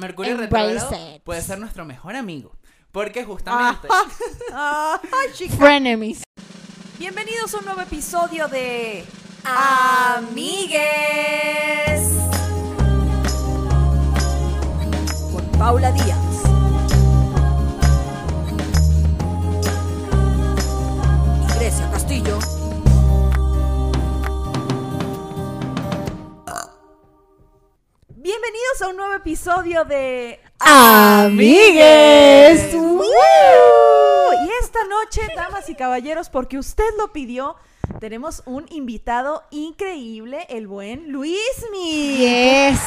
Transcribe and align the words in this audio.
Mercurio 0.00 0.36
retrógrado 0.36 0.90
puede 1.22 1.40
ser 1.40 1.60
nuestro 1.60 1.84
mejor 1.84 2.16
amigo. 2.16 2.56
Porque 2.90 3.24
justamente. 3.24 3.86
Ah, 4.52 5.00
ay, 5.00 5.28
chica. 5.34 5.54
Frenemies. 5.54 6.24
Bienvenidos 6.98 7.54
a 7.54 7.58
un 7.58 7.64
nuevo 7.64 7.80
episodio 7.80 8.48
de 8.48 9.04
Amigues. 9.44 10.80
con 15.32 15.46
Paula 15.58 15.92
Díaz. 15.92 16.18
Y 21.40 21.58
Grecia 21.58 21.88
Castillo. 21.92 22.38
Bienvenidos 28.24 28.80
a 28.80 28.88
un 28.88 28.96
nuevo 28.96 29.12
episodio 29.12 29.84
de 29.84 30.40
Amigues. 30.58 31.92
¡Woo! 32.72 33.02
Y 34.46 34.48
esta 34.62 34.78
noche, 34.86 35.20
damas 35.36 35.68
y 35.68 35.74
caballeros, 35.74 36.30
porque 36.30 36.56
usted 36.56 36.84
lo 36.96 37.12
pidió, 37.12 37.56
tenemos 38.00 38.42
un 38.46 38.64
invitado 38.70 39.42
increíble, 39.50 40.46
el 40.48 40.66
buen 40.66 41.12
Luismi. 41.12 42.16
Yes. 42.16 42.80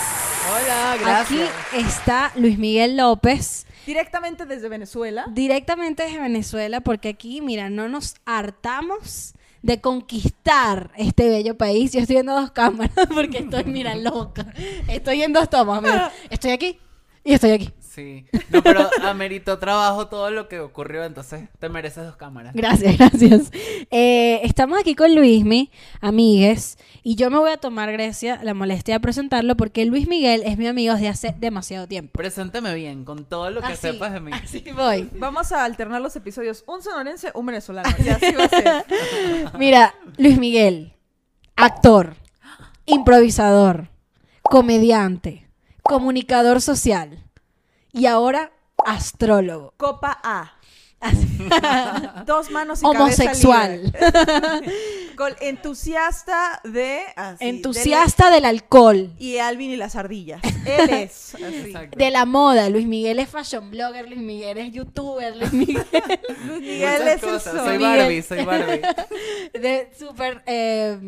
Hola, 0.51 0.93
Aquí 0.93 1.03
gracias. 1.03 1.51
está 1.73 2.31
Luis 2.35 2.57
Miguel 2.57 2.97
López, 2.97 3.67
Directamente 3.85 4.47
desde 4.47 4.69
Venezuela. 4.69 5.27
directamente 5.29 6.01
desde 6.01 6.19
Venezuela, 6.19 6.81
porque 6.81 7.09
aquí, 7.09 7.41
mira, 7.41 7.69
no 7.69 7.87
nos 7.87 8.15
hartamos 8.25 9.35
de 9.61 9.81
conquistar 9.81 10.91
este 10.97 11.29
bello 11.29 11.57
país. 11.57 11.91
Yo 11.93 11.99
estoy 11.99 12.17
viendo 12.17 12.33
dos 12.33 12.51
cámaras 12.51 12.95
porque 13.13 13.39
estoy, 13.39 13.65
mira, 13.65 13.95
loca. 13.95 14.53
Estoy 14.87 15.23
en 15.23 15.33
dos 15.33 15.49
tomas, 15.49 15.81
mira. 15.81 16.11
Estoy 16.29 16.51
aquí 16.51 16.79
y 17.23 17.33
estoy 17.33 17.51
aquí. 17.51 17.73
Sí. 17.97 18.27
No, 18.51 18.61
pero 18.61 18.87
ameritó 19.01 19.57
trabajo 19.57 20.05
todo 20.05 20.29
lo 20.29 20.47
que 20.47 20.59
ocurrió, 20.59 21.03
entonces 21.03 21.49
te 21.57 21.67
mereces 21.67 22.05
dos 22.05 22.15
cámaras. 22.15 22.53
Gracias, 22.53 22.95
gracias. 22.95 23.51
Eh, 23.89 24.39
estamos 24.43 24.79
aquí 24.79 24.93
con 24.93 25.15
Luismi, 25.15 25.71
amigues, 25.99 26.77
y 27.01 27.15
yo 27.15 27.31
me 27.31 27.39
voy 27.39 27.49
a 27.49 27.57
tomar, 27.57 27.91
Grecia, 27.91 28.39
la 28.43 28.53
molestia 28.53 28.93
de 28.93 28.99
presentarlo 28.99 29.57
porque 29.57 29.83
Luis 29.87 30.07
Miguel 30.07 30.43
es 30.45 30.59
mi 30.59 30.67
amigo 30.67 30.93
desde 30.93 31.07
hace 31.07 31.35
demasiado 31.39 31.87
tiempo. 31.87 32.11
Preséntame 32.13 32.75
bien, 32.75 33.03
con 33.03 33.25
todo 33.25 33.49
lo 33.49 33.61
que 33.61 33.73
Así, 33.73 33.87
sepas 33.87 34.13
de 34.13 34.19
mí. 34.19 34.31
Así 34.31 34.63
voy. 34.75 35.09
Vamos 35.13 35.51
a 35.51 35.65
alternar 35.65 35.99
los 35.99 36.15
episodios. 36.15 36.63
Un 36.67 36.83
sonorense, 36.83 37.31
un 37.33 37.47
venezolano. 37.47 37.89
Y 37.97 38.09
así 38.09 38.31
va 38.35 38.43
a 38.43 38.49
ser. 38.49 38.85
Mira, 39.57 39.95
Luis 40.17 40.37
Miguel, 40.37 40.93
actor, 41.55 42.15
improvisador, 42.85 43.89
comediante, 44.43 45.49
comunicador 45.81 46.61
social 46.61 47.23
y 47.91 48.05
ahora 48.05 48.51
astrólogo. 48.85 49.73
Copa 49.77 50.19
A. 50.23 50.53
Dos 52.25 52.49
manos 52.49 52.81
y 52.81 52.85
Homosexual. 52.85 53.91
cabeza 53.91 54.59
libre. 54.61 55.37
Entusiasta 55.49 56.59
de... 56.63 57.01
así, 57.15 57.45
Entusiasta 57.47 58.29
del 58.31 58.45
alcohol. 58.45 59.11
y 59.19 59.37
Alvin 59.37 59.71
y 59.71 59.75
las 59.75 59.95
ardillas. 59.95 60.41
Él 60.65 60.89
es. 60.89 61.35
así. 61.35 61.73
De 61.95 62.11
la 62.11 62.25
moda, 62.25 62.69
Luis 62.69 62.87
Miguel 62.87 63.19
es 63.19 63.29
fashion 63.29 63.69
blogger, 63.71 64.07
Luis 64.07 64.19
Miguel 64.21 64.57
es 64.57 64.71
youtuber, 64.73 65.35
Luis 65.35 65.53
Miguel 65.53 65.85
Luis 66.45 66.61
Miguel 66.61 66.91
Muchas 66.99 67.07
es 67.07 67.23
el 67.23 67.29
cosas. 67.29 67.43
sol. 67.53 67.65
Soy. 67.65 67.77
Barbie, 67.77 68.21
soy 68.23 68.45
Barbie. 68.45 68.81
de 69.53 69.91
súper 69.97 70.43
eh, 70.47 70.99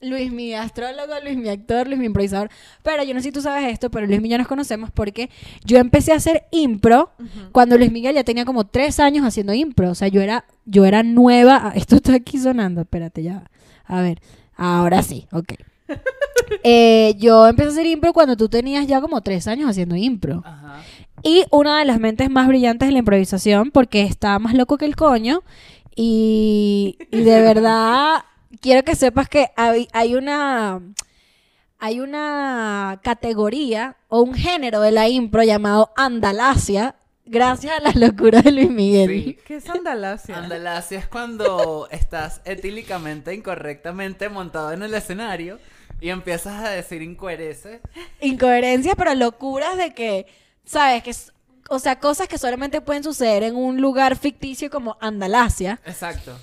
Luis 0.00 0.30
mi 0.30 0.54
astrólogo, 0.54 1.12
Luis 1.24 1.36
mi 1.36 1.48
actor, 1.48 1.88
Luis 1.88 1.98
mi 1.98 2.06
improvisador. 2.06 2.50
Pero 2.82 3.02
yo 3.02 3.14
no 3.14 3.20
sé 3.20 3.24
si 3.24 3.32
tú 3.32 3.42
sabes 3.42 3.72
esto, 3.72 3.90
pero 3.90 4.06
Luis 4.06 4.20
mi 4.20 4.28
y 4.28 4.30
yo 4.30 4.38
nos 4.38 4.46
conocemos 4.46 4.90
porque 4.92 5.30
yo 5.64 5.78
empecé 5.78 6.12
a 6.12 6.16
hacer 6.16 6.44
impro 6.52 7.10
cuando 7.52 7.76
Luis 7.76 7.90
Miguel 7.90 8.14
ya 8.14 8.24
tenía 8.24 8.44
como 8.44 8.64
tres 8.64 9.00
años 9.00 9.24
haciendo 9.24 9.52
impro. 9.54 9.90
O 9.90 9.94
sea, 9.94 10.08
yo 10.08 10.20
era, 10.20 10.44
yo 10.66 10.84
era 10.84 11.02
nueva. 11.02 11.72
Esto 11.74 11.96
está 11.96 12.14
aquí 12.14 12.38
sonando, 12.38 12.82
espérate 12.82 13.22
ya. 13.22 13.50
A 13.84 14.02
ver, 14.02 14.20
ahora 14.56 15.02
sí, 15.02 15.26
ok. 15.32 15.54
Eh, 16.64 17.14
yo 17.18 17.46
empecé 17.46 17.68
a 17.68 17.72
hacer 17.72 17.86
impro 17.86 18.14
cuando 18.14 18.34
tú 18.34 18.48
tenías 18.48 18.86
ya 18.86 19.02
como 19.02 19.20
tres 19.20 19.46
años 19.46 19.68
haciendo 19.68 19.96
impro. 19.96 20.42
Ajá. 20.46 20.80
Y 21.22 21.44
una 21.50 21.78
de 21.78 21.84
las 21.84 22.00
mentes 22.00 22.30
más 22.30 22.48
brillantes 22.48 22.88
de 22.88 22.92
la 22.92 23.00
improvisación, 23.00 23.70
porque 23.70 24.02
está 24.02 24.38
más 24.38 24.54
loco 24.54 24.78
que 24.78 24.86
el 24.86 24.96
coño. 24.96 25.42
Y, 25.94 26.96
y 27.10 27.22
de 27.22 27.42
verdad, 27.42 28.24
quiero 28.60 28.82
que 28.84 28.94
sepas 28.96 29.28
que 29.28 29.48
hay, 29.56 29.88
hay 29.92 30.14
una. 30.14 30.80
Hay 31.80 32.00
una 32.00 32.98
categoría 33.04 33.96
o 34.08 34.20
un 34.22 34.34
género 34.34 34.80
de 34.80 34.90
la 34.90 35.06
impro 35.08 35.44
llamado 35.44 35.92
Andalasia, 35.96 36.96
gracias 37.24 37.72
a 37.78 37.80
las 37.80 37.94
locuras 37.94 38.42
de 38.42 38.50
Luis 38.50 38.68
Miguel. 38.70 39.08
Sí. 39.08 39.38
¿Qué 39.46 39.56
es 39.58 39.68
Andalasia? 39.70 40.38
Andalasia 40.38 40.98
es 40.98 41.06
cuando 41.06 41.86
estás 41.92 42.40
etílicamente, 42.44 43.32
incorrectamente 43.32 44.28
montado 44.28 44.72
en 44.72 44.82
el 44.82 44.92
escenario 44.92 45.60
y 46.00 46.08
empiezas 46.10 46.64
a 46.64 46.70
decir 46.70 47.00
incoherencias. 47.00 47.80
Incoherencias, 48.20 48.96
pero 48.98 49.14
locuras 49.14 49.76
de 49.76 49.94
que, 49.94 50.26
¿sabes? 50.64 51.04
que 51.04 51.10
es- 51.10 51.32
O 51.70 51.78
sea, 51.78 52.00
cosas 52.00 52.26
que 52.26 52.38
solamente 52.38 52.80
pueden 52.80 53.04
suceder 53.04 53.44
en 53.44 53.54
un 53.54 53.80
lugar 53.80 54.16
ficticio 54.16 54.68
como 54.68 54.96
Andalasia. 55.00 55.78
Exacto. 55.86 56.36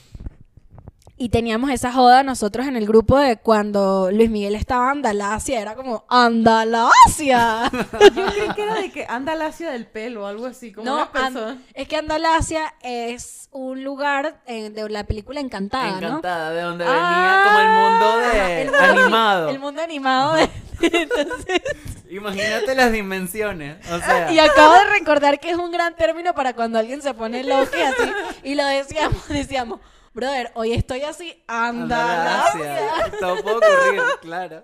Y 1.18 1.30
teníamos 1.30 1.70
esa 1.72 1.94
joda 1.94 2.24
nosotros 2.24 2.68
en 2.68 2.76
el 2.76 2.86
grupo 2.86 3.18
de 3.18 3.38
cuando 3.38 4.10
Luis 4.12 4.30
Miguel 4.30 4.54
estaba 4.54 4.86
en 4.92 4.98
Andalasia, 4.98 5.62
era 5.62 5.74
como 5.76 6.04
¡Andalasia! 6.10 7.72
Yo 8.16 8.26
creí 8.26 8.50
que 8.54 8.62
era 8.64 8.76
de 8.76 8.92
que 8.92 9.06
Andalasia 9.08 9.72
del 9.72 9.86
pelo 9.88 10.24
o 10.24 10.26
algo 10.28 10.46
así. 10.46 10.74
Como 10.74 10.86
no, 10.86 10.96
una 10.96 11.12
persona. 11.12 11.58
Es 11.74 11.88
que 11.88 11.96
Andalasia 11.96 12.74
es 12.82 13.48
un 13.52 13.82
lugar 13.84 14.42
eh, 14.46 14.70
de 14.72 14.90
la 14.90 15.06
película 15.06 15.40
Encantada, 15.40 16.02
¿no? 16.02 16.08
Encantada, 16.08 16.52
de 16.52 16.62
donde 16.62 16.86
Ah, 16.86 16.92
venía 16.92 17.44
como 17.46 17.60
el 17.60 17.70
mundo 17.80 18.18
de 18.18 18.62
el 18.62 18.68
mundo- 18.72 19.02
animado. 19.02 19.50
El 19.50 19.60
mundo 19.60 19.82
animado 19.82 20.34
de... 20.36 20.50
Entonces, 20.82 21.62
Imagínate 22.10 22.76
las 22.76 22.92
dimensiones. 22.92 23.78
O 23.90 24.00
sea, 24.00 24.32
y 24.32 24.40
acabo 24.40 24.74
de 24.74 24.84
recordar 25.00 25.40
que 25.40 25.50
es 25.52 25.58
un 25.58 25.72
gran 25.72 25.96
término 25.96 26.34
para 26.34 26.54
cuando 26.54 26.78
alguien 26.78 27.02
se 27.02 27.14
pone 27.14 27.44
loco 27.46 27.72
y 27.78 27.82
así. 27.82 28.12
Y 28.44 28.56
lo 28.56 28.66
decíamos, 28.66 29.28
decíamos, 29.30 29.80
brother, 30.16 30.52
hoy 30.56 30.72
estoy 30.74 31.02
así. 31.02 31.44
Andalasia. 31.46 33.12
Todo 33.20 33.36
puede 33.44 33.58
ocurrir, 33.58 34.02
claro. 34.22 34.64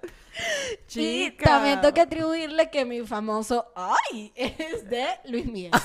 Y 0.95 1.29
Chica. 1.31 1.44
también 1.44 1.81
tengo 1.81 1.94
que 1.94 2.00
atribuirle 2.00 2.69
que 2.69 2.85
mi 2.85 3.06
famoso 3.06 3.67
¡ay! 3.75 4.31
es 4.34 4.89
de 4.89 5.06
Luis 5.25 5.45
Miguel. 5.45 5.72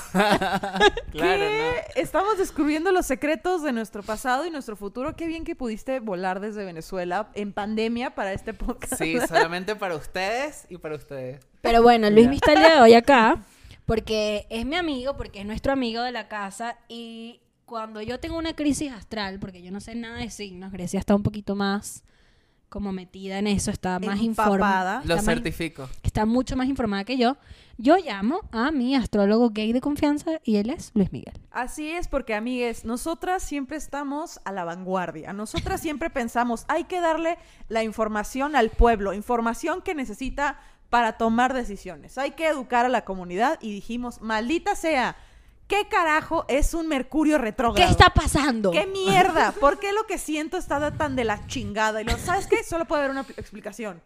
Claro, 1.11 1.41
¿Qué? 1.41 1.85
Estamos 1.95 2.37
descubriendo 2.37 2.91
los 2.91 3.05
secretos 3.05 3.63
de 3.63 3.71
nuestro 3.71 4.03
pasado 4.03 4.45
y 4.45 4.51
nuestro 4.51 4.75
futuro. 4.75 5.15
Qué 5.15 5.25
bien 5.25 5.43
que 5.43 5.55
pudiste 5.55 5.99
volar 5.99 6.39
desde 6.39 6.63
Venezuela 6.63 7.29
en 7.33 7.53
pandemia 7.53 8.15
para 8.15 8.33
este 8.33 8.53
¿no? 8.53 8.59
podcast. 8.59 8.97
Sí, 8.97 9.17
solamente 9.27 9.75
para 9.75 9.95
ustedes 9.95 10.65
y 10.69 10.77
para 10.77 10.95
ustedes. 10.95 11.45
Pero 11.61 11.81
bueno, 11.81 12.09
Luis 12.09 12.29
está 12.31 12.53
el 12.53 12.59
día 12.59 12.75
de 12.75 12.81
hoy 12.81 12.93
acá 12.93 13.43
porque 13.87 14.45
es 14.49 14.65
mi 14.65 14.75
amigo, 14.75 15.17
porque 15.17 15.39
es 15.39 15.45
nuestro 15.45 15.73
amigo 15.73 16.03
de 16.03 16.11
la 16.11 16.27
casa 16.27 16.77
y 16.87 17.41
cuando 17.67 18.01
yo 18.01 18.19
tengo 18.19 18.37
una 18.37 18.55
crisis 18.55 18.91
astral, 18.93 19.39
porque 19.39 19.61
yo 19.61 19.71
no 19.71 19.81
sé 19.81 19.93
nada 19.93 20.19
de 20.19 20.29
signos, 20.29 20.71
Grecia 20.71 20.99
está 20.99 21.13
un 21.13 21.21
poquito 21.21 21.53
más 21.53 22.03
como 22.69 22.93
metida 22.93 23.39
en 23.39 23.47
eso, 23.47 23.71
está 23.71 23.99
más 23.99 24.21
informada. 24.21 25.01
Lo 25.05 25.17
más- 25.17 25.25
certifico. 25.25 25.89
está 26.01 26.25
mucho 26.25 26.55
más 26.55 26.67
informada 26.67 27.03
que 27.03 27.17
yo. 27.17 27.35
Yo 27.77 27.97
llamo 27.97 28.39
a 28.51 28.71
mi 28.71 28.95
astrólogo 28.95 29.49
gay 29.49 29.73
de 29.73 29.81
confianza 29.81 30.39
y 30.43 30.55
él 30.57 30.69
es 30.69 30.91
Luis 30.93 31.11
Miguel. 31.11 31.33
Así 31.51 31.89
es, 31.89 32.07
porque 32.07 32.33
amigues, 32.35 32.85
nosotras 32.85 33.43
siempre 33.43 33.75
estamos 33.77 34.39
a 34.45 34.51
la 34.53 34.63
vanguardia. 34.63 35.33
Nosotras 35.33 35.81
siempre 35.81 36.09
pensamos, 36.09 36.63
hay 36.69 36.85
que 36.85 37.01
darle 37.01 37.37
la 37.67 37.83
información 37.83 38.55
al 38.55 38.69
pueblo, 38.69 39.13
información 39.13 39.81
que 39.81 39.93
necesita 39.93 40.57
para 40.89 41.17
tomar 41.17 41.53
decisiones. 41.53 42.17
Hay 42.17 42.31
que 42.31 42.47
educar 42.47 42.85
a 42.85 42.89
la 42.89 43.03
comunidad 43.03 43.59
y 43.61 43.73
dijimos, 43.73 44.21
maldita 44.21 44.75
sea, 44.75 45.17
¿qué 45.67 45.87
carajo 45.89 46.45
es 46.47 46.73
un 46.73 46.87
Mercurio 46.87 47.37
¿Qué 47.37 47.41
retrógrado? 47.43 47.91
está 47.91 48.09
pasando? 48.13 48.71
¿Qué 48.71 48.85
mierda? 48.87 49.51
¿Por 49.53 49.79
qué 49.79 49.91
lo 49.93 50.05
que 50.05 50.17
siento 50.17 50.57
está 50.57 50.91
tan 50.97 51.15
de 51.15 51.23
la 51.23 51.45
chingada? 51.47 52.01
Y 52.01 52.05
lo, 52.05 52.17
¿sabes 52.17 52.47
qué? 52.47 52.63
Solo 52.63 52.85
puede 52.85 53.01
haber 53.03 53.11
una 53.11 53.23
pl- 53.23 53.35
explicación. 53.39 54.01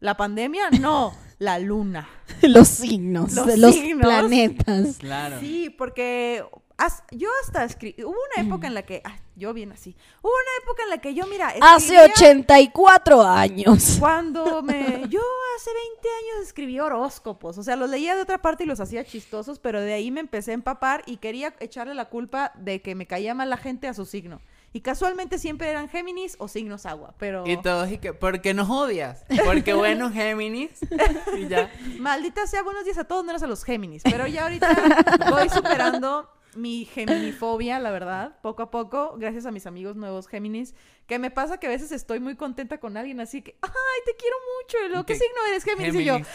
¿La 0.00 0.16
pandemia? 0.16 0.70
No, 0.80 1.14
la 1.38 1.58
luna. 1.58 2.08
los 2.42 2.68
signos, 2.68 3.32
Los 3.34 3.58
los, 3.58 3.74
signos. 3.74 4.06
planetas. 4.06 4.96
Claro. 4.98 5.40
Sí, 5.40 5.68
porque 5.70 6.44
as- 6.80 7.02
yo 7.10 7.28
hasta 7.44 7.64
escribí. 7.64 8.02
Hubo 8.02 8.16
una 8.36 8.46
época 8.46 8.66
en 8.66 8.74
la 8.74 8.82
que. 8.82 9.00
ah, 9.04 9.16
yo 9.36 9.54
bien 9.54 9.72
así. 9.72 9.96
Hubo 10.22 10.30
una 10.32 10.64
época 10.64 10.82
en 10.82 10.90
la 10.90 10.98
que 10.98 11.14
yo, 11.14 11.26
mira. 11.26 11.48
Hace 11.60 11.94
escribía 11.96 12.12
84 12.14 13.22
años. 13.22 13.96
Cuando 14.00 14.62
me. 14.62 15.04
Yo 15.08 15.20
hace 15.56 15.70
20 15.72 16.08
años 16.08 16.46
escribí 16.46 16.78
horóscopos. 16.80 17.58
O 17.58 17.62
sea, 17.62 17.76
los 17.76 17.88
leía 17.88 18.14
de 18.16 18.22
otra 18.22 18.42
parte 18.42 18.64
y 18.64 18.66
los 18.66 18.80
hacía 18.80 19.04
chistosos, 19.04 19.58
pero 19.58 19.80
de 19.80 19.92
ahí 19.92 20.10
me 20.10 20.20
empecé 20.20 20.50
a 20.50 20.54
empapar 20.54 21.02
y 21.06 21.18
quería 21.18 21.54
echarle 21.60 21.94
la 21.94 22.06
culpa 22.06 22.52
de 22.56 22.82
que 22.82 22.94
me 22.94 23.06
caía 23.06 23.34
mal 23.34 23.50
la 23.50 23.56
gente 23.56 23.88
a 23.88 23.94
su 23.94 24.04
signo. 24.04 24.40
Y 24.72 24.82
casualmente 24.82 25.38
siempre 25.38 25.68
eran 25.68 25.88
Géminis 25.88 26.36
o 26.38 26.46
signos 26.46 26.86
agua, 26.86 27.14
pero... 27.18 27.44
Y 27.44 27.56
todos, 27.60 27.90
y 27.90 27.98
que, 27.98 28.12
¿por 28.12 28.40
qué 28.40 28.54
nos 28.54 28.70
odias? 28.70 29.24
Porque 29.44 29.74
bueno, 29.74 30.12
Géminis. 30.12 30.70
Y 31.36 31.48
ya. 31.48 31.72
Maldita 31.98 32.46
sea, 32.46 32.62
buenos 32.62 32.84
días 32.84 32.96
a 32.98 33.02
todos, 33.04 33.24
menos 33.24 33.42
a 33.42 33.48
los 33.48 33.64
Géminis. 33.64 34.04
Pero 34.04 34.28
ya 34.28 34.44
ahorita 34.44 34.68
voy 35.30 35.48
superando 35.48 36.28
mi 36.54 36.84
geminifobia, 36.84 37.78
la 37.78 37.90
verdad, 37.90 38.36
poco 38.42 38.62
a 38.62 38.70
poco, 38.70 39.14
gracias 39.18 39.46
a 39.46 39.50
mis 39.50 39.66
amigos 39.66 39.96
nuevos 39.96 40.26
Géminis, 40.26 40.74
que 41.06 41.18
me 41.18 41.30
pasa 41.30 41.58
que 41.58 41.66
a 41.66 41.70
veces 41.70 41.92
estoy 41.92 42.20
muy 42.20 42.36
contenta 42.36 42.78
con 42.78 42.96
alguien 42.96 43.20
así 43.20 43.42
que, 43.42 43.56
ay, 43.62 43.70
te 44.04 44.16
quiero 44.16 44.36
mucho, 44.58 44.76
y 44.84 44.88
luego, 44.88 45.06
¿qué 45.06 45.12
¿Qué? 45.14 45.18
signo 45.20 45.36
eres 45.48 45.64
Géminis? 45.64 45.94
Y 45.94 46.04
yo, 46.04 46.14
Géminis. 46.14 46.28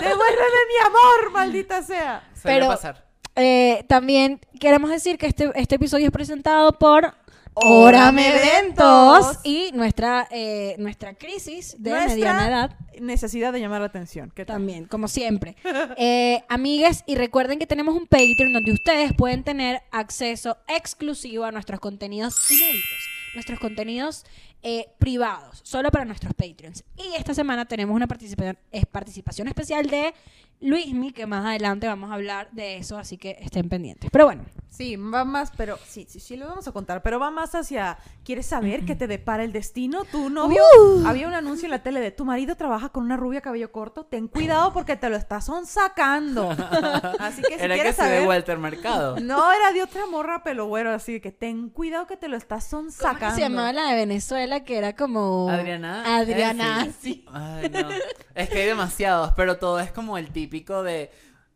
devuélveme 0.00 0.60
mi 0.68 0.86
amor, 0.86 1.32
maldita 1.32 1.82
sea. 1.82 2.28
Pero- 2.42 2.68
pasar. 2.68 3.08
Eh, 3.36 3.84
también 3.88 4.40
queremos 4.58 4.90
decir 4.90 5.16
que 5.16 5.26
este, 5.26 5.50
este 5.54 5.76
episodio 5.76 6.06
es 6.06 6.12
presentado 6.12 6.72
por 6.78 7.14
Órame 7.54 8.28
Órame 8.28 8.28
Eventos. 8.28 9.38
Y 9.44 9.70
nuestra, 9.72 10.28
eh, 10.30 10.76
nuestra 10.78 11.14
crisis 11.14 11.76
de 11.78 11.90
Nuestra 11.90 12.14
mediana 12.14 12.48
edad 12.48 12.76
Necesidad 13.00 13.52
de 13.52 13.60
llamar 13.60 13.80
la 13.80 13.86
atención. 13.86 14.30
¿Qué 14.34 14.44
tal? 14.44 14.56
también, 14.56 14.84
como 14.84 15.08
siempre. 15.08 15.56
Eh, 15.96 16.44
amigues, 16.48 17.02
y 17.06 17.14
recuerden 17.14 17.58
que 17.58 17.66
tenemos 17.66 17.94
un 17.94 18.06
Patreon 18.06 18.52
donde 18.52 18.72
ustedes 18.72 19.12
pueden 19.14 19.42
tener 19.42 19.82
acceso 19.90 20.58
exclusivo 20.68 21.44
a 21.44 21.52
nuestros 21.52 21.80
contenidos 21.80 22.50
inéditos, 22.50 23.08
nuestros 23.34 23.58
contenidos 23.58 24.24
eh, 24.62 24.86
privados, 24.98 25.60
solo 25.62 25.90
para 25.90 26.04
nuestros 26.04 26.32
Patreons. 26.34 26.84
Y 26.96 27.16
esta 27.16 27.34
semana 27.34 27.66
tenemos 27.66 27.94
una 27.94 28.06
participación, 28.06 28.58
participación 28.90 29.48
especial 29.48 29.86
de 29.86 30.14
Luismi, 30.60 31.12
que 31.12 31.26
más 31.26 31.44
adelante 31.44 31.86
vamos 31.86 32.10
a 32.10 32.14
hablar 32.14 32.48
de 32.52 32.76
eso, 32.76 32.98
así 32.98 33.16
que 33.16 33.36
estén 33.40 33.68
pendientes. 33.68 34.10
Pero 34.10 34.26
bueno, 34.26 34.44
Sí, 34.68 34.94
va 34.94 35.24
más, 35.24 35.50
pero 35.56 35.76
sí, 35.84 36.06
sí, 36.08 36.20
sí, 36.20 36.36
lo 36.36 36.46
vamos 36.46 36.66
a 36.68 36.72
contar, 36.72 37.02
pero 37.02 37.18
va 37.18 37.30
más 37.32 37.56
hacia, 37.56 37.98
¿quieres 38.24 38.46
saber 38.46 38.84
qué 38.84 38.94
te 38.94 39.08
depara 39.08 39.42
el 39.42 39.52
destino? 39.52 40.04
Tu 40.04 40.30
novio, 40.30 40.62
Uh. 40.80 41.06
había 41.08 41.26
un 41.26 41.34
anuncio 41.34 41.66
en 41.66 41.72
la 41.72 41.82
tele 41.82 42.00
de 42.00 42.12
tu 42.12 42.24
marido 42.24 42.54
trabaja 42.56 42.88
con 42.88 43.02
una 43.04 43.16
rubia 43.16 43.40
cabello 43.40 43.72
corto, 43.72 44.04
ten 44.06 44.28
cuidado 44.28 44.72
porque 44.72 44.96
te 44.96 45.10
lo 45.10 45.16
estás 45.16 45.50
sacando. 45.66 46.50
Así 47.18 47.42
que 47.42 47.58
si 47.58 47.64
Era 47.64 47.74
que 47.74 47.80
quieres 47.80 47.96
se 47.96 48.02
de 48.04 48.08
saber, 48.10 48.28
Walter 48.28 48.58
Mercado. 48.58 49.18
no 49.20 49.52
era 49.52 49.72
de 49.72 49.82
otra 49.82 50.06
morra 50.06 50.44
pelo 50.44 50.66
güero, 50.66 50.92
así 50.92 51.20
que 51.20 51.32
ten 51.32 51.68
cuidado 51.70 52.06
que 52.06 52.16
te 52.16 52.28
lo 52.28 52.36
estás 52.36 52.68
¿cómo 52.70 52.90
sacando. 52.90 53.26
que 53.26 53.32
se 53.34 53.40
llamaba 53.40 53.72
la 53.72 53.90
de 53.90 53.96
Venezuela? 53.96 54.62
Que 54.64 54.78
era 54.78 54.94
como... 54.94 55.50
Adriana. 55.50 56.16
Adriana, 56.16 56.86
eh, 56.86 56.92
sí. 57.02 57.24
Ay, 57.32 57.68
no. 57.70 57.88
Es 58.34 58.48
que 58.48 58.60
hay 58.60 58.66
demasiados, 58.66 59.32
pero 59.36 59.58
todo 59.58 59.80
es 59.80 59.90
como 59.90 60.16
el 60.16 60.32
típico 60.50 60.82
de 60.82 61.10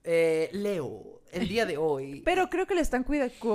eh, 0.05 0.49
Leo, 0.53 1.21
el 1.33 1.49
día 1.49 1.67
de 1.67 1.77
hoy. 1.77 2.21
Pero 2.25 2.49
creo 2.49 2.67
que 2.67 2.75
le 2.77 2.81
están 2.81 3.05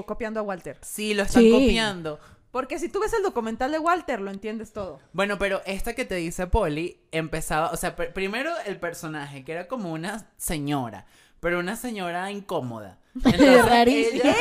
copiando 0.05 0.41
a 0.41 0.43
Walter. 0.43 0.77
Sí, 0.81 1.13
lo 1.13 1.23
están 1.23 1.43
Sí. 1.43 1.51
copiando. 1.51 2.19
Porque 2.51 2.77
si 2.79 2.89
tú 2.89 2.99
ves 2.99 3.13
el 3.13 3.21
documental 3.23 3.71
de 3.71 3.79
Walter, 3.79 4.19
lo 4.19 4.31
entiendes 4.31 4.73
todo. 4.73 4.99
Bueno, 5.13 5.37
pero 5.37 5.61
esta 5.67 5.93
que 5.93 6.03
te 6.03 6.15
dice 6.15 6.47
Polly 6.47 6.99
empezaba, 7.11 7.69
o 7.69 7.77
sea, 7.77 7.95
pr- 7.95 8.11
primero 8.11 8.51
el 8.65 8.79
personaje, 8.79 9.45
que 9.45 9.51
era 9.51 9.67
como 9.67 9.93
una 9.93 10.27
señora, 10.37 11.05
pero 11.39 11.59
una 11.59 11.75
señora 11.75 12.31
incómoda. 12.31 12.97
Entonces, 13.15 13.41
ella- 14.13 14.35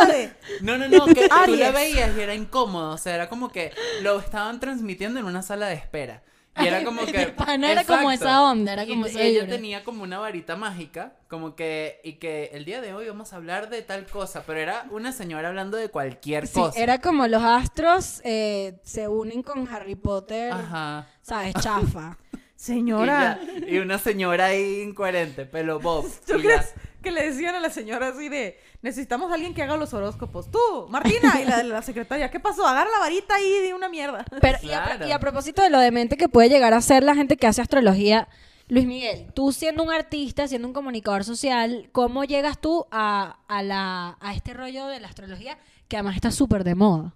Madre. 0.00 0.32
No, 0.62 0.78
no, 0.78 0.88
no, 0.88 1.06
que 1.06 1.28
tú 1.28 1.34
Aries. 1.34 1.58
la 1.58 1.70
veías 1.72 2.16
y 2.16 2.20
era 2.20 2.34
incómodo, 2.36 2.92
o 2.94 2.98
sea, 2.98 3.16
era 3.16 3.28
como 3.28 3.50
que 3.50 3.72
lo 4.02 4.20
estaban 4.20 4.60
transmitiendo 4.60 5.18
en 5.18 5.26
una 5.26 5.42
sala 5.42 5.66
de 5.66 5.74
espera. 5.74 6.22
Y 6.60 6.66
era 6.66 6.84
como 6.84 7.04
que... 7.06 7.22
El 7.22 7.32
pana 7.32 7.72
era 7.72 7.84
como 7.84 8.10
esa 8.10 8.42
onda, 8.42 8.72
era 8.72 8.84
Y 8.84 8.88
como 8.88 9.06
esa 9.06 9.20
ella 9.22 9.46
tenía 9.46 9.84
como 9.84 10.02
una 10.02 10.18
varita 10.18 10.56
mágica, 10.56 11.14
como 11.28 11.54
que... 11.56 12.00
Y 12.04 12.14
que 12.14 12.50
el 12.52 12.64
día 12.64 12.80
de 12.80 12.94
hoy 12.94 13.06
vamos 13.08 13.32
a 13.32 13.36
hablar 13.36 13.70
de 13.70 13.82
tal 13.82 14.06
cosa, 14.06 14.42
pero 14.46 14.58
era 14.58 14.86
una 14.90 15.12
señora 15.12 15.48
hablando 15.48 15.76
de 15.76 15.88
cualquier 15.88 16.46
Sí, 16.46 16.54
cosa. 16.54 16.78
era 16.80 17.00
como 17.00 17.26
los 17.28 17.42
astros 17.42 18.20
eh, 18.24 18.78
se 18.82 19.08
unen 19.08 19.42
con 19.42 19.68
Harry 19.68 19.94
Potter, 19.94 20.52
Ajá. 20.52 21.06
¿sabes? 21.22 21.54
Chafa. 21.60 22.18
Señora. 22.56 23.38
Y, 23.56 23.60
ya, 23.60 23.68
y 23.68 23.78
una 23.78 23.98
señora 23.98 24.46
ahí 24.46 24.82
incoherente, 24.82 25.44
pelo 25.46 25.78
bob. 25.78 26.06
¿Tú 26.26 26.38
y 26.38 26.42
ya. 26.42 26.64
Que 27.08 27.14
le 27.20 27.30
decían 27.30 27.54
a 27.54 27.60
la 27.60 27.70
señora 27.70 28.08
así 28.08 28.28
de 28.28 28.58
necesitamos 28.82 29.30
a 29.30 29.34
alguien 29.34 29.54
que 29.54 29.62
haga 29.62 29.76
los 29.76 29.94
horóscopos? 29.94 30.50
Tú, 30.50 30.58
Martina, 30.88 31.40
y 31.40 31.44
la, 31.44 31.62
la 31.62 31.82
secretaria, 31.90 32.30
¿qué 32.30 32.38
pasó? 32.40 32.66
Agarra 32.66 32.90
la 32.90 32.98
varita 33.00 33.34
ahí 33.34 33.50
de 33.62 33.74
una 33.74 33.88
mierda. 33.88 34.24
Pero, 34.40 34.58
y, 34.62 34.70
a, 34.72 34.84
Claro. 34.84 35.08
y 35.08 35.12
a 35.12 35.18
propósito 35.18 35.62
de 35.62 35.70
lo 35.70 35.78
demente 35.80 36.16
que 36.16 36.28
puede 36.28 36.48
llegar 36.48 36.74
a 36.74 36.80
ser 36.80 37.02
la 37.02 37.14
gente 37.14 37.36
que 37.36 37.46
hace 37.46 37.60
astrología, 37.62 38.28
Luis 38.68 38.86
Miguel, 38.86 39.32
tú 39.34 39.50
siendo 39.52 39.82
un 39.82 39.90
artista, 39.90 40.46
siendo 40.46 40.68
un 40.68 40.74
comunicador 40.74 41.24
social, 41.24 41.88
¿cómo 41.92 42.24
llegas 42.24 42.60
tú 42.60 42.84
a, 42.90 43.38
a, 43.48 43.62
la, 43.62 44.18
a 44.20 44.34
este 44.34 44.52
rollo 44.52 44.86
de 44.88 45.00
la 45.00 45.08
astrología 45.08 45.56
que 45.88 45.96
además 45.96 46.16
está 46.16 46.30
súper 46.30 46.64
de 46.64 46.74
moda? 46.74 47.14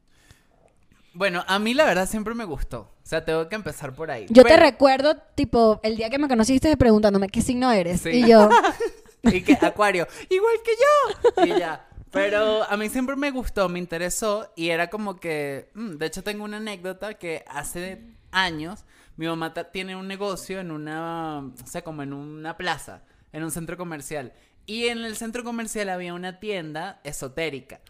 Bueno, 1.14 1.44
a 1.46 1.58
mí 1.58 1.74
la 1.74 1.84
verdad 1.84 2.08
siempre 2.08 2.34
me 2.34 2.44
gustó. 2.46 2.80
O 3.04 3.06
sea, 3.06 3.22
tengo 3.22 3.46
que 3.50 3.54
empezar 3.54 3.94
por 3.94 4.10
ahí. 4.10 4.24
Yo 4.30 4.44
te 4.44 4.56
recuerdo, 4.56 5.16
tipo, 5.34 5.78
el 5.82 5.96
día 5.96 6.08
que 6.08 6.18
me 6.18 6.26
conociste 6.28 6.74
preguntándome 6.78 7.28
qué 7.28 7.42
signo 7.42 7.70
eres. 7.70 8.00
Sí. 8.00 8.10
Y 8.10 8.26
yo, 8.28 8.48
Y 9.22 9.42
que 9.42 9.58
Acuario, 9.60 10.06
igual 10.28 10.56
que 10.64 10.72
yo. 10.72 11.44
Y 11.46 11.58
ya. 11.58 11.88
Pero 12.10 12.64
a 12.64 12.76
mí 12.76 12.88
siempre 12.90 13.16
me 13.16 13.30
gustó, 13.30 13.68
me 13.68 13.78
interesó 13.78 14.52
y 14.54 14.68
era 14.68 14.90
como 14.90 15.16
que, 15.16 15.70
mm, 15.74 15.92
de 15.92 16.06
hecho 16.06 16.22
tengo 16.22 16.44
una 16.44 16.58
anécdota 16.58 17.14
que 17.14 17.42
hace 17.48 18.02
años 18.30 18.84
mi 19.16 19.26
mamá 19.26 19.52
tiene 19.54 19.96
un 19.96 20.08
negocio 20.08 20.60
en 20.60 20.70
una, 20.70 21.38
o 21.38 21.66
sea, 21.66 21.82
como 21.82 22.02
en 22.02 22.12
una 22.12 22.56
plaza, 22.56 23.02
en 23.32 23.44
un 23.44 23.50
centro 23.50 23.76
comercial. 23.76 24.32
Y 24.66 24.86
en 24.86 24.98
el 24.98 25.16
centro 25.16 25.44
comercial 25.44 25.88
había 25.88 26.14
una 26.14 26.38
tienda 26.38 27.00
esotérica. 27.04 27.80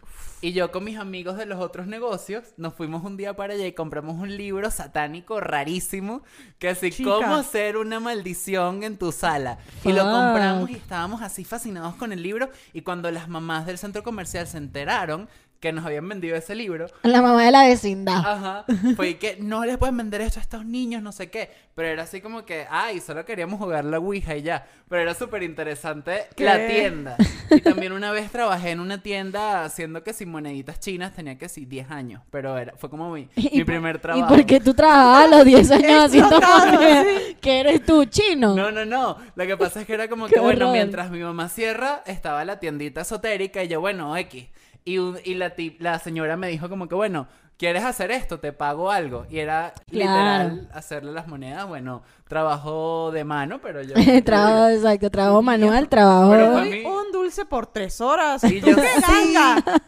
Y 0.43 0.51
yo 0.51 0.73
con 0.73 0.83
mis 0.83 0.97
amigos 0.97 1.37
de 1.37 1.45
los 1.45 1.61
otros 1.61 1.87
negocios 1.87 2.43
nos 2.57 2.73
fuimos 2.73 3.05
un 3.05 3.15
día 3.15 3.33
para 3.33 3.53
allá 3.53 3.65
y 3.65 3.71
compramos 3.71 4.17
un 4.17 4.35
libro 4.35 4.69
satánico 4.71 5.39
rarísimo 5.39 6.21
que 6.59 6.67
así 6.67 6.91
Chica. 6.91 7.11
cómo 7.11 7.35
hacer 7.35 7.77
una 7.77 8.01
maldición 8.01 8.83
en 8.83 8.97
tu 8.97 9.13
sala. 9.13 9.59
Y 9.85 9.93
lo 9.93 10.03
compramos 10.03 10.69
y 10.69 10.73
estábamos 10.73 11.21
así 11.21 11.45
fascinados 11.45 11.95
con 11.95 12.11
el 12.11 12.21
libro 12.21 12.49
y 12.73 12.81
cuando 12.81 13.09
las 13.09 13.29
mamás 13.29 13.65
del 13.65 13.77
centro 13.77 14.03
comercial 14.03 14.45
se 14.45 14.57
enteraron 14.57 15.29
que 15.63 15.71
nos 15.71 15.85
habían 15.85 16.09
vendido 16.09 16.35
ese 16.35 16.55
libro, 16.55 16.87
la 17.03 17.21
mamá 17.21 17.45
de 17.45 17.51
la 17.51 17.63
vecindad. 17.63 18.17
Ajá. 18.17 18.65
Fue 18.97 19.15
que 19.15 19.37
no 19.39 19.63
les 19.63 19.77
pueden 19.77 19.95
vender 19.95 20.19
esto 20.19 20.41
a 20.41 20.43
estos 20.43 20.65
niños, 20.65 21.01
no 21.01 21.13
sé 21.13 21.29
qué. 21.29 21.49
Pero 21.73 21.87
era 21.87 22.03
así 22.03 22.19
como 22.19 22.43
que, 22.43 22.67
ay, 22.69 22.99
solo 22.99 23.23
queríamos 23.23 23.61
jugar 23.61 23.85
la 23.85 23.97
Ouija 23.97 24.35
y 24.35 24.41
ya. 24.41 24.67
Pero 24.89 25.03
era 25.03 25.13
súper 25.13 25.41
interesante 25.41 26.27
la 26.35 26.67
tienda. 26.67 27.15
Y 27.49 27.61
también 27.61 27.93
una 27.93 28.11
vez 28.11 28.29
trabajé 28.29 28.71
en 28.71 28.81
una 28.81 29.01
tienda 29.01 29.63
haciendo 29.63 30.03
que 30.03 30.11
sin 30.11 30.31
moneditas 30.31 30.81
chinas 30.81 31.13
tenía 31.13 31.37
que 31.37 31.47
sí 31.47 31.65
10 31.65 31.91
años. 31.91 32.21
Pero 32.29 32.57
era, 32.57 32.73
fue 32.75 32.89
como 32.89 33.09
mi, 33.09 33.29
Y 33.37 33.59
mi 33.59 33.63
primer 33.63 33.95
¿Y 33.95 33.99
trabajo. 33.99 34.27
por 34.35 34.45
qué 34.45 34.59
tú 34.59 34.73
trabajabas 34.73 35.23
a 35.23 35.37
los 35.37 35.45
10 35.45 35.71
años 35.71 35.91
haciendo 36.03 36.35
Explotado, 36.35 36.73
moneda? 36.73 37.03
¿Que 37.39 37.59
eres 37.61 37.85
tú, 37.85 38.03
chino? 38.03 38.53
No, 38.53 38.69
no, 38.69 38.83
no. 38.83 39.17
Lo 39.33 39.47
que 39.47 39.55
pasa 39.55 39.79
es 39.79 39.87
que 39.87 39.93
era 39.93 40.09
como 40.09 40.27
que, 40.27 40.41
bueno, 40.41 40.73
mientras 40.73 41.09
mi 41.09 41.19
mamá 41.19 41.47
cierra, 41.47 42.03
estaba 42.05 42.43
la 42.43 42.59
tiendita 42.59 42.99
esotérica 42.99 43.63
y 43.63 43.69
yo, 43.69 43.79
bueno, 43.79 44.17
X. 44.17 44.49
Y, 44.85 44.97
un- 44.97 45.17
y 45.23 45.35
la, 45.35 45.51
ti- 45.51 45.77
la 45.79 45.99
señora 45.99 46.35
me 46.37 46.47
dijo 46.49 46.67
como 46.69 46.87
que, 46.89 46.95
bueno, 46.95 47.27
¿quieres 47.57 47.83
hacer 47.83 48.11
esto? 48.11 48.39
Te 48.39 48.51
pago 48.53 48.91
algo. 48.91 49.25
Y 49.29 49.39
era 49.39 49.73
Claro. 49.89 50.09
literal 50.11 50.69
hacerle 50.73 51.11
las 51.13 51.27
monedas. 51.27 51.67
Bueno, 51.67 52.03
trabajo 52.27 53.11
de 53.11 53.23
mano, 53.23 53.59
pero 53.61 53.81
yo... 53.81 53.93
trabajo, 54.25 54.67
exacto, 54.69 55.09
trabajo 55.09 55.41
manual, 55.41 55.87
trabajo... 55.89 56.31
Pero 56.31 56.57
mí- 56.61 56.83
un 56.85 57.11
dulce 57.11 57.45
por 57.45 57.67
tres 57.67 58.01
horas. 58.01 58.43
Y 58.43 58.59
¿Tú 58.59 58.71
yo, 58.71 58.75
qué? 58.75 58.87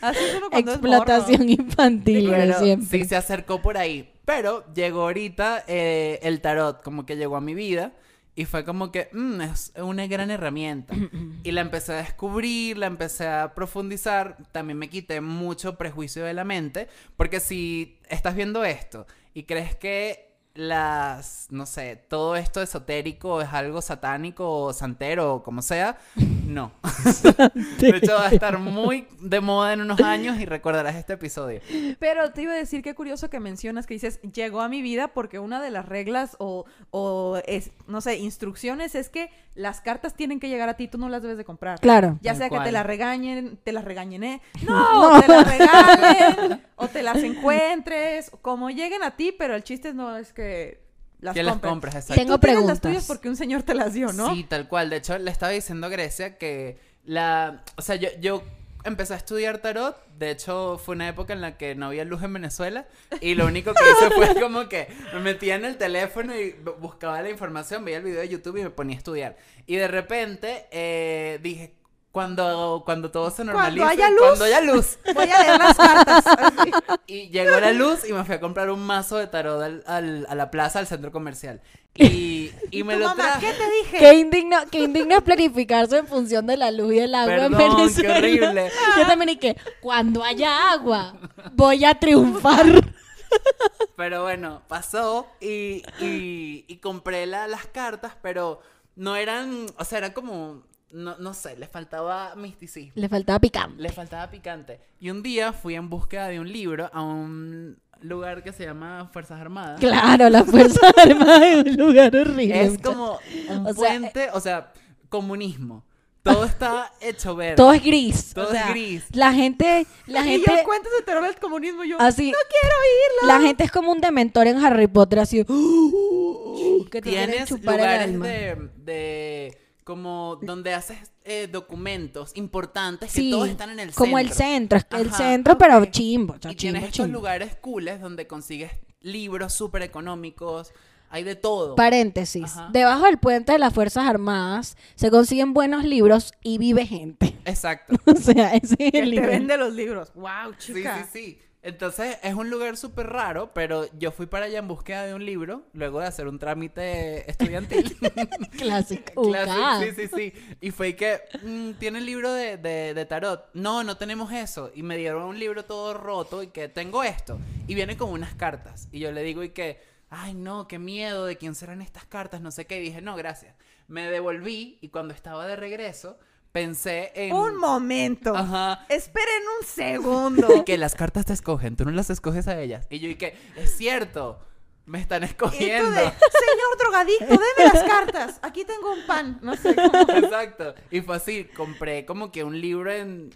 Así 0.00 0.18
es 0.24 0.40
Explotación 0.58 1.48
infantil, 1.48 2.28
Pero 2.30 2.58
siempre. 2.58 2.88
sí 2.98 3.04
se 3.04 3.14
acercó 3.14 3.62
por 3.62 3.76
ahí. 3.78 4.12
Pero 4.24 4.64
llegó 4.74 5.02
ahorita 5.02 5.62
eh, 5.68 6.18
el 6.22 6.40
tarot, 6.40 6.82
como 6.82 7.06
que 7.06 7.16
llegó 7.16 7.36
a 7.36 7.40
mi 7.40 7.54
vida. 7.54 7.92
Y 8.34 8.46
fue 8.46 8.64
como 8.64 8.90
que 8.90 9.10
mm, 9.12 9.40
es 9.42 9.72
una 9.76 10.06
gran 10.06 10.30
herramienta. 10.30 10.94
y 11.42 11.50
la 11.52 11.60
empecé 11.60 11.92
a 11.92 11.96
descubrir, 11.96 12.78
la 12.78 12.86
empecé 12.86 13.28
a 13.28 13.54
profundizar. 13.54 14.38
También 14.52 14.78
me 14.78 14.88
quité 14.88 15.20
mucho 15.20 15.76
prejuicio 15.76 16.24
de 16.24 16.34
la 16.34 16.44
mente. 16.44 16.88
Porque 17.16 17.40
si 17.40 17.98
estás 18.08 18.34
viendo 18.34 18.64
esto 18.64 19.06
y 19.34 19.44
crees 19.44 19.76
que 19.76 20.32
las, 20.54 21.46
no 21.50 21.66
sé, 21.66 21.96
todo 21.96 22.36
esto 22.36 22.60
esotérico 22.60 23.40
es 23.40 23.48
algo 23.52 23.80
satánico 23.80 24.64
o 24.64 24.72
santero 24.72 25.34
o 25.36 25.42
como 25.42 25.62
sea, 25.62 25.98
no. 26.46 26.72
de 27.78 27.88
hecho 27.88 28.14
va 28.14 28.26
a 28.26 28.30
estar 28.30 28.58
muy 28.58 29.06
de 29.20 29.40
moda 29.40 29.72
en 29.72 29.80
unos 29.80 30.00
años 30.00 30.40
y 30.40 30.46
recordarás 30.46 30.96
este 30.96 31.14
episodio. 31.14 31.60
Pero 31.98 32.32
te 32.32 32.42
iba 32.42 32.52
a 32.52 32.56
decir 32.56 32.82
qué 32.82 32.94
curioso 32.94 33.30
que 33.30 33.40
mencionas 33.40 33.86
que 33.86 33.94
dices 33.94 34.20
llegó 34.32 34.60
a 34.60 34.68
mi 34.68 34.82
vida 34.82 35.08
porque 35.08 35.38
una 35.38 35.62
de 35.62 35.70
las 35.70 35.86
reglas 35.86 36.36
o, 36.38 36.64
o 36.90 37.40
es, 37.46 37.70
no 37.86 38.00
sé, 38.00 38.16
instrucciones 38.18 38.94
es 38.94 39.08
que 39.08 39.30
las 39.54 39.80
cartas 39.80 40.14
tienen 40.14 40.40
que 40.40 40.48
llegar 40.48 40.68
a 40.68 40.74
ti, 40.74 40.88
tú 40.88 40.98
no 40.98 41.08
las 41.08 41.22
debes 41.22 41.36
de 41.36 41.44
comprar. 41.44 41.78
Claro. 41.80 42.18
Ya 42.22 42.34
sea 42.34 42.48
que 42.48 42.58
te 42.60 42.72
las 42.72 42.86
regañen, 42.86 43.58
te 43.62 43.72
las 43.72 43.84
regañen, 43.84 44.24
¿eh? 44.24 44.40
No, 44.66 45.20
te 45.20 45.28
las 45.28 45.46
regalen 45.46 46.62
o 46.76 46.88
te 46.88 47.02
las 47.02 47.18
encuentres, 47.18 48.30
como 48.40 48.70
lleguen 48.70 49.02
a 49.02 49.12
ti, 49.12 49.34
pero 49.36 49.54
el 49.54 49.62
chiste 49.62 49.92
no 49.92 50.16
es 50.16 50.32
que 50.32 50.81
las 51.22 51.32
que 51.34 51.42
las 51.42 51.54
compres. 51.54 51.70
compras, 51.70 51.94
exacto. 51.94 52.14
Tengo 52.20 52.32
las 52.32 52.40
preguntas. 52.40 52.80
tuyas 52.82 53.06
porque 53.06 53.28
un 53.30 53.36
señor 53.36 53.62
te 53.62 53.74
las 53.74 53.94
dio, 53.94 54.12
¿no? 54.12 54.34
Sí, 54.34 54.44
tal 54.44 54.68
cual. 54.68 54.90
De 54.90 54.96
hecho, 54.96 55.16
le 55.18 55.30
estaba 55.30 55.52
diciendo 55.52 55.86
a 55.86 55.90
Grecia 55.90 56.36
que 56.36 56.78
la... 57.04 57.64
O 57.76 57.82
sea, 57.82 57.96
yo, 57.96 58.08
yo 58.20 58.42
empecé 58.84 59.14
a 59.14 59.16
estudiar 59.16 59.58
tarot. 59.58 59.96
De 60.18 60.30
hecho, 60.30 60.78
fue 60.84 60.94
una 60.96 61.08
época 61.08 61.32
en 61.32 61.40
la 61.40 61.56
que 61.56 61.74
no 61.74 61.86
había 61.86 62.04
luz 62.04 62.22
en 62.22 62.32
Venezuela. 62.32 62.86
Y 63.20 63.34
lo 63.36 63.46
único 63.46 63.72
que 63.72 63.80
hice 63.90 64.10
fue 64.14 64.34
como 64.42 64.68
que 64.68 64.88
me 65.14 65.20
metía 65.20 65.54
en 65.54 65.64
el 65.64 65.76
teléfono 65.78 66.34
y 66.38 66.52
bu- 66.62 66.76
buscaba 66.78 67.22
la 67.22 67.30
información, 67.30 67.84
veía 67.84 67.98
el 67.98 68.04
video 68.04 68.20
de 68.20 68.28
YouTube 68.28 68.56
y 68.58 68.62
me 68.64 68.70
ponía 68.70 68.96
a 68.96 68.98
estudiar. 68.98 69.36
Y 69.66 69.76
de 69.76 69.88
repente 69.88 70.66
eh, 70.72 71.38
dije, 71.42 71.74
cuando, 72.12 72.82
cuando 72.84 73.10
todo 73.10 73.30
se 73.30 73.42
normalice, 73.44 73.84
haya 73.86 74.10
luz. 74.10 74.20
cuando 74.20 74.44
haya 74.44 74.60
luz. 74.60 74.98
Voy 75.14 75.28
a 75.30 75.42
leer 75.42 75.58
las 75.58 75.76
cartas. 75.76 76.26
Así. 76.26 76.70
Y 77.06 77.28
llegó 77.30 77.58
la 77.58 77.72
luz 77.72 78.08
y 78.08 78.12
me 78.12 78.24
fui 78.24 78.34
a 78.34 78.40
comprar 78.40 78.70
un 78.70 78.80
mazo 78.86 79.16
de 79.16 79.26
tarot 79.26 79.60
al- 79.62 79.82
al- 79.86 80.26
a 80.28 80.34
la 80.34 80.50
plaza, 80.50 80.78
al 80.78 80.86
centro 80.86 81.10
comercial. 81.10 81.60
Y, 81.94 82.50
y 82.70 82.84
me 82.84 82.96
lo 82.96 83.06
mamá, 83.08 83.14
traje. 83.22 83.46
¿qué 83.46 83.52
te 83.52 83.70
dije? 83.70 83.98
Qué 83.98 84.14
indigno, 84.14 84.56
qué 84.70 84.78
indigno 84.80 85.16
es 85.16 85.22
planificarse 85.22 85.98
en 85.98 86.06
función 86.06 86.46
de 86.46 86.56
la 86.56 86.70
luz 86.70 86.94
y 86.94 87.00
el 87.00 87.14
agua 87.14 87.34
en 87.34 87.52
Perdón, 87.52 87.58
qué 87.58 87.76
Venezuela. 87.76 88.16
horrible. 88.18 88.70
Yo 88.98 89.06
también 89.06 89.38
que 89.38 89.56
cuando 89.82 90.24
haya 90.24 90.70
agua 90.72 91.14
voy 91.52 91.84
a 91.84 91.94
triunfar. 91.98 92.64
Pero 93.96 94.22
bueno, 94.22 94.62
pasó 94.68 95.26
y, 95.40 95.82
y, 96.00 96.64
y 96.68 96.76
compré 96.78 97.26
la- 97.26 97.46
las 97.48 97.66
cartas, 97.66 98.12
pero 98.22 98.60
no 98.96 99.16
eran, 99.16 99.66
o 99.78 99.84
sea, 99.84 99.98
era 99.98 100.12
como, 100.14 100.62
no, 100.92 101.16
no 101.18 101.34
sé, 101.34 101.56
le 101.56 101.66
faltaba 101.66 102.34
misticismo, 102.36 102.92
Le 102.94 103.08
faltaba 103.08 103.38
picante. 103.38 103.82
le 103.82 103.90
faltaba 103.90 104.30
picante. 104.30 104.80
Y 105.00 105.10
un 105.10 105.22
día 105.22 105.52
fui 105.52 105.74
en 105.74 105.88
búsqueda 105.88 106.28
de 106.28 106.38
un 106.38 106.52
libro 106.52 106.90
a 106.92 107.02
un 107.02 107.78
lugar 108.00 108.42
que 108.42 108.52
se 108.52 108.64
llama 108.64 109.08
Fuerzas 109.12 109.40
Armadas. 109.40 109.80
Claro, 109.80 110.28
la 110.28 110.44
Fuerza 110.44 110.80
Armada 110.96 111.48
es 111.48 111.64
un 111.64 111.76
lugar 111.76 112.14
horrible. 112.14 112.62
Es 112.62 112.78
como 112.78 113.18
un 113.48 113.66
O 113.66 113.72
sea, 113.74 113.74
puente, 113.74 114.28
o 114.32 114.40
sea, 114.40 114.72
comunismo. 115.08 115.84
Todo 116.22 116.44
está 116.44 116.92
hecho 117.00 117.34
verde. 117.34 117.56
Todo 117.56 117.72
es 117.72 117.82
gris. 117.82 118.32
Todo 118.32 118.48
o 118.48 118.52
sea, 118.52 118.66
es 118.68 118.70
gris. 118.70 119.04
La 119.12 119.32
gente, 119.32 119.86
la 120.06 120.20
y 120.24 120.30
gente, 120.30 120.52
yo 120.56 120.64
cuentos 120.64 120.92
de 120.96 121.02
terror 121.04 121.24
del 121.24 121.34
comunismo. 121.36 121.82
Yo, 121.82 122.00
así. 122.00 122.30
no 122.30 122.38
quiero 122.48 122.76
oírlo. 122.76 123.26
La 123.26 123.40
gente 123.44 123.64
es 123.64 123.72
como 123.72 123.90
un 123.90 124.00
dementor 124.00 124.46
en 124.46 124.64
Harry 124.64 124.86
Potter, 124.86 125.18
así. 125.18 125.44
que 126.90 127.00
te 127.00 127.10
quiere 127.10 127.32
Tienes 127.32 127.48
chupar 127.48 127.74
el 127.74 127.80
lugares 127.80 128.04
alma. 128.08 128.26
de, 128.26 128.70
de 128.76 129.58
como 129.84 130.38
donde 130.42 130.74
haces 130.74 130.98
eh, 131.24 131.48
documentos 131.50 132.32
importantes 132.36 133.12
que 133.12 133.20
Sí, 133.20 133.30
todos 133.30 133.48
están 133.48 133.70
en 133.70 133.80
el 133.80 133.92
como 133.92 134.16
centro. 134.18 134.30
el 134.30 134.36
centro, 134.36 134.78
es 134.78 134.84
que 134.84 134.96
el 134.96 135.12
centro, 135.12 135.58
pero 135.58 135.84
chimbo, 135.86 136.34
o 136.34 136.38
sea, 136.40 136.52
Y 136.52 136.56
tienes 136.56 136.82
chimbo, 136.82 137.04
estos 137.04 137.08
lugares 137.10 137.56
cooles 137.60 138.00
donde 138.00 138.26
consigues 138.26 138.72
libros 139.00 139.52
súper 139.52 139.82
económicos, 139.82 140.72
hay 141.12 141.22
de 141.24 141.36
todo. 141.36 141.76
Paréntesis. 141.76 142.44
Ajá. 142.44 142.70
Debajo 142.72 143.04
del 143.06 143.18
puente 143.18 143.52
de 143.52 143.58
las 143.58 143.72
Fuerzas 143.72 144.06
Armadas 144.06 144.76
se 144.96 145.10
consiguen 145.10 145.52
buenos 145.54 145.84
libros 145.84 146.32
y 146.42 146.58
vive 146.58 146.86
gente. 146.86 147.36
Exacto. 147.44 147.94
o 148.06 148.16
sea, 148.16 148.54
ese 148.54 148.74
es 148.78 148.94
el 148.94 149.04
te 149.04 149.06
nivel. 149.06 149.28
vende 149.30 149.56
los 149.56 149.72
libros. 149.72 150.12
Wow, 150.14 150.54
Sí, 150.58 150.74
chica. 150.74 151.06
sí, 151.12 151.20
sí. 151.20 151.38
Entonces 151.64 152.16
es 152.24 152.34
un 152.34 152.50
lugar 152.50 152.76
súper 152.76 153.06
raro, 153.06 153.52
pero 153.54 153.86
yo 153.96 154.10
fui 154.10 154.26
para 154.26 154.46
allá 154.46 154.58
en 154.58 154.66
búsqueda 154.66 155.06
de 155.06 155.14
un 155.14 155.24
libro, 155.24 155.62
luego 155.74 156.00
de 156.00 156.06
hacer 156.08 156.26
un 156.26 156.40
trámite 156.40 157.30
estudiantil. 157.30 157.96
Clásico. 158.58 159.22
Clásico, 159.30 159.80
sí, 159.80 160.08
sí, 160.08 160.10
sí. 160.16 160.56
Y 160.60 160.72
fue 160.72 160.96
que, 160.96 161.20
mm, 161.42 161.72
¿tiene 161.78 161.98
el 161.98 162.06
libro 162.06 162.32
de, 162.32 162.56
de, 162.56 162.94
de 162.94 163.06
tarot? 163.06 163.44
No, 163.54 163.84
no 163.84 163.96
tenemos 163.96 164.32
eso. 164.32 164.72
Y 164.74 164.82
me 164.82 164.96
dieron 164.96 165.22
un 165.22 165.38
libro 165.38 165.64
todo 165.64 165.94
roto 165.94 166.42
y 166.42 166.48
que 166.48 166.68
tengo 166.68 167.04
esto. 167.04 167.38
Y 167.68 167.74
viene 167.76 167.96
con 167.96 168.10
unas 168.10 168.34
cartas. 168.34 168.88
Y 168.90 168.98
yo 168.98 169.12
le 169.12 169.22
digo 169.22 169.44
y 169.44 169.50
que, 169.50 169.80
ay 170.12 170.34
no, 170.34 170.68
qué 170.68 170.78
miedo, 170.78 171.24
¿de 171.24 171.36
quién 171.36 171.54
serán 171.54 171.80
estas 171.80 172.04
cartas? 172.04 172.40
No 172.40 172.50
sé 172.50 172.66
qué. 172.66 172.78
Y 172.78 172.82
dije, 172.82 173.00
no, 173.00 173.16
gracias. 173.16 173.56
Me 173.88 174.10
devolví 174.10 174.78
y 174.80 174.88
cuando 174.88 175.14
estaba 175.14 175.46
de 175.46 175.56
regreso, 175.56 176.18
pensé 176.52 177.12
en... 177.14 177.32
Un 177.32 177.56
momento. 177.56 178.36
Ajá. 178.36 178.84
Esperen 178.90 179.42
un 179.58 179.66
segundo. 179.66 180.56
Y 180.56 180.64
que 180.64 180.76
las 180.76 180.94
cartas 180.94 181.24
te 181.24 181.32
escogen, 181.32 181.76
tú 181.76 181.84
no 181.86 181.90
las 181.92 182.10
escoges 182.10 182.46
a 182.46 182.60
ellas. 182.60 182.86
Y 182.90 182.98
yo 182.98 183.08
y 183.08 183.14
que, 183.14 183.36
es 183.56 183.74
cierto, 183.74 184.38
me 184.84 185.00
están 185.00 185.22
Y 185.22 185.26
tú 185.28 185.32
escogiendo. 185.32 185.90
de, 185.90 186.00
señor 186.00 186.78
drogadicto, 186.78 187.26
deme 187.26 187.72
las 187.72 187.84
cartas. 187.88 188.38
Aquí 188.42 188.66
tengo 188.66 188.92
un 188.92 189.06
pan. 189.06 189.38
No 189.40 189.56
sé 189.56 189.74
cómo. 189.74 190.12
Exacto. 190.12 190.74
Y 190.90 191.00
fue 191.00 191.16
así, 191.16 191.44
compré 191.44 192.04
como 192.04 192.30
que 192.30 192.44
un 192.44 192.60
libro 192.60 192.92
en 192.92 193.34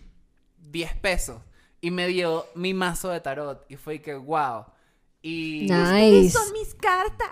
10 0.59 0.95
pesos 0.97 1.41
y 1.81 1.91
me 1.91 2.07
dio 2.07 2.47
mi 2.55 2.75
mazo 2.75 3.09
de 3.09 3.21
tarot 3.21 3.65
y 3.71 3.77
fue 3.77 4.03
que 4.03 4.15
wow. 4.15 4.67
Y 5.29 5.67
Nice. 5.69 6.31
Son 6.31 6.53
mis 6.53 6.75
cartas. 6.75 7.29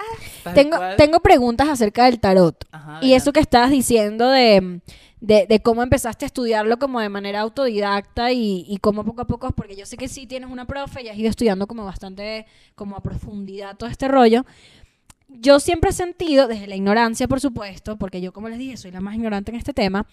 Tengo, 0.54 0.76
cual- 0.76 0.96
tengo 0.96 1.20
preguntas 1.20 1.68
acerca 1.68 2.06
del 2.06 2.18
tarot. 2.18 2.64
Ajá, 2.72 2.98
Y 3.02 3.14
eso 3.14 3.32
que 3.32 3.38
estabas 3.40 3.70
diciendo 3.70 4.28
de, 4.30 4.80
de, 5.20 5.46
de 5.46 5.60
cómo 5.62 5.82
empezaste 5.82 6.24
a 6.24 6.26
estudiarlo 6.26 6.78
como 6.80 6.98
de 7.00 7.08
manera 7.08 7.40
autodidacta 7.42 8.32
y, 8.32 8.64
y 8.68 8.78
cómo 8.78 9.04
poco 9.04 9.20
a 9.22 9.26
poco, 9.26 9.50
porque 9.52 9.76
yo 9.76 9.86
sé 9.86 9.96
que 9.96 10.08
sí 10.08 10.26
tienes 10.26 10.50
una 10.50 10.66
profe 10.66 11.02
y 11.02 11.08
has 11.08 11.16
ido 11.16 11.28
estudiando 11.30 11.66
como 11.68 11.84
bastante, 11.84 12.46
como 12.74 12.96
a 12.96 13.00
profundidad 13.02 13.76
todo 13.76 13.88
este 13.88 14.08
rollo. 14.08 14.44
Yo 15.28 15.60
siempre 15.60 15.90
he 15.90 15.92
sentido, 15.92 16.48
desde 16.48 16.66
la 16.66 16.76
ignorancia, 16.76 17.28
por 17.28 17.40
supuesto, 17.40 17.96
porque 17.96 18.20
yo, 18.20 18.32
como 18.32 18.48
les 18.48 18.58
dije, 18.58 18.76
soy 18.76 18.90
la 18.90 19.00
más 19.00 19.14
ignorante 19.14 19.50
en 19.52 19.56
este 19.56 19.72
tema, 19.72 20.06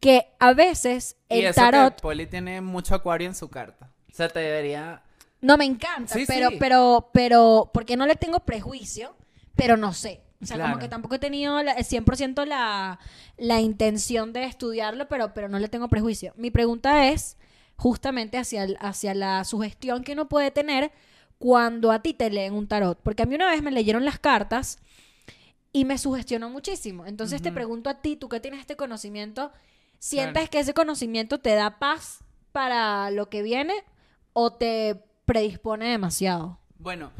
que 0.00 0.26
a 0.38 0.54
veces 0.54 1.16
Y 1.28 1.40
el 1.40 1.46
eso 1.46 1.60
tarot 1.60 1.96
que 1.96 2.00
Poli 2.02 2.26
tiene 2.26 2.60
mucho 2.62 2.94
acuario 2.94 3.28
en 3.28 3.34
su 3.34 3.48
carta. 3.48 3.90
O 4.10 4.14
sea, 4.14 4.28
te 4.28 4.38
debería... 4.40 5.02
no 5.40 5.56
me 5.56 5.64
encanta, 5.64 6.14
Sí, 6.14 6.24
pero, 6.26 6.50
sí. 6.50 6.56
pero, 6.58 7.10
pero, 7.12 7.70
porque 7.72 7.96
no 7.96 8.06
le 8.06 8.16
tengo 8.16 8.40
prejuicio, 8.40 9.14
pero 9.56 9.76
no 9.76 9.92
sé. 9.92 10.22
O 10.42 10.46
sea, 10.46 10.56
Claro. 10.56 10.72
como 10.72 10.80
que 10.82 10.88
tampoco 10.88 11.14
he 11.16 11.18
tenido 11.18 11.62
la- 11.62 11.72
el 11.72 11.84
100% 11.84 12.44
la, 12.46 12.98
la 13.36 13.60
intención 13.60 14.32
de 14.32 14.44
estudiarlo, 14.44 15.06
pero, 15.08 15.34
pero 15.34 15.48
no 15.48 15.58
le 15.58 15.68
tengo 15.68 15.88
prejuicio. 15.88 16.32
Mi 16.36 16.50
pregunta 16.50 17.08
es 17.08 17.36
justamente 17.76 18.38
hacia, 18.38 18.64
el- 18.64 18.76
hacia 18.80 19.14
la 19.14 19.44
sugestión 19.44 20.02
que 20.02 20.12
uno 20.12 20.28
puede 20.28 20.50
tener 20.50 20.92
cuando 21.38 21.90
a 21.92 22.00
ti 22.02 22.14
te 22.14 22.30
leen 22.30 22.54
un 22.54 22.68
tarot. 22.68 22.98
Porque 23.02 23.22
a 23.22 23.26
mí 23.26 23.34
una 23.34 23.50
vez 23.50 23.62
me 23.62 23.70
leyeron 23.70 24.04
las 24.04 24.18
cartas 24.18 24.78
y 25.72 25.84
me 25.84 25.98
sugestionó 25.98 26.50
muchísimo. 26.50 27.06
Entonces 27.06 27.40
te 27.42 27.52
pregunto 27.52 27.88
a 27.90 28.00
ti, 28.00 28.16
tú 28.16 28.28
que 28.28 28.40
tienes 28.40 28.60
este 28.60 28.76
conocimiento, 28.76 29.52
¿sientes 29.98 30.32
Claro. 30.34 30.50
que 30.50 30.58
ese 30.60 30.74
conocimiento 30.74 31.38
te 31.38 31.54
da 31.54 31.78
paz 31.78 32.24
para 32.52 33.10
lo 33.10 33.28
que 33.30 33.42
viene 33.42 33.74
o 34.32 34.52
te 34.54 35.02
predispone 35.30 35.88
demasiado? 35.90 36.58
Bueno, 36.78 37.12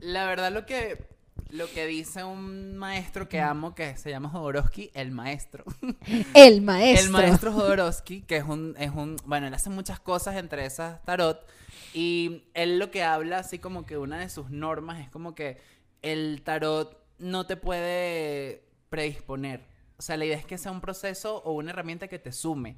la 0.00 0.24
verdad 0.24 0.50
lo 0.50 0.64
que... 0.64 1.06
Lo 1.50 1.66
que 1.70 1.86
dice 1.86 2.24
un 2.24 2.76
maestro 2.76 3.26
que 3.26 3.40
amo, 3.40 3.74
que 3.74 3.96
se 3.96 4.10
llama 4.10 4.28
Jodorowsky, 4.28 4.90
el 4.92 5.12
maestro. 5.12 5.64
El 6.34 6.60
maestro. 6.60 7.06
El 7.06 7.10
maestro 7.10 7.52
Jodorowsky, 7.54 8.20
que 8.20 8.36
es 8.36 8.44
un, 8.44 8.74
es 8.78 8.90
un, 8.90 9.16
bueno, 9.24 9.46
él 9.46 9.54
hace 9.54 9.70
muchas 9.70 9.98
cosas 9.98 10.36
entre 10.36 10.66
esas 10.66 11.02
tarot, 11.06 11.46
y 11.94 12.44
él 12.52 12.78
lo 12.78 12.90
que 12.90 13.02
habla, 13.02 13.38
así 13.38 13.58
como 13.58 13.86
que 13.86 13.96
una 13.96 14.18
de 14.18 14.28
sus 14.28 14.50
normas 14.50 15.00
es 15.00 15.08
como 15.08 15.34
que 15.34 15.56
el 16.02 16.42
tarot 16.42 17.02
no 17.18 17.46
te 17.46 17.56
puede 17.56 18.62
predisponer. 18.90 19.62
O 19.96 20.02
sea, 20.02 20.18
la 20.18 20.26
idea 20.26 20.36
es 20.36 20.44
que 20.44 20.58
sea 20.58 20.70
un 20.70 20.82
proceso 20.82 21.38
o 21.44 21.52
una 21.52 21.70
herramienta 21.70 22.08
que 22.08 22.18
te 22.18 22.32
sume. 22.32 22.76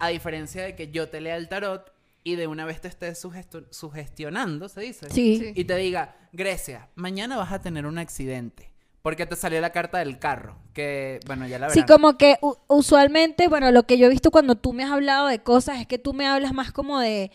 A 0.00 0.08
diferencia 0.08 0.64
de 0.64 0.74
que 0.74 0.90
yo 0.90 1.08
te 1.08 1.20
lea 1.20 1.36
el 1.36 1.48
tarot 1.48 1.92
y 2.24 2.36
de 2.36 2.46
una 2.46 2.64
vez 2.64 2.80
te 2.80 2.88
esté 2.88 3.14
sugesto- 3.14 3.66
sugestionando, 3.70 4.68
se 4.68 4.80
dice. 4.82 5.08
Sí. 5.10 5.38
Sí. 5.38 5.52
Y 5.54 5.64
te 5.64 5.76
diga, 5.76 6.16
Grecia, 6.32 6.88
mañana 6.94 7.36
vas 7.36 7.52
a 7.52 7.60
tener 7.60 7.86
un 7.86 7.98
accidente. 7.98 8.70
Porque 9.02 9.24
te 9.24 9.34
salió 9.34 9.60
la 9.62 9.70
carta 9.72 9.98
del 9.98 10.18
carro. 10.18 10.58
Que, 10.74 11.20
bueno, 11.26 11.46
ya 11.46 11.58
la 11.58 11.68
verán. 11.68 11.86
Sí, 11.86 11.90
como 11.90 12.18
que 12.18 12.36
usualmente, 12.68 13.48
bueno, 13.48 13.70
lo 13.70 13.84
que 13.84 13.96
yo 13.96 14.06
he 14.06 14.10
visto 14.10 14.30
cuando 14.30 14.56
tú 14.56 14.72
me 14.74 14.84
has 14.84 14.90
hablado 14.90 15.28
de 15.28 15.38
cosas 15.38 15.80
es 15.80 15.86
que 15.86 15.98
tú 15.98 16.12
me 16.12 16.26
hablas 16.26 16.52
más 16.52 16.70
como 16.72 17.00
de... 17.00 17.30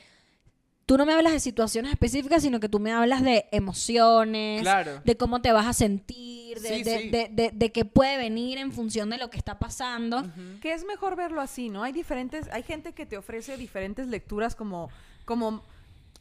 Tú 0.86 0.98
no 0.98 1.06
me 1.08 1.14
hablas 1.14 1.34
de 1.34 1.40
situaciones 1.40 1.92
específicas, 1.92 2.44
sino 2.44 2.60
que 2.60 2.70
tú 2.70 2.80
me 2.80 2.92
hablas 2.92 3.24
de 3.24 3.46
emociones, 3.52 4.62
Claro. 4.62 5.02
de 5.04 5.18
cómo 5.18 5.42
te 5.42 5.52
vas 5.52 5.66
a 5.66 5.74
sentir, 5.74 6.60
de, 6.60 6.70
Sí, 6.78 6.84
de, 6.84 7.00
sí. 7.00 7.10
de- 7.10 7.30
de- 7.32 7.52
de 7.54 7.72
que 7.72 7.86
puede 7.86 8.18
venir 8.18 8.60
en 8.60 8.72
función 8.72 9.10
de 9.10 9.18
lo 9.18 9.30
que 9.32 9.38
está 9.38 9.58
pasando. 9.58 10.24
Que 10.62 10.74
es 10.74 10.86
mejor 10.86 11.16
verlo 11.16 11.42
así, 11.42 11.70
¿no? 11.70 11.84
Hay 11.84 11.92
diferentes, 11.92 12.48
hay 12.52 12.62
gente 12.62 12.94
que 12.94 13.06
te 13.08 13.18
ofrece 13.18 13.58
diferentes 13.58 14.08
lecturas 14.08 14.56
como, 14.56 14.90
como, 15.26 15.64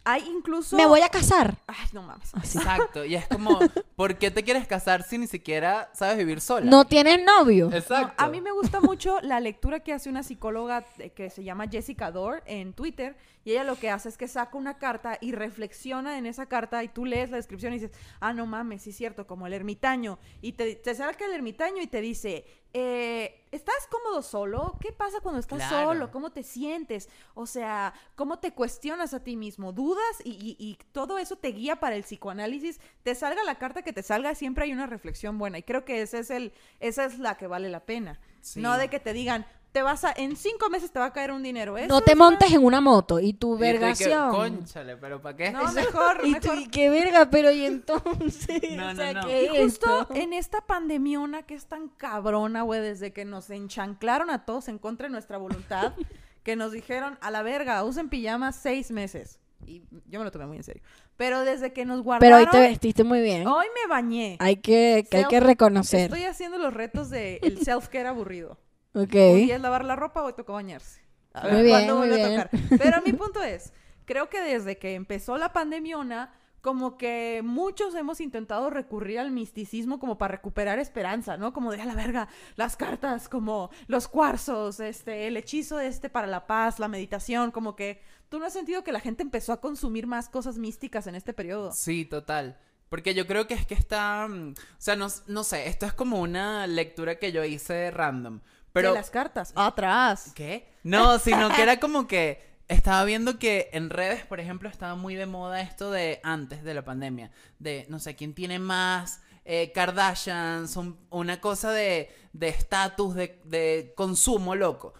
hay 0.04 0.22
incluso... 0.28 0.76
Me 0.76 0.86
voy 0.86 1.00
a 1.00 1.08
casar. 1.08 1.56
Ay, 1.66 1.86
no 1.92 2.02
mames. 2.02 2.32
Exacto, 2.34 3.04
y 3.04 3.14
es 3.14 3.26
como, 3.26 3.58
¿por 3.96 4.18
qué 4.18 4.30
te 4.30 4.42
quieres 4.42 4.66
casar 4.66 5.02
si 5.02 5.18
ni 5.18 5.26
siquiera 5.26 5.90
sabes 5.94 6.18
vivir 6.18 6.40
sola? 6.40 6.66
No 6.66 6.84
tienes 6.86 7.24
novio. 7.24 7.70
Exacto. 7.72 8.14
No, 8.18 8.24
a 8.24 8.28
mí 8.28 8.40
me 8.40 8.52
gusta 8.52 8.80
mucho 8.80 9.20
la 9.22 9.40
lectura 9.40 9.80
que 9.80 9.92
hace 9.92 10.10
una 10.10 10.22
psicóloga 10.22 10.84
eh, 10.98 11.10
que 11.10 11.30
se 11.30 11.42
llama 11.42 11.68
Jessica 11.68 12.10
Dore 12.10 12.42
en 12.46 12.74
Twitter 12.74 13.16
y 13.44 13.52
ella 13.52 13.64
lo 13.64 13.76
que 13.76 13.90
hace 13.90 14.08
es 14.08 14.16
que 14.16 14.28
saca 14.28 14.56
una 14.56 14.78
carta 14.78 15.18
y 15.20 15.32
reflexiona 15.32 16.18
en 16.18 16.26
esa 16.26 16.46
carta 16.46 16.82
y 16.82 16.88
tú 16.88 17.04
lees 17.04 17.30
la 17.30 17.36
descripción 17.36 17.72
y 17.72 17.78
dices, 17.78 17.96
ah, 18.20 18.32
no 18.32 18.46
mames, 18.46 18.82
sí 18.82 18.90
es 18.90 18.96
cierto, 18.96 19.26
como 19.26 19.46
el 19.46 19.52
ermitaño. 19.52 20.18
Y 20.40 20.52
te, 20.52 20.74
te 20.76 20.94
saca 20.94 21.24
el 21.26 21.32
ermitaño 21.32 21.82
y 21.82 21.86
te 21.86 22.00
dice, 22.00 22.44
eh, 22.74 23.46
¿estás 23.52 23.86
cómodo 23.90 24.20
solo? 24.20 24.76
¿Qué 24.80 24.92
pasa 24.92 25.20
cuando 25.20 25.38
estás 25.40 25.58
Claro. 25.58 25.86
solo? 25.88 26.10
¿Cómo 26.10 26.32
te 26.32 26.42
sientes? 26.42 27.08
O 27.34 27.46
sea, 27.46 27.94
¿cómo 28.16 28.40
te 28.40 28.52
cuestionas 28.52 29.14
a 29.14 29.22
ti 29.22 29.36
mismo? 29.36 29.72
¿Dudas? 29.72 30.04
Y, 30.24 30.30
y- 30.32 30.56
y 30.58 30.76
todo 30.92 31.16
eso 31.18 31.36
te 31.36 31.48
guía 31.52 31.76
para 31.80 31.94
el 31.96 32.02
psicoanálisis. 32.02 32.80
Te 33.04 33.14
salga 33.14 33.42
la 33.44 33.54
carta 33.58 33.82
que 33.82 33.92
te 33.92 34.02
salga, 34.02 34.34
siempre 34.34 34.64
hay 34.64 34.72
una 34.72 34.86
reflexión 34.86 35.38
buena. 35.38 35.56
Y 35.58 35.62
creo 35.62 35.84
que 35.84 36.02
esa 36.02 36.18
es, 36.18 36.30
el, 36.30 36.52
esa 36.80 37.04
es 37.04 37.18
la 37.18 37.36
que 37.36 37.46
vale 37.46 37.68
la 37.70 37.80
pena. 37.86 38.20
Sí. 38.40 38.60
No 38.60 38.76
de 38.76 38.90
que 38.90 38.98
te 39.00 39.12
digan, 39.12 39.46
te 39.74 39.82
vas 39.82 40.04
a, 40.04 40.14
en 40.16 40.36
cinco 40.36 40.70
meses 40.70 40.92
te 40.92 41.00
va 41.00 41.06
a 41.06 41.12
caer 41.12 41.32
un 41.32 41.42
dinero. 41.42 41.76
Eso 41.76 41.88
No 41.88 42.00
te 42.00 42.14
montes 42.14 42.52
en 42.52 42.62
una 42.64 42.80
moto 42.80 43.18
y 43.18 43.32
tu 43.32 43.56
Y 43.56 43.58
tú 43.58 43.58
de 43.58 43.66
que, 43.66 43.72
vergación. 43.72 44.30
Cónchale, 44.30 44.96
pero 44.96 45.20
¿para 45.20 45.36
qué? 45.36 45.50
No, 45.50 45.72
mejor, 45.72 46.20
Y 46.24 46.34
tú, 46.36 46.52
y 46.54 46.68
qué 46.68 46.88
verga, 46.90 47.28
pero 47.28 47.50
y 47.50 47.64
entonces, 47.64 48.62
No, 48.76 48.84
o 48.90 48.94
no, 48.94 48.94
sea, 48.94 49.12
no. 49.14 49.26
¿qué 49.26 49.42
Y 49.52 49.56
es 49.56 49.62
justo 49.64 50.02
esto? 50.02 50.14
en 50.14 50.32
esta 50.32 50.60
pandemiona 50.60 51.42
que 51.42 51.54
es 51.56 51.66
tan 51.66 51.88
cabrona, 51.88 52.62
güey, 52.62 52.82
desde 52.82 53.12
que 53.12 53.24
nos 53.24 53.50
enchanclaron 53.50 54.30
a 54.30 54.44
todos 54.44 54.68
en 54.68 54.78
contra 54.78 55.08
de 55.08 55.12
nuestra 55.12 55.38
voluntad, 55.38 55.94
que 56.44 56.54
nos 56.54 56.70
dijeron, 56.70 57.18
a 57.20 57.32
la 57.32 57.42
verga, 57.42 57.82
usen 57.82 58.08
pijamas 58.08 58.54
seis 58.54 58.92
meses. 58.92 59.40
Y 59.66 59.82
yo 60.06 60.20
me 60.20 60.24
lo 60.24 60.30
tomé 60.30 60.46
muy 60.46 60.58
en 60.58 60.62
serio. 60.62 60.84
Pero 61.16 61.40
desde 61.40 61.72
que 61.72 61.84
nos 61.84 61.96
Pero 61.96 62.04
guardaron, 62.04 62.38
hoy 62.38 62.46
te 62.46 62.60
vestiste 62.60 63.02
muy 63.02 63.20
bien. 63.22 63.44
hoy 63.48 63.66
me 63.74 63.88
bañé. 63.88 64.36
Hay 64.38 64.58
que, 64.58 65.04
que 65.10 65.16
hay 65.16 65.24
que 65.24 65.40
reconocer. 65.40 66.02
Estoy 66.12 66.22
haciendo 66.26 66.58
los 66.58 66.72
retos 66.72 67.10
de 67.10 67.40
el 67.42 67.58
self-care 67.58 68.06
aburrido. 68.06 68.56
Ok. 68.94 69.14
Un 69.14 69.42
día 69.42 69.56
es 69.56 69.60
lavar 69.60 69.84
la 69.84 69.96
ropa, 69.96 70.22
hoy 70.22 70.32
toca 70.34 70.52
bañarse. 70.52 71.02
A 71.32 71.42
Muy 71.42 71.62
ver 71.62 71.64
bien, 71.64 71.86
muy 71.96 72.08
vuelve 72.08 72.22
a 72.22 72.28
bien. 72.28 72.40
tocar. 72.42 72.50
Pero 72.78 73.02
mi 73.04 73.12
punto 73.12 73.42
es, 73.42 73.72
creo 74.04 74.28
que 74.30 74.40
desde 74.40 74.78
que 74.78 74.94
empezó 74.94 75.36
la 75.36 75.52
pandemiona, 75.52 76.32
como 76.60 76.96
que 76.96 77.42
muchos 77.44 77.94
hemos 77.94 78.20
intentado 78.20 78.70
recurrir 78.70 79.18
al 79.18 79.30
misticismo 79.32 79.98
como 79.98 80.16
para 80.16 80.32
recuperar 80.36 80.78
esperanza, 80.78 81.36
¿no? 81.36 81.52
Como 81.52 81.72
de 81.72 81.82
a 81.82 81.86
la 81.86 81.94
verga, 81.94 82.28
las 82.56 82.76
cartas, 82.76 83.28
como 83.28 83.70
los 83.88 84.08
cuarzos, 84.08 84.80
este, 84.80 85.26
el 85.26 85.36
hechizo 85.36 85.80
este 85.80 86.08
para 86.08 86.26
la 86.28 86.46
paz, 86.46 86.78
la 86.78 86.88
meditación, 86.88 87.50
como 87.50 87.76
que 87.76 88.00
tú 88.28 88.38
no 88.38 88.46
has 88.46 88.52
sentido 88.54 88.84
que 88.84 88.92
la 88.92 89.00
gente 89.00 89.22
empezó 89.22 89.52
a 89.52 89.60
consumir 89.60 90.06
más 90.06 90.28
cosas 90.28 90.56
místicas 90.56 91.06
en 91.08 91.16
este 91.16 91.32
periodo. 91.34 91.72
Sí, 91.72 92.04
total. 92.06 92.58
Porque 92.88 93.12
yo 93.14 93.26
creo 93.26 93.46
que 93.48 93.54
es 93.54 93.66
que 93.66 93.74
está. 93.74 94.28
mm, 94.28 94.50
O 94.52 94.54
sea, 94.78 94.94
no, 94.96 95.08
no 95.26 95.42
sé, 95.44 95.68
esto 95.68 95.84
es 95.84 95.92
como 95.92 96.20
una 96.20 96.66
lectura 96.68 97.18
que 97.18 97.32
yo 97.32 97.42
hice 97.44 97.90
random. 97.90 98.40
Pero. 98.74 98.90
de 98.90 98.94
las 98.96 99.08
cartas. 99.10 99.52
Atrás. 99.56 100.32
¿Qué? 100.34 100.68
No, 100.82 101.18
sino 101.18 101.48
que 101.54 101.62
era 101.62 101.80
como 101.80 102.06
que 102.06 102.42
estaba 102.68 103.04
viendo 103.04 103.38
que 103.38 103.70
en 103.72 103.88
redes, 103.88 104.26
por 104.26 104.40
ejemplo, 104.40 104.68
estaba 104.68 104.94
muy 104.96 105.14
de 105.14 105.24
moda 105.26 105.60
esto 105.62 105.90
de 105.90 106.20
antes 106.22 106.62
de 106.64 106.74
la 106.74 106.84
pandemia. 106.84 107.30
De, 107.58 107.86
no 107.88 107.98
sé, 107.98 108.14
quién 108.16 108.34
tiene 108.34 108.58
más 108.58 109.20
eh, 109.46 109.72
Kardashians, 109.72 110.76
un- 110.76 110.98
una 111.10 111.40
cosa 111.40 111.70
de 111.72 112.10
estatus, 112.40 113.14
de, 113.14 113.40
de 113.44 113.92
consumo 113.96 114.54
loco. 114.54 114.94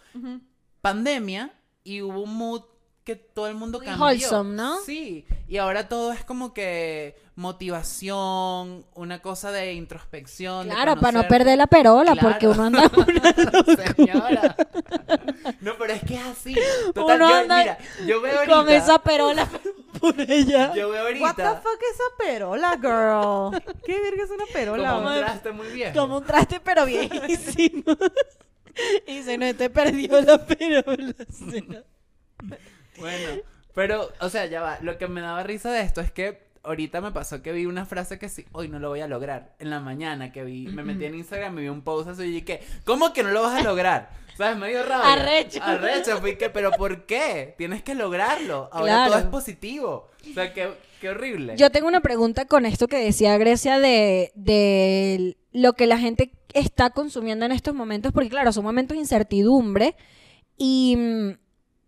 Pandemia 0.81 1.51
y 1.83 2.01
hubo 2.01 2.21
un 2.21 2.35
mood 2.37 2.63
que 3.05 3.15
todo 3.15 3.47
el 3.47 3.55
mundo 3.55 3.77
Muy 3.77 3.85
cambió. 3.85 4.03
wholesome, 4.05 4.55
¿no? 4.55 4.79
Sí, 4.83 5.25
y 5.47 5.57
ahora 5.57 5.87
todo 5.87 6.11
es 6.11 6.23
como 6.25 6.53
que 6.53 7.15
motivación, 7.35 8.85
una 8.95 9.21
cosa 9.21 9.51
de 9.51 9.73
introspección. 9.73 10.67
de 10.67 10.73
Claro, 10.73 10.95
para 10.99 11.11
no 11.21 11.27
perder 11.27 11.57
la 11.57 11.67
perola, 11.67 12.13
Claro. 12.13 12.29
porque 12.29 12.47
uno 12.47 12.63
anda 12.63 12.89
Señora. 13.95 14.55
No, 15.61 15.73
pero 15.77 15.93
es 15.93 16.01
que 16.03 16.15
es 16.15 16.23
así. 16.25 16.55
Total, 16.93 17.17
Uno 17.17 17.29
yo, 17.29 17.35
anda 17.35 17.57
mira, 17.59 17.77
yo 18.07 18.21
veo 18.21 18.39
ahorita. 18.39 18.55
con 18.55 18.69
esa 18.69 18.99
perola 18.99 19.47
por 19.99 20.19
ella. 20.19 20.73
Yo 20.73 20.89
veo 20.89 21.03
What 21.21 21.35
the 21.35 21.43
ahorita. 21.43 21.61
fuck 21.61 21.79
esa 21.93 22.03
perola, 22.17 22.71
girl? 22.81 23.75
¿Qué 23.85 23.99
verga 24.01 24.23
es 24.23 24.31
una 24.31 24.45
perola? 24.51 24.91
Como 24.93 25.07
un 25.09 25.19
traste 25.19 25.51
muy 25.51 25.67
viejo. 25.67 25.99
Como 25.99 26.17
un 26.17 26.23
traste, 26.23 26.59
pero 26.59 26.85
viejísimo. 26.85 27.83
y 29.07 29.21
se 29.21 29.37
no 29.37 29.53
te 29.55 29.69
perdió 29.69 30.19
la 30.21 30.43
perola. 30.43 31.13
Bueno, 32.99 33.41
pero, 33.73 34.09
o 34.19 34.29
sea, 34.29 34.45
ya 34.45 34.61
va. 34.61 34.77
Lo 34.81 34.97
que 34.97 35.07
me 35.07 35.21
daba 35.21 35.43
risa 35.43 35.71
de 35.71 35.81
esto 35.81 36.01
es 36.01 36.11
que 36.11 36.43
ahorita 36.63 37.01
me 37.01 37.11
pasó 37.11 37.41
que 37.41 37.51
vi 37.51 37.65
una 37.65 37.85
frase 37.85 38.17
que 38.17 38.27
sí, 38.29 38.45
hoy 38.51 38.67
no 38.69 38.79
lo 38.79 38.89
voy 38.89 39.01
a 39.01 39.07
lograr. 39.07 39.53
En 39.59 39.69
la 39.69 39.79
mañana 39.79 40.31
que 40.31 40.43
vi, 40.43 40.67
me 40.67 40.83
metí 40.83 41.05
en 41.05 41.15
Instagram 41.15 41.57
y 41.59 41.61
vi 41.63 41.67
un 41.69 41.81
post 41.83 42.09
así 42.09 42.23
y 42.23 42.31
dije, 42.41 42.61
¿cómo 42.85 43.13
que 43.13 43.21
no 43.23 43.29
lo 43.31 43.43
vas 43.43 43.59
a 43.59 43.63
lograr? 43.63 44.09
¿Sabes? 44.37 44.57
Me 44.57 44.69
dio 44.69 44.83
rabia. 44.83 45.13
Arrecho. 45.13 45.59
Arrecho. 45.63 46.17
Fui 46.19 46.35
que, 46.37 46.49
pero 46.49 46.71
¿por 46.71 47.05
qué? 47.05 47.53
Tienes 47.57 47.83
que 47.83 47.95
lograrlo. 47.95 48.69
Ahora 48.73 48.85
Claro. 48.93 49.11
todo 49.11 49.19
es 49.21 49.25
positivo. 49.27 50.09
O 50.29 50.33
sea, 50.33 50.53
qué, 50.53 50.69
qué 50.99 51.09
horrible. 51.09 51.55
Yo 51.55 51.69
tengo 51.69 51.87
una 51.87 52.01
pregunta 52.01 52.45
con 52.45 52.65
esto 52.65 52.87
que 52.87 52.97
decía 52.97 53.37
Grecia 53.37 53.79
de, 53.79 54.31
de 54.35 55.37
lo 55.53 55.73
que 55.73 55.85
la 55.87 55.97
gente 55.97 56.31
está 56.53 56.89
consumiendo 56.89 57.45
en 57.45 57.51
estos 57.53 57.75
momentos, 57.75 58.11
porque 58.11 58.29
claro, 58.29 58.51
son 58.51 58.63
momentos 58.65 58.95
de 58.95 59.01
incertidumbre 59.01 59.95
y, 60.57 60.95
mm, 60.97 61.29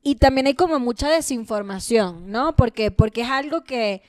y 0.09 0.15
también 0.15 0.47
hay 0.47 0.53
como 0.53 0.79
mucha 0.79 1.09
desinformación, 1.09 2.31
¿no? 2.31 2.55
Porque, 2.55 2.91
porque 2.91 3.21
es 3.21 3.29
algo 3.29 3.63
que 3.63 4.01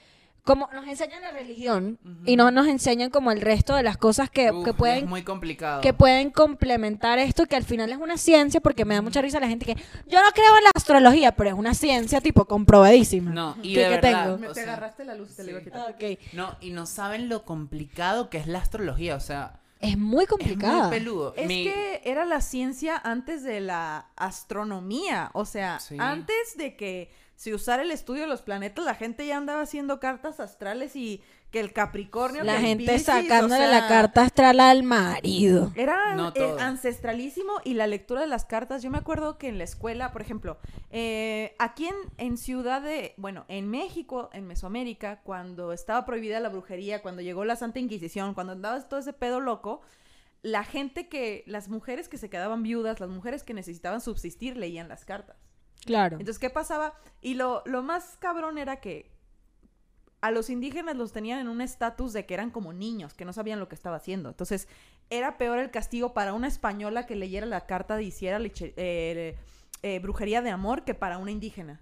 como 0.44 0.66
nos 0.72 0.86
enseñan 0.86 1.20
la 1.20 1.30
religión 1.30 1.98
y 2.24 2.36
no 2.36 2.50
nos 2.50 2.68
enseñan 2.68 3.10
como 3.10 3.30
el 3.32 3.40
resto 3.42 3.74
de 3.74 3.82
las 3.82 3.98
cosas 3.98 4.30
que, 4.30 4.50
Uf, 4.50 4.64
que 4.64 4.70
Es 4.70 4.76
pueden 4.76 5.06
muy 5.08 5.22
complicado. 5.22 5.82
que 5.82 5.92
pueden 5.92 6.30
complementar 6.30 7.18
esto, 7.18 7.44
que 7.44 7.54
al 7.56 7.64
final 7.64 7.90
es 7.90 7.98
una 7.98 8.16
ciencia, 8.16 8.60
porque 8.60 8.86
me 8.86 8.94
da 8.94 9.02
mucha 9.02 9.20
risa 9.20 9.40
la 9.40 9.48
gente 9.48 9.66
que 9.66 9.74
yo 10.06 10.22
no 10.22 10.30
creo 10.32 10.56
en 10.56 10.64
la 10.64 10.70
astrología, 10.74 11.32
pero 11.32 11.50
es 11.50 11.54
una 11.56 11.74
ciencia 11.74 12.20
tipo 12.22 12.46
comprobadísima. 12.46 13.30
No, 13.30 13.56
y 13.62 13.74
¿Qué- 13.74 13.80
de 13.82 13.88
verdad. 13.90 14.24
tengo? 14.24 14.38
Me 14.38 14.46
o 14.48 14.52
te 14.52 14.62
sea, 14.62 14.72
agarraste 14.72 15.04
la 15.04 15.14
luz, 15.16 15.36
te 15.36 15.44
la 15.44 15.50
iba 15.50 15.58
a 15.58 15.62
sí. 15.62 15.70
quitar. 15.70 15.90
Ok. 15.90 16.18
No, 16.32 16.56
y 16.62 16.70
no 16.70 16.86
saben 16.86 17.28
lo 17.28 17.44
complicado 17.44 18.30
que 18.30 18.38
es 18.38 18.46
la 18.46 18.60
astrología. 18.60 19.16
O 19.16 19.20
sea, 19.20 19.60
Es 19.80 19.96
muy 19.96 20.24
es 20.24 20.30
complicada. 20.30 20.88
muy 20.88 20.98
peludo. 20.98 21.34
Es 21.36 21.46
Mi- 21.46 21.64
que 21.64 22.00
era 22.04 22.24
la 22.24 22.40
ciencia 22.40 22.96
antes 22.96 23.42
de 23.44 23.60
la 23.60 24.08
astronomía. 24.16 25.30
O 25.34 25.44
sea, 25.44 25.78
Sí. 25.80 25.96
antes 25.98 26.56
de 26.56 26.76
que 26.76 27.12
se 27.36 27.54
usara 27.54 27.82
el 27.82 27.90
estudio 27.92 28.22
de 28.22 28.28
los 28.28 28.42
planetas, 28.42 28.84
la 28.84 28.94
gente 28.94 29.24
ya 29.26 29.36
andaba 29.36 29.62
haciendo 29.62 30.00
cartas 30.00 30.40
astrales 30.40 30.96
y 30.96 31.22
que 31.50 31.60
el 31.60 31.72
Capricornio. 31.72 32.44
La 32.44 32.52
que 32.52 32.58
el 32.58 32.64
gente 32.66 32.92
Piscis, 32.92 33.06
sacándole 33.06 33.66
o 33.66 33.68
sea, 33.68 33.80
la 33.80 33.88
carta 33.88 34.22
astral 34.22 34.60
al 34.60 34.82
marido. 34.82 35.72
Era 35.74 36.14
No, 36.14 36.32
eh, 36.34 36.56
ancestralísimo 36.58 37.52
y 37.64 37.74
la 37.74 37.86
lectura 37.86 38.20
de 38.20 38.26
las 38.26 38.44
cartas. 38.44 38.82
Yo 38.82 38.90
me 38.90 38.98
acuerdo 38.98 39.38
que 39.38 39.48
en 39.48 39.58
la 39.58 39.64
escuela, 39.64 40.12
por 40.12 40.22
ejemplo, 40.22 40.58
eh, 40.90 41.54
aquí 41.58 41.86
en, 41.86 41.94
en 42.18 42.36
Ciudad 42.36 42.82
de, 42.82 43.14
bueno, 43.16 43.44
en 43.48 43.70
México, 43.70 44.30
en 44.32 44.46
Mesoamérica, 44.46 45.20
cuando 45.22 45.72
estaba 45.72 46.04
prohibida 46.04 46.40
la 46.40 46.50
brujería, 46.50 47.02
cuando 47.02 47.22
llegó 47.22 47.44
la 47.44 47.56
Santa 47.56 47.78
Inquisición, 47.78 48.34
cuando 48.34 48.52
andaba 48.52 48.80
todo 48.88 49.00
ese 49.00 49.12
pedo 49.12 49.40
loco, 49.40 49.80
la 50.42 50.64
gente 50.64 51.08
que, 51.08 51.44
las 51.46 51.68
mujeres 51.68 52.08
que 52.08 52.18
se 52.18 52.30
quedaban 52.30 52.62
viudas, 52.62 53.00
las 53.00 53.08
mujeres 53.08 53.42
que 53.42 53.54
necesitaban 53.54 54.00
subsistir, 54.00 54.56
leían 54.56 54.88
las 54.88 55.04
cartas. 55.04 55.36
Claro. 55.84 56.18
Entonces, 56.18 56.38
¿qué 56.38 56.50
pasaba? 56.50 56.94
Y 57.20 57.34
lo, 57.34 57.62
lo 57.64 57.82
más 57.82 58.16
cabrón 58.18 58.58
era 58.58 58.80
que 58.80 59.10
a 60.20 60.30
los 60.30 60.50
indígenas 60.50 60.96
los 60.96 61.12
tenían 61.12 61.38
en 61.38 61.48
un 61.48 61.60
estatus 61.60 62.12
de 62.12 62.26
que 62.26 62.34
eran 62.34 62.50
como 62.50 62.72
niños, 62.72 63.14
que 63.14 63.24
no 63.24 63.32
sabían 63.32 63.60
lo 63.60 63.68
que 63.68 63.74
estaba 63.74 63.96
haciendo. 63.96 64.28
Entonces, 64.30 64.66
era 65.10 65.38
peor 65.38 65.58
el 65.58 65.70
castigo 65.70 66.12
para 66.12 66.32
una 66.34 66.48
española 66.48 67.06
que 67.06 67.14
leyera 67.16 67.46
la 67.46 67.66
carta 67.66 68.00
y 68.02 68.06
hiciera 68.06 68.38
leche- 68.38 68.74
eh, 68.76 69.36
eh, 69.82 69.98
brujería 70.00 70.42
de 70.42 70.50
amor 70.50 70.84
que 70.84 70.94
para 70.94 71.18
una 71.18 71.30
indígena. 71.30 71.80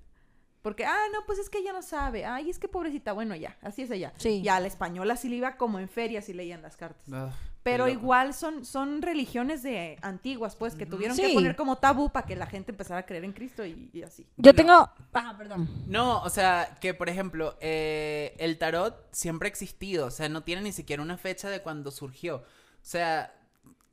Porque, 0.62 0.84
ah, 0.84 1.04
no, 1.12 1.20
pues 1.26 1.38
es 1.38 1.48
que 1.48 1.58
ella 1.58 1.72
no 1.72 1.80
sabe. 1.80 2.24
Ay, 2.26 2.50
es 2.50 2.58
que 2.58 2.66
pobrecita. 2.68 3.12
Bueno, 3.12 3.34
ya, 3.36 3.56
así 3.62 3.82
es 3.82 3.90
ella. 3.90 4.12
Sí. 4.18 4.42
Y 4.44 4.48
a 4.48 4.58
la 4.60 4.66
española 4.66 5.16
sí 5.16 5.28
le 5.28 5.36
iba 5.36 5.56
como 5.56 5.78
en 5.78 5.88
ferias 5.88 6.28
y 6.28 6.32
leían 6.34 6.60
las 6.60 6.76
cartas. 6.76 7.06
Ugh, 7.08 7.32
Pero 7.66 7.88
igual 7.88 8.32
son, 8.32 8.64
son 8.64 9.02
religiones 9.02 9.62
de 9.64 9.98
antiguas, 10.00 10.54
pues, 10.54 10.76
que 10.76 10.86
tuvieron 10.86 11.16
que 11.16 11.30
poner 11.34 11.56
como 11.56 11.78
tabú 11.78 12.10
para 12.10 12.24
que 12.24 12.36
la 12.36 12.46
gente 12.46 12.70
empezara 12.70 13.00
a 13.00 13.06
creer 13.06 13.24
en 13.24 13.32
Cristo 13.32 13.66
y, 13.66 13.90
y 13.92 14.02
así. 14.02 14.22
Yo 14.36 14.52
Bueno. 14.52 14.56
tengo. 14.56 14.90
Ah, 15.12 15.34
perdón. 15.36 15.68
No, 15.88 16.22
o 16.22 16.30
sea, 16.30 16.78
que 16.80 16.94
por 16.94 17.08
ejemplo, 17.08 17.56
eh, 17.60 18.36
el 18.38 18.56
tarot 18.56 18.94
siempre 19.10 19.48
ha 19.48 19.50
existido, 19.50 20.06
o 20.06 20.10
sea, 20.12 20.28
no 20.28 20.44
tiene 20.44 20.62
ni 20.62 20.70
siquiera 20.70 21.02
una 21.02 21.18
fecha 21.18 21.50
de 21.50 21.60
cuando 21.60 21.90
surgió. 21.90 22.36
O 22.36 22.42
sea, 22.82 23.34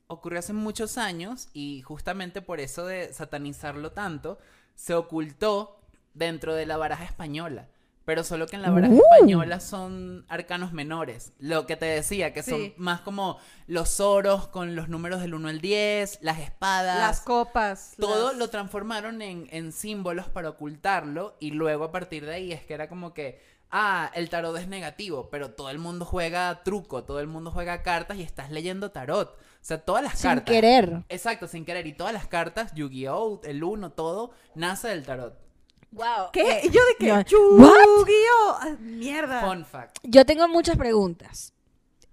ocurrió 0.06 0.38
hace 0.38 0.54
muchos 0.54 1.00
años 1.00 1.50
y 1.54 1.82
justamente 1.82 2.44
por 2.44 2.60
eso 2.60 2.86
de 2.86 3.12
satanizarlo 3.12 3.92
tanto, 3.92 4.38
se 4.76 4.94
ocultó 4.94 5.80
dentro 6.14 6.54
de 6.54 6.68
la 6.68 6.78
baraja 6.78 7.06
española. 7.06 7.68
Pero 8.06 8.26
solo 8.26 8.48
que 8.48 8.58
en 8.58 8.62
la 8.64 8.70
baraja 8.70 8.94
Uh. 8.94 9.02
española 9.16 9.60
son 9.62 10.26
arcanos 10.28 10.74
menores. 10.74 11.32
Lo 11.40 11.66
que 11.66 11.78
te 11.78 11.86
decía, 11.86 12.34
que 12.34 12.44
son 12.44 12.74
más 12.76 13.00
como 13.00 13.38
los 13.68 14.02
oros 14.02 14.48
con 14.50 14.76
los 14.76 14.90
números 14.90 15.22
del 15.22 15.34
1 15.34 15.48
al 15.48 15.62
10, 15.62 16.20
las 16.22 16.40
espadas. 16.40 17.00
Las 17.00 17.22
copas. 17.22 17.94
Todo 17.98 18.30
las- 18.30 18.38
lo 18.38 18.50
transformaron 18.50 19.22
en, 19.22 19.48
en 19.52 19.72
símbolos 19.72 20.28
para 20.28 20.50
ocultarlo 20.50 21.38
y 21.40 21.52
luego 21.52 21.86
a 21.86 21.92
partir 21.94 22.26
de 22.26 22.34
ahí 22.34 22.52
es 22.52 22.66
que 22.66 22.74
era 22.74 22.90
como 22.90 23.14
que, 23.14 23.42
ah, 23.72 24.12
el 24.16 24.30
tarot 24.30 24.58
es 24.58 24.68
negativo, 24.68 25.30
pero 25.30 25.52
todo 25.52 25.70
el 25.70 25.80
mundo 25.80 26.04
juega 26.04 26.62
truco, 26.64 27.06
todo 27.06 27.22
el 27.22 27.28
mundo 27.28 27.52
juega 27.52 27.84
cartas 27.84 28.18
y 28.18 28.22
estás 28.24 28.52
leyendo 28.52 28.92
tarot. 28.92 29.30
O 29.32 29.66
sea, 29.66 29.78
todas 29.80 30.04
las 30.04 30.20
Sin 30.20 30.30
cartas. 30.32 30.54
querer. 30.54 31.04
Exacto, 31.08 31.48
sin 31.48 31.64
querer. 31.64 31.88
Y 31.88 31.94
todas 31.94 32.12
las 32.12 32.28
cartas, 32.28 32.74
Yu-Gi-Oh, 32.76 33.40
el 33.46 33.64
uno, 33.64 33.94
todo, 33.94 34.32
nace 34.56 34.90
del 34.90 35.06
tarot. 35.06 35.40
Wow. 35.94 36.32
¿Qué? 36.34 36.62
¿Y 36.64 36.70
yo 36.70 36.82
de 36.86 36.96
qué? 37.00 37.08
no. 37.08 37.22
Yu-Gi-Oh! 37.22 38.58
Ah, 38.60 38.76
Mierda. 38.80 39.42
Fun 39.42 39.64
fact. 39.64 39.98
Yo 40.04 40.26
tengo 40.26 40.48
muchas 40.48 40.76
preguntas. 40.76 41.54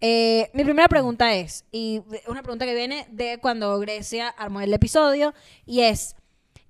Eh, 0.03 0.51
mi 0.55 0.65
primera 0.65 0.89
pregunta 0.89 1.35
es, 1.35 1.65
y 1.73 2.03
una 2.27 2.43
pregunta 2.43 2.67
que 2.67 2.75
viene 2.75 3.07
de 3.11 3.39
cuando 3.39 3.79
Grecia 3.79 4.29
armó 4.29 4.61
el 4.61 4.73
episodio, 4.73 5.35
y 5.67 5.81
es, 5.81 6.15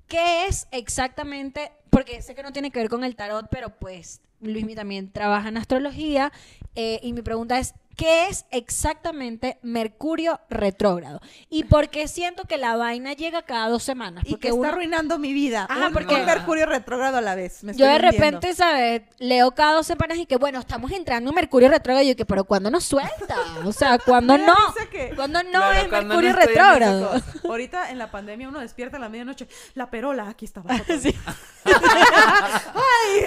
¿qué 0.06 0.46
es 0.46 0.66
exactamente? 0.72 1.72
Porque 1.90 2.22
sé 2.22 2.34
que 2.34 2.42
no 2.42 2.52
tiene 2.52 2.70
que 2.70 2.80
ver 2.80 2.88
con 2.88 3.04
el 3.04 3.16
tarot, 3.16 3.46
pero 3.50 3.70
pues 3.70 4.20
Luismi 4.40 4.74
también 4.74 5.12
trabaja 5.12 5.48
en 5.48 5.56
astrología, 5.56 6.32
eh, 6.74 6.98
y 7.02 7.12
mi 7.12 7.22
pregunta 7.22 7.58
es, 7.58 7.74
¿qué 7.96 8.28
es 8.28 8.46
exactamente 8.50 9.58
Mercurio 9.62 10.40
retrógrado? 10.48 11.20
Y 11.50 11.64
por 11.64 11.90
qué 11.90 12.08
siento 12.08 12.44
que 12.44 12.56
la 12.56 12.76
vaina 12.76 13.12
llega 13.12 13.42
cada 13.42 13.68
dos 13.68 13.82
semanas. 13.82 14.24
Y 14.26 14.30
Porque 14.30 14.40
que 14.42 14.48
está 14.48 14.58
uno- 14.60 14.68
arruinando 14.68 15.18
mi 15.18 15.32
vida. 15.34 15.66
Ajá, 15.68 15.88
Un- 15.88 15.92
porque- 15.92 16.14
un 16.14 16.24
Mercurio 16.24 16.66
retrógrado 16.66 17.18
a 17.18 17.20
la 17.20 17.34
vez. 17.34 17.62
me 17.62 17.74
yo 17.74 17.84
de 17.86 17.92
hundiendo. 17.96 18.10
repente, 18.18 18.54
¿sabes? 18.54 19.02
Leo 19.18 19.50
cada 19.52 19.74
dos 19.74 19.86
semanas 19.86 20.16
y 20.18 20.26
que, 20.26 20.36
bueno, 20.36 20.58
estamos 20.60 20.90
entrando 20.92 21.30
en 21.30 21.34
Mercurio 21.34 21.68
retrógrado. 21.68 22.04
Y 22.04 22.08
yo 22.10 22.16
que, 22.16 22.24
pero 22.24 22.44
¿cuándo 22.44 22.70
nos 22.70 22.84
suelta? 22.84 23.36
O 23.64 23.72
sea, 23.72 23.98
¿cuándo 24.04 24.38
no? 24.38 24.54
que- 24.90 25.12
¿Cuándo 25.14 25.42
no 25.42 25.50
Claro, 25.50 25.72
es 25.78 25.88
cuando 25.88 26.14
Mercurio 26.14 26.32
no 26.32 26.36
retrógrado? 26.38 27.22
Ahorita 27.44 27.90
en 27.90 27.98
la 27.98 28.10
pandemia 28.10 28.48
uno 28.48 28.60
despierta 28.60 28.96
a 28.96 29.00
la 29.00 29.08
medianoche. 29.08 29.46
La 29.74 29.90
perola, 29.90 30.28
aquí 30.28 30.46
está. 30.46 30.60
abajo. 30.60 30.84
Sí. 31.00 31.14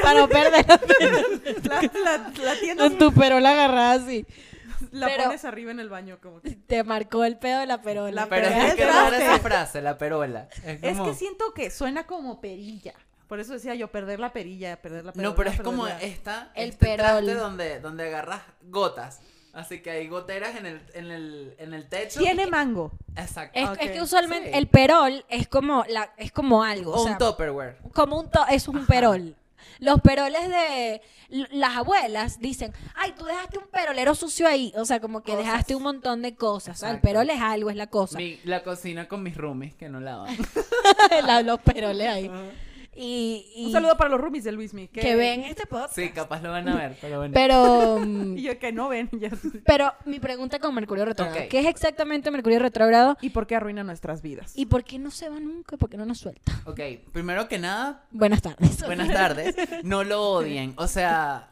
Para 0.01 0.19
no 0.19 0.27
perder 0.27 0.65
La, 0.67 1.81
la, 1.81 2.31
la 2.43 2.59
tienda 2.59 2.83
con 2.83 2.97
tu 2.97 3.13
perola 3.13 3.51
agarrada 3.51 3.93
así. 3.93 4.25
La 4.91 5.07
pero- 5.07 5.23
pones 5.25 5.45
arriba 5.45 5.71
en 5.71 5.79
el 5.79 5.89
baño. 5.89 6.19
Como 6.21 6.41
que- 6.41 6.51
Te 6.51 6.83
marcó 6.83 7.23
el 7.23 7.37
pedo 7.37 7.59
de 7.59 7.65
la 7.65 7.81
perola. 7.81 8.27
La 8.29 8.67
es 8.67 8.75
que 8.75 8.83
esa 8.83 9.39
frase, 9.39 9.81
la 9.81 9.97
perola. 9.97 10.47
Es, 10.65 10.79
que 10.79 11.13
siento 11.13 11.53
que 11.53 11.69
suena 11.71 12.05
como 12.05 12.41
perilla. 12.41 12.93
Por 13.27 13.39
eso 13.39 13.53
decía 13.53 13.73
yo, 13.73 13.87
perder 13.89 14.19
la 14.19 14.31
perilla, 14.31 14.79
perder 14.81 15.05
la 15.05 15.11
perola. 15.13 15.29
No, 15.29 15.35
pero 15.35 15.49
es 15.49 15.61
como 15.61 15.87
la- 15.87 15.99
esta, 16.01 16.51
El 16.55 16.69
este 16.69 16.85
perol. 16.85 16.97
traste 17.25 17.33
donde, 17.35 17.79
donde 17.79 18.07
agarras 18.07 18.41
gotas. 18.63 19.21
Así 19.53 19.81
que 19.83 19.91
hay 19.91 20.07
goteras 20.07 20.55
en 20.55 20.65
el, 20.65 20.81
en 20.95 21.11
el, 21.11 21.55
en 21.59 21.73
el 21.75 21.87
techo. 21.87 22.19
Tiene 22.19 22.47
mango. 22.47 22.91
Exacto. 23.15 23.59
Es, 23.79 23.91
que 23.91 24.01
usualmente 24.01 24.51
sí. 24.51 24.57
el 24.57 24.67
perol 24.67 25.23
es 25.29 25.47
como 25.47 25.85
la, 25.87 26.11
es 26.17 26.31
como 26.31 26.63
algo. 26.63 26.91
O 26.93 27.01
o 27.01 27.03
sea, 27.03 27.11
un 27.13 27.17
tupperware. 27.19 27.77
como 27.93 28.19
un 28.19 28.31
to- 28.31 28.47
es 28.49 28.67
un 28.67 28.85
perol. 28.87 29.35
Los 29.79 30.01
peroles 30.01 30.47
de 30.49 31.01
las 31.51 31.77
abuelas 31.77 32.39
dicen, 32.39 32.73
ay, 32.95 33.13
tú 33.17 33.25
dejaste 33.25 33.57
un 33.57 33.67
perolero 33.67 34.15
sucio 34.15 34.47
ahí. 34.47 34.71
O 34.77 34.85
sea, 34.85 34.99
como 34.99 35.21
que 35.23 35.31
Cosas. 35.31 35.45
dejaste 35.45 35.75
un 35.75 35.83
montón 35.83 36.21
de 36.21 36.35
cosas. 36.35 36.77
O 36.77 36.79
sea, 36.79 36.91
el 36.91 36.99
perol 37.01 37.29
es 37.29 37.41
algo, 37.41 37.69
es 37.69 37.75
la 37.75 37.87
cosa. 37.87 38.17
Mi- 38.17 38.39
la 38.43 38.63
cocina 38.63 39.07
con 39.07 39.23
mis 39.23 39.35
roomies 39.35 39.73
que 39.75 39.89
no 39.89 39.99
lavan. 39.99 40.35
La- 41.25 41.41
los 41.41 41.59
peroles 41.61 42.07
ahí. 42.07 42.31
Y, 42.95 43.51
y 43.55 43.65
Un 43.65 43.71
saludo 43.71 43.97
para 43.97 44.09
los 44.09 44.21
roomies 44.21 44.43
de 44.43 44.51
Luismi. 44.51 44.87
Que, 44.87 45.01
que 45.01 45.15
ven 45.15 45.41
este 45.45 45.65
podcast. 45.65 45.95
Sí, 45.95 46.09
capaz 46.09 46.41
lo 46.41 46.51
van 46.51 46.67
a 46.69 46.75
ver, 46.75 46.97
pero 47.01 47.17
bueno. 47.19 47.33
Pero, 47.33 47.99
Y 48.35 48.41
yo 48.43 48.59
que 48.59 48.71
no 48.71 48.89
ven. 48.89 49.09
ya. 49.13 49.29
pero 49.65 49.91
mi 50.05 50.19
pregunta 50.19 50.59
con 50.59 50.73
Mercurio 50.75 51.05
retrógrado. 51.05 51.41
Ok. 51.43 51.49
¿Qué 51.49 51.59
es 51.59 51.65
exactamente 51.65 52.29
Mercurio 52.31 52.59
retrógrado? 52.59 53.17
¿Y 53.21 53.29
por 53.31 53.47
qué 53.47 53.55
arruina 53.55 53.83
nuestras 53.83 54.21
vidas? 54.21 54.53
¿Y 54.55 54.67
por 54.67 54.83
qué 54.83 54.99
no 54.99 55.11
se 55.11 55.29
va 55.29 55.39
nunca? 55.39 55.77
¿Por 55.77 55.89
qué 55.89 55.97
no 55.97 56.05
nos 56.05 56.19
suelta? 56.19 56.51
Ok, 56.65 56.79
primero 57.11 57.47
que 57.47 57.59
nada, 57.59 58.05
Buenas 58.11 58.41
tardes. 58.41 58.83
buenas 58.85 59.07
tardes. 59.09 59.55
No 59.83 60.03
lo 60.03 60.21
odien. 60.31 60.73
O 60.77 60.87
sea, 60.87 61.49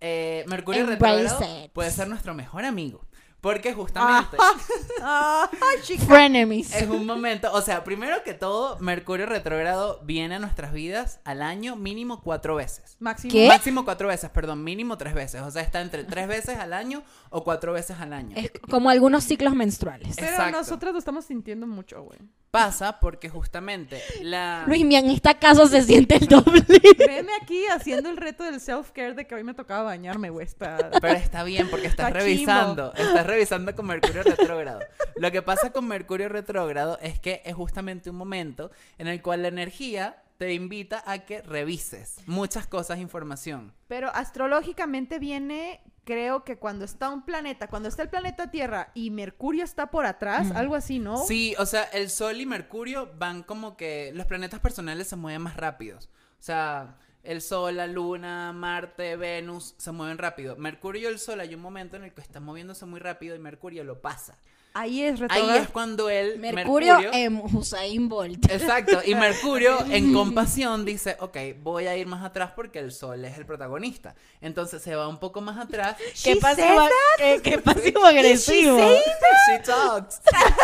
eh, 0.00 0.44
Mercurio 0.48 0.80
Embrace 0.90 1.22
retrógrado 1.22 1.64
it. 1.66 1.70
puede 1.72 1.90
ser 1.90 2.08
nuestro 2.08 2.34
mejor 2.34 2.64
amigo. 2.64 3.04
Porque 3.40 3.72
justamente 3.72 4.36
Ay, 5.02 5.78
chica. 5.82 6.04
Frenemies. 6.04 6.74
es 6.74 6.88
un 6.88 7.06
momento, 7.06 7.50
o 7.52 7.62
sea, 7.62 7.84
primero 7.84 8.22
que 8.22 8.34
todo, 8.34 8.78
Mercurio 8.80 9.26
retrógrado 9.26 10.00
viene 10.04 10.34
a 10.34 10.38
nuestras 10.38 10.72
vidas 10.72 11.20
al 11.24 11.40
año 11.40 11.76
mínimo 11.76 12.20
cuatro 12.20 12.54
veces. 12.56 12.96
Máximo. 13.00 13.32
¿Qué? 13.32 13.48
Máximo 13.48 13.84
cuatro 13.84 14.08
veces, 14.08 14.30
perdón, 14.30 14.62
mínimo 14.62 14.98
tres 14.98 15.14
veces. 15.14 15.40
O 15.42 15.50
sea, 15.50 15.62
está 15.62 15.80
entre 15.80 16.04
tres 16.04 16.28
veces 16.28 16.58
al 16.58 16.72
año 16.72 17.02
o 17.30 17.42
cuatro 17.42 17.72
veces 17.72 17.98
al 18.00 18.12
año. 18.12 18.36
Es 18.36 18.52
como 18.68 18.90
algunos 18.90 19.24
ciclos 19.24 19.54
menstruales. 19.54 20.16
Pero 20.16 20.28
Exacto. 20.32 20.58
nosotros 20.58 20.92
lo 20.92 20.98
estamos 20.98 21.24
sintiendo 21.24 21.66
mucho, 21.66 22.02
güey. 22.02 22.18
Pasa 22.50 22.98
porque 22.98 23.28
justamente 23.28 24.02
la... 24.22 24.64
Luis, 24.66 24.84
mi, 24.84 24.96
en 24.96 25.08
esta 25.10 25.38
casa 25.38 25.66
se 25.68 25.82
siente 25.82 26.16
el 26.16 26.26
doble. 26.26 26.64
Veme 26.98 27.30
aquí 27.40 27.64
haciendo 27.66 28.10
el 28.10 28.16
reto 28.16 28.42
del 28.42 28.60
self-care 28.60 29.14
de 29.14 29.24
que 29.24 29.36
hoy 29.36 29.44
me 29.44 29.54
tocaba 29.54 29.84
bañarme, 29.84 30.30
güey. 30.30 30.46
Está... 30.46 30.90
Pero 31.00 31.16
está 31.16 31.44
bien 31.44 31.70
porque 31.70 31.86
estás 31.86 32.08
Está 32.08 32.18
revisando, 32.18 32.92
estás 32.94 33.24
revisando 33.30 33.74
con 33.74 33.86
Mercurio 33.86 34.22
retrógrado. 34.22 34.80
Lo 35.16 35.30
que 35.30 35.42
pasa 35.42 35.72
con 35.72 35.88
Mercurio 35.88 36.28
retrógrado 36.28 36.98
es 37.00 37.18
que 37.18 37.42
es 37.44 37.54
justamente 37.54 38.10
un 38.10 38.16
momento 38.16 38.70
en 38.98 39.06
el 39.06 39.22
cual 39.22 39.42
la 39.42 39.48
energía 39.48 40.22
te 40.40 40.54
invita 40.54 41.02
a 41.06 41.18
que 41.18 41.42
revises 41.42 42.16
muchas 42.26 42.66
cosas, 42.66 42.98
información. 42.98 43.74
Pero 43.88 44.08
astrológicamente 44.08 45.18
viene, 45.18 45.82
creo 46.04 46.44
que 46.44 46.56
cuando 46.56 46.86
está 46.86 47.10
un 47.10 47.26
planeta, 47.26 47.68
cuando 47.68 47.90
está 47.90 48.02
el 48.02 48.08
planeta 48.08 48.50
Tierra 48.50 48.90
y 48.94 49.10
Mercurio 49.10 49.64
está 49.64 49.90
por 49.90 50.06
atrás, 50.06 50.50
algo 50.52 50.74
así, 50.74 50.98
¿no? 50.98 51.18
Sí, 51.18 51.54
o 51.58 51.66
sea, 51.66 51.82
el 51.84 52.08
Sol 52.08 52.40
y 52.40 52.46
Mercurio 52.46 53.10
van 53.18 53.42
como 53.42 53.76
que 53.76 54.12
los 54.14 54.24
planetas 54.24 54.60
personales 54.60 55.08
se 55.08 55.16
mueven 55.16 55.42
más 55.42 55.58
rápidos. 55.58 56.08
O 56.38 56.42
sea, 56.42 56.96
el 57.22 57.42
Sol, 57.42 57.76
la 57.76 57.86
Luna, 57.86 58.52
Marte, 58.52 59.16
Venus 59.16 59.74
se 59.76 59.92
mueven 59.92 60.18
rápido. 60.18 60.56
Mercurio 60.56 61.02
y 61.02 61.12
el 61.12 61.18
Sol 61.18 61.40
hay 61.40 61.54
un 61.54 61.60
momento 61.60 61.96
en 61.96 62.04
el 62.04 62.12
que 62.12 62.20
están 62.20 62.44
moviéndose 62.44 62.86
muy 62.86 63.00
rápido 63.00 63.36
y 63.36 63.38
Mercurio 63.38 63.84
lo 63.84 64.00
pasa. 64.00 64.38
Ahí 64.72 65.02
es 65.02 65.14
Ahí 65.14 65.16
retrogrado. 65.28 65.54
es 65.62 65.68
cuando 65.68 66.08
el 66.10 66.38
Mercurio, 66.38 66.98
en 67.12 67.42
Usain 67.52 68.08
Bolt. 68.08 68.50
Exacto, 68.50 69.00
y 69.04 69.14
Mercurio 69.14 69.84
en 69.90 70.12
compasión 70.14 70.84
dice, 70.84 71.16
ok, 71.20 71.36
voy 71.60 71.86
a 71.88 71.96
ir 71.96 72.06
más 72.06 72.24
atrás 72.24 72.52
porque 72.54 72.78
el 72.78 72.92
Sol 72.92 73.24
es 73.24 73.36
el 73.36 73.46
protagonista. 73.46 74.14
Entonces 74.40 74.80
se 74.82 74.94
va 74.94 75.08
un 75.08 75.18
poco 75.18 75.40
más 75.40 75.58
atrás. 75.58 75.96
¿Qué 76.22 76.36
pasivo, 76.36 76.86
qué, 77.18 77.40
qué 77.42 77.58
pasivo 77.58 78.04
agresivo? 78.04 78.78
She 78.78 79.58
talks. 79.64 80.20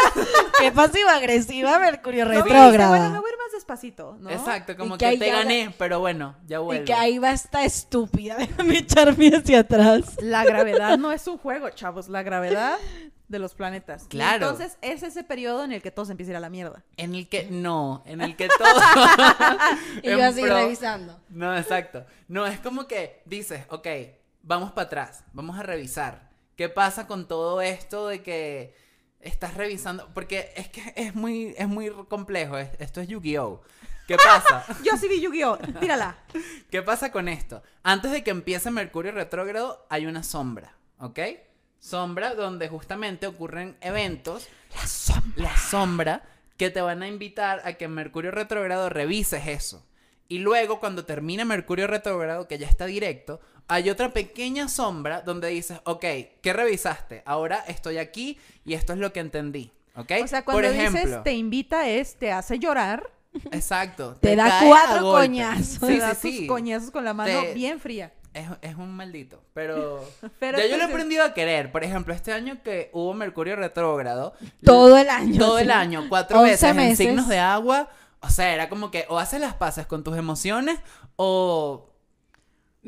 Qué 0.61 0.71
pasivo 0.73 1.09
agresiva 1.09 1.79
Mercurio 1.79 2.25
No, 2.25 2.31
retrógrado. 2.31 2.90
Bueno, 2.90 3.11
me 3.11 3.19
voy 3.21 3.31
a 3.31 3.33
ir 3.33 3.38
más 3.38 3.53
despacito, 3.53 4.16
¿no? 4.21 4.31
Exacto, 4.31 4.77
como 4.77 4.95
Y 4.95 4.99
que, 4.99 5.05
que 5.05 5.07
ahí 5.07 5.19
te 5.19 5.31
gané, 5.31 5.75
pero 5.79 6.01
bueno, 6.01 6.37
ya 6.47 6.61
vuelvo. 6.61 6.83
y 6.83 6.85
que 6.87 6.95
ahí 6.95 7.19
va 7.19 7.31
esta 7.33 7.64
estúpida. 7.64 8.37
Déjame 8.38 8.79
echarme 8.79 9.29
hacia 9.35 9.61
atrás. 9.61 10.16
La 10.21 10.45
gravedad 10.45 10.97
no 10.99 11.12
es 11.12 11.27
un 11.27 11.38
juego, 11.38 11.71
chavos. 11.71 12.09
La 12.09 12.23
gravedad 12.23 12.79
de 13.28 13.38
los 13.38 13.54
planetas. 13.54 14.04
Y 14.04 14.08
Claro. 14.08 14.46
entonces 14.50 14.78
es 14.82 15.02
ese 15.02 15.24
periodo 15.24 15.64
en 15.64 15.72
el 15.72 15.82
que 15.82 15.90
todo 15.90 16.04
se 16.04 16.12
empieza 16.12 16.30
a 16.30 16.32
ir 16.32 16.36
a 16.36 16.40
la 16.40 16.50
mierda. 16.50 16.84
En 16.96 17.14
el 17.14 17.28
que, 17.28 17.48
no, 17.50 18.02
en 18.06 18.20
el 18.20 18.36
que 18.36 18.48
todo... 18.58 18.80
Y 20.02 20.10
yo 20.10 20.24
así 20.24 20.42
pro- 20.42 20.54
revisando. 20.56 21.18
No, 21.28 21.56
exacto. 21.56 22.04
No, 22.28 22.46
es 22.46 22.60
como 22.60 22.86
que 22.86 23.22
dices, 23.24 23.64
ok, 23.70 23.86
vamos 24.42 24.72
para 24.72 24.86
atrás, 24.86 25.24
vamos 25.32 25.58
a 25.58 25.62
revisar. 25.62 26.30
¿Qué 26.56 26.68
pasa 26.68 27.06
con 27.06 27.28
todo 27.28 27.60
esto 27.60 28.08
de 28.08 28.22
que 28.22 28.74
estás 29.20 29.54
revisando? 29.54 30.08
Porque 30.14 30.52
es 30.56 30.68
que 30.68 30.92
es 30.96 31.14
muy, 31.14 31.54
es 31.58 31.68
muy 31.68 31.90
complejo, 32.08 32.56
es- 32.58 32.70
esto 32.78 33.00
es 33.00 33.08
Yu-Gi-Oh! 33.08 33.60
¿Qué 34.06 34.16
pasa? 34.16 34.64
Yo 34.84 34.96
sí 34.96 35.08
vi 35.08 35.20
Yu-Gi-Oh! 35.20 35.58
Tírala. 35.80 36.16
¿Qué 36.70 36.80
pasa 36.80 37.10
con 37.10 37.28
esto? 37.28 37.62
Antes 37.82 38.12
de 38.12 38.22
que 38.22 38.30
empiece 38.30 38.70
Mercurio 38.70 39.10
retrógrado, 39.12 39.84
hay 39.90 40.06
una 40.06 40.22
sombra, 40.22 40.76
¿ok? 40.98 41.18
Sombra 41.80 42.34
donde 42.34 42.68
justamente 42.68 43.26
ocurren 43.26 43.76
eventos. 43.80 44.48
La 44.74 44.86
sombra. 44.86 45.42
La 45.42 45.56
sombra 45.56 46.22
que 46.56 46.70
te 46.70 46.80
van 46.80 47.02
a 47.02 47.08
invitar 47.08 47.60
a 47.64 47.74
que 47.74 47.86
Mercurio 47.88 48.30
retrógrado 48.30 48.88
revises 48.88 49.46
eso. 49.46 49.84
Y 50.28 50.38
luego, 50.38 50.80
cuando 50.80 51.04
termina 51.04 51.44
Mercurio 51.44 51.86
retrógrado, 51.86 52.48
que 52.48 52.58
ya 52.58 52.66
está 52.66 52.86
directo, 52.86 53.40
hay 53.68 53.90
otra 53.90 54.12
pequeña 54.12 54.68
sombra 54.68 55.20
donde 55.22 55.48
dices, 55.48 55.80
ok, 55.84 56.04
¿qué 56.42 56.52
revisaste? 56.52 57.22
Ahora 57.26 57.64
estoy 57.68 57.98
aquí 57.98 58.38
y 58.64 58.74
esto 58.74 58.92
es 58.92 58.98
lo 58.98 59.12
que 59.12 59.20
entendí. 59.20 59.70
¿Ok? 59.94 60.12
O 60.24 60.26
sea, 60.26 60.44
cuando 60.44 60.62
Por 60.62 60.64
ejemplo, 60.64 61.00
dices 61.00 61.22
te 61.22 61.32
invita 61.34 61.88
es, 61.88 62.16
te 62.16 62.32
hace 62.32 62.58
llorar, 62.58 63.08
exacto. 63.52 64.16
Te 64.20 64.34
da 64.36 64.60
cuatro 64.66 65.10
coñazos. 65.12 65.78
te 65.80 65.86
Sí, 65.86 65.98
da 65.98 66.14
sí, 66.14 66.38
tus 66.40 66.48
coñazos 66.48 66.90
con 66.90 67.04
la 67.04 67.14
mano 67.14 67.42
Te- 67.42 67.54
bien 67.54 67.78
fría. 67.80 68.12
Es, 68.37 68.46
es 68.61 68.77
un 68.77 68.94
maldito, 68.94 69.42
pero, 69.55 70.05
Pero 70.38 70.59
ya 70.59 70.66
yo 70.66 70.77
lo 70.77 70.83
he 70.83 70.87
aprendido 70.87 71.25
a 71.25 71.33
querer. 71.33 71.72
Por 71.72 71.85
ejemplo, 71.85 72.12
este 72.12 72.33
año 72.33 72.59
que 72.62 72.90
hubo 72.92 73.14
Mercurio 73.14 73.57
retrógrado, 73.57 74.35
Todo 74.62 74.99
el 74.99 75.09
año. 75.09 75.38
todo 75.38 75.57
sí. 75.57 75.62
el 75.64 75.70
año, 75.70 76.05
cuatro 76.11 76.40
11 76.40 76.51
veces 76.51 76.70
en 76.70 76.77
meses. 76.77 76.99
signos 76.99 77.29
de 77.29 77.38
agua, 77.38 77.88
o 78.20 78.29
sea, 78.29 78.53
era 78.53 78.68
como 78.68 78.90
que 78.90 79.07
o 79.09 79.18
haces 79.18 79.40
las 79.40 79.55
paces 79.55 79.87
con 79.87 80.05
tus 80.05 80.18
emociones 80.18 80.79
o 81.16 81.90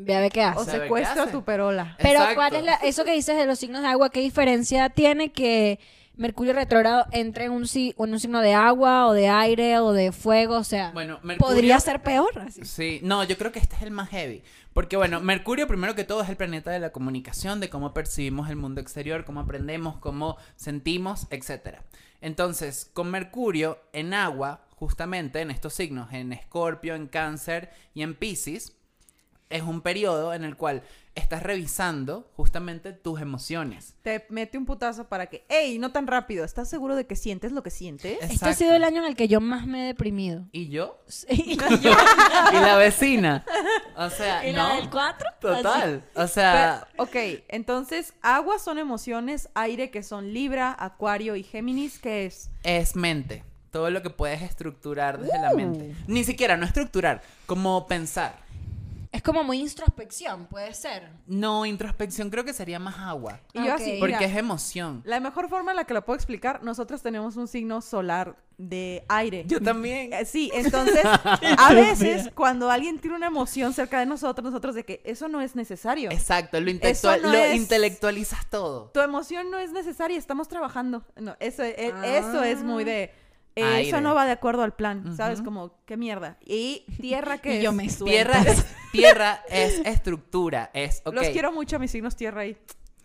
Ve 0.01 0.15
a 0.15 0.21
ver 0.21 0.31
qué 0.31 0.43
hace. 0.43 0.59
O 0.59 0.63
secuestro 0.63 1.23
a 1.23 1.27
tu 1.27 1.43
perola. 1.43 1.97
Pero 1.97 2.19
Exacto. 2.19 2.35
¿cuál 2.35 2.55
es 2.55 2.63
la, 2.63 2.73
eso 2.75 3.03
que 3.03 3.11
dices 3.11 3.35
de 3.35 3.45
los 3.45 3.59
signos 3.59 3.81
de 3.81 3.87
agua? 3.89 4.09
¿Qué 4.11 4.21
diferencia 4.21 4.89
tiene 4.89 5.33
que 5.33 5.79
Mercurio 6.19 6.53
retrógrado 6.53 7.05
entre 7.11 7.45
en 7.45 7.51
un, 7.51 7.65
en 7.73 7.93
un 8.13 8.19
signo 8.19 8.41
de 8.41 8.53
agua 8.53 9.07
o 9.07 9.13
de 9.13 9.29
aire 9.29 9.79
o 9.79 9.93
de 9.93 10.11
fuego? 10.11 10.57
O 10.57 10.63
sea, 10.63 10.91
Bueno, 10.91 11.19
Mercurio- 11.23 11.37
podría 11.39 11.79
ser 11.79 12.03
peor. 12.03 12.37
así. 12.39 12.63
Sí, 12.65 12.99
no, 13.03 13.23
yo 13.23 13.37
creo 13.37 13.51
que 13.51 13.59
este 13.59 13.75
es 13.77 13.81
el 13.81 13.91
más 13.91 14.09
heavy. 14.09 14.43
Porque 14.73 14.97
bueno, 14.97 15.19
Mercurio 15.21 15.67
primero 15.67 15.95
que 15.95 16.03
todo 16.03 16.21
es 16.21 16.29
el 16.29 16.35
planeta 16.37 16.71
de 16.71 16.79
la 16.79 16.91
comunicación, 16.91 17.59
de 17.59 17.69
cómo 17.69 17.93
percibimos 17.93 18.49
el 18.49 18.55
mundo 18.57 18.81
exterior, 18.81 19.25
cómo 19.25 19.39
aprendemos, 19.39 19.97
cómo 19.97 20.37
sentimos, 20.57 21.25
etc. 21.31 21.77
Entonces, 22.21 22.89
con 22.93 23.09
Mercurio 23.11 23.79
en 23.93 24.13
agua, 24.13 24.65
justamente 24.75 25.41
en 25.41 25.51
estos 25.51 25.73
signos, 25.73 26.11
en 26.13 26.33
Escorpio, 26.33 26.95
en 26.95 27.07
Cáncer 27.07 27.69
y 27.93 28.01
en 28.03 28.13
Pisces, 28.13 28.75
es 29.49 29.63
un 29.63 29.81
periodo 29.81 30.33
en 30.33 30.43
el 30.43 30.55
cual 30.55 30.83
estás 31.15 31.41
revisando 31.43 32.29
justamente 32.37 32.93
tus 32.93 33.19
emociones. 33.19 33.95
Te 34.03 34.25
mete 34.29 34.57
un 34.57 34.65
putazo 34.65 35.09
para 35.09 35.25
que, 35.25 35.43
¡ey! 35.49 35.79
No 35.79 35.91
tan 35.91 36.07
rápido. 36.07 36.45
¿Estás 36.45 36.69
seguro 36.69 36.95
de 36.95 37.07
que 37.07 37.15
sientes 37.15 37.51
lo 37.51 37.63
que 37.63 37.71
sientes? 37.71 38.13
Este 38.13 38.25
ha 38.25 38.31
Exacto. 38.31 38.55
sido 38.55 38.75
el 38.75 38.83
año 38.83 39.01
en 39.01 39.07
el 39.07 39.15
que 39.15 39.27
yo 39.27 39.41
más 39.41 39.65
me 39.65 39.83
he 39.83 39.87
deprimido. 39.87 40.45
¿Y 40.51 40.69
yo? 40.69 41.01
Sí. 41.07 41.27
¿Y 42.51 42.53
la 42.55 42.75
vecina? 42.77 43.43
O 43.97 44.09
sea, 44.09 44.47
¿Y 44.47 44.53
no. 44.53 44.67
la 44.69 44.75
del 44.75 44.89
4? 44.89 45.29
Total. 45.41 46.03
O 46.15 46.27
sea, 46.27 46.87
Pero, 46.91 47.03
ok, 47.03 47.43
entonces, 47.49 48.13
agua 48.21 48.59
son 48.59 48.77
emociones, 48.77 49.49
aire 49.55 49.89
que 49.89 50.03
son 50.03 50.31
Libra, 50.33 50.75
Acuario 50.79 51.35
y 51.35 51.43
Géminis, 51.43 51.99
¿qué 51.99 52.25
es? 52.27 52.49
es 52.63 52.95
mente. 52.95 53.43
Todo 53.71 53.89
lo 53.91 54.01
que 54.01 54.09
puedes 54.09 54.41
estructurar 54.41 55.19
desde 55.19 55.39
la 55.39 55.53
mente. 55.53 55.95
Ni 56.07 56.23
siquiera, 56.23 56.55
no 56.57 56.65
estructurar, 56.65 57.21
como 57.45 57.85
pensar. 57.87 58.35
Es 59.11 59.23
como 59.23 59.43
muy 59.43 59.59
introspección, 59.59 60.45
puede 60.45 60.71
ser. 60.75 61.09
No, 61.25 61.65
introspección 61.65 62.29
creo 62.29 62.45
que 62.45 62.53
sería 62.53 62.77
más 62.77 62.99
agua. 62.99 63.39
Y 63.53 63.65
yo 63.65 63.73
así, 63.73 63.97
Porque 63.99 64.15
mira, 64.17 64.27
es 64.27 64.37
emoción. 64.37 65.01
la 65.03 65.19
mejor 65.19 65.49
forma 65.49 65.71
en 65.71 65.77
la 65.77 65.85
que 65.85 65.95
lo 65.95 66.05
puedo 66.05 66.15
explicar, 66.15 66.61
nosotros 66.63 67.01
tenemos 67.01 67.35
un 67.35 67.47
signo 67.47 67.81
solar 67.81 68.35
de 68.59 69.03
aire. 69.09 69.45
Yo 69.47 69.59
también. 69.61 70.13
Eh, 70.13 70.25
Sí, 70.25 70.51
entonces, 70.53 71.01
a 71.57 71.73
veces 71.73 72.29
cuando 72.35 72.69
alguien 72.69 72.99
tiene 72.99 73.15
una 73.15 73.27
emoción 73.27 73.73
cerca 73.73 73.99
de 73.99 74.05
nosotros, 74.05 74.43
nosotros 74.45 74.75
de 74.75 74.85
que 74.85 75.01
eso 75.03 75.27
no 75.27 75.41
es 75.41 75.55
necesario. 75.55 76.11
Exacto, 76.11 76.59
lo, 76.61 76.69
intelectual- 76.69 77.21
no 77.23 77.31
lo 77.31 77.37
es- 77.37 77.55
intelectualizas 77.55 78.45
todo. 78.47 78.91
Tu 78.93 78.99
emoción 78.99 79.49
no 79.49 79.57
es 79.57 79.71
necesaria, 79.71 80.19
estamos 80.19 80.47
trabajando. 80.47 81.03
No, 81.15 81.35
eso, 81.39 81.63
e- 81.63 81.91
Ah. 81.95 82.05
eso 82.17 82.43
es 82.43 82.61
muy 82.63 82.83
de... 82.83 83.11
eh, 83.55 83.81
eso 83.81 84.01
no 84.01 84.15
va 84.15 84.25
de 84.25 84.31
acuerdo 84.31 84.63
al 84.63 84.73
plan, 84.73 85.15
¿sabes? 85.15 85.41
Como, 85.41 85.73
qué 85.85 85.97
mierda. 85.97 86.37
Y 86.45 86.85
tierra 87.01 87.39
que 87.39 87.55
Y 87.59 87.63
yo 87.63 87.71
es? 87.71 87.75
me. 87.75 87.87
Tierra 88.05 88.41
es, 88.41 88.65
tierra 88.91 89.43
es 89.49 89.81
estructura, 89.85 90.71
es, 90.73 91.01
ok. 91.05 91.13
Los 91.13 91.29
quiero 91.29 91.51
mucho 91.51 91.75
a 91.75 91.79
mis 91.79 91.91
signos 91.91 92.15
tierra 92.15 92.41
ahí. 92.41 92.57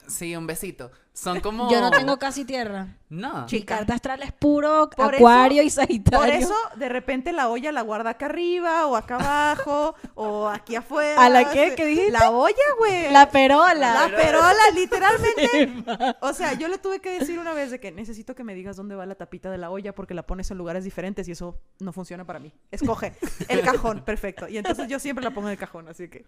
Sí, 0.06 0.34
un 0.36 0.46
besito. 0.46 0.90
Son 1.12 1.40
como... 1.40 1.70
Yo 1.72 1.80
no 1.80 1.90
tengo 1.92 2.18
casi 2.18 2.44
tierra. 2.44 2.96
No. 3.08 3.42
Mi 3.42 3.46
Chica. 3.46 3.76
carta 3.78 3.94
astral 3.94 4.22
es 4.24 4.32
puro 4.32 4.90
Por 4.90 5.14
acuario 5.14 5.62
eso- 5.62 5.66
y 5.66 5.70
sagitario. 5.70 6.18
Por 6.18 6.28
eso, 6.28 6.54
de 6.76 6.88
repente, 6.88 7.32
la 7.32 7.48
olla 7.48 7.70
la 7.70 7.82
guarda 7.82 8.10
acá 8.10 8.26
arriba, 8.26 8.86
o 8.86 8.96
acá 8.96 9.14
abajo, 9.16 9.94
o 10.16 10.48
aquí 10.48 10.74
afuera. 10.74 11.24
¿A 11.24 11.28
la 11.28 11.50
qué? 11.52 11.74
¿Qué 11.76 11.86
dijiste? 11.86 12.10
La 12.10 12.30
olla, 12.32 12.54
güey. 12.78 13.12
La 13.12 13.30
perola. 13.30 14.08
La 14.08 14.16
perola, 14.16 14.62
literalmente. 14.74 15.84
O 16.20 16.32
sea, 16.32 16.54
yo 16.54 16.68
le 16.68 16.78
tuve 16.78 17.00
que 17.00 17.18
decir 17.18 17.38
una 17.38 17.52
vez 17.52 17.70
de 17.70 17.78
que 17.78 17.92
necesito 17.92 18.34
que 18.34 18.42
me 18.44 18.54
digas 18.54 18.76
dónde 18.76 18.94
va 18.96 19.06
la 19.06 19.14
tapita 19.14 19.50
de 19.50 19.58
la 19.58 19.70
olla 19.70 19.94
porque 19.94 20.14
la 20.14 20.26
pones 20.26 20.50
en 20.50 20.58
lugares 20.58 20.84
diferentes 20.84 21.28
y 21.28 21.32
eso 21.32 21.60
no 21.78 21.92
funciona 21.92 22.24
para 22.24 22.38
mí. 22.40 22.52
Escoge 22.70 23.12
el 23.48 23.60
cajón, 23.60 24.02
perfecto. 24.04 24.48
Y 24.48 24.58
entonces 24.58 24.88
yo 24.88 24.98
siempre 24.98 25.22
la 25.24 25.30
pongo 25.30 25.48
en 25.48 25.52
el 25.52 25.58
cajón, 25.58 25.88
así 25.88 26.08
que 26.08 26.24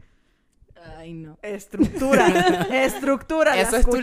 Ay, 0.99 1.13
no. 1.13 1.39
estructura, 1.43 2.27
estructura. 2.71 3.57
Eso 3.61 3.73
las 3.73 3.81
es, 3.81 3.87
tu 3.87 4.01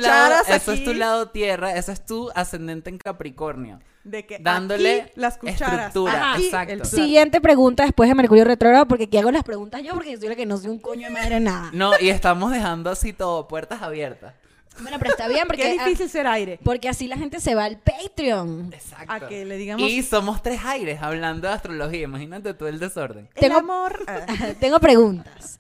lado, 0.94 1.24
es 1.24 1.26
tu 1.26 1.32
tierra, 1.32 1.76
eso 1.76 1.92
es 1.92 2.06
tu 2.06 2.30
ascendente 2.36 2.90
en 2.90 2.98
Capricornio. 2.98 3.80
de 4.04 4.26
que 4.26 4.38
dándole 4.40 5.04
aquí 5.04 5.12
las 5.16 5.38
cucharas, 5.38 5.88
estructura, 5.88 6.34
aquí 6.34 6.46
exacto. 6.46 6.74
el. 6.74 6.86
Siguiente 6.86 7.42
pregunta 7.42 7.84
después 7.84 8.10
de 8.10 8.16
Mercurio 8.16 8.44
retrógrado, 8.44 8.88
porque 8.88 9.06
aquí 9.06 9.18
hago 9.18 9.32
las 9.32 9.44
preguntas 9.44 9.82
yo, 9.84 9.94
porque 9.94 10.18
soy 10.18 10.30
la 10.30 10.36
que 10.36 10.46
no 10.46 10.58
soy 10.58 10.70
un 10.72 10.80
coño 10.80 11.08
de 11.08 11.14
madre 11.14 11.40
nada. 11.40 11.70
No, 11.74 11.92
y 12.00 12.10
estamos 12.10 12.52
dejando 12.52 12.90
así 12.90 13.14
todo, 13.14 13.48
puertas 13.48 13.82
abiertas. 13.82 14.34
Bueno, 14.82 14.98
pero 14.98 15.12
está 15.12 15.28
bien, 15.28 15.44
porque, 15.48 15.62
Qué 15.64 15.72
difícil 15.74 16.10
ser 16.10 16.26
aire. 16.28 16.60
porque 16.64 16.90
así 16.90 17.08
la 17.08 17.16
gente 17.18 17.40
se 17.40 17.54
va 17.56 17.66
al 17.66 17.78
Patreon. 17.78 18.72
Exacto. 18.74 19.12
A 19.14 19.28
que 19.28 19.46
le 19.46 19.58
digamos 19.58 19.88
Y 19.88 20.02
somos 20.04 20.42
tres 20.42 20.62
aires 20.66 21.00
hablando 21.02 21.48
de 21.48 21.54
astrología, 21.54 22.02
imagínate 22.02 22.54
tú 22.56 22.66
el 22.68 22.80
desorden. 22.80 23.30
el 23.36 23.40
Tengo- 23.42 23.60
amor. 23.60 24.04
ah, 24.08 24.26
Tengo 24.60 24.80
preguntas. 24.80 25.60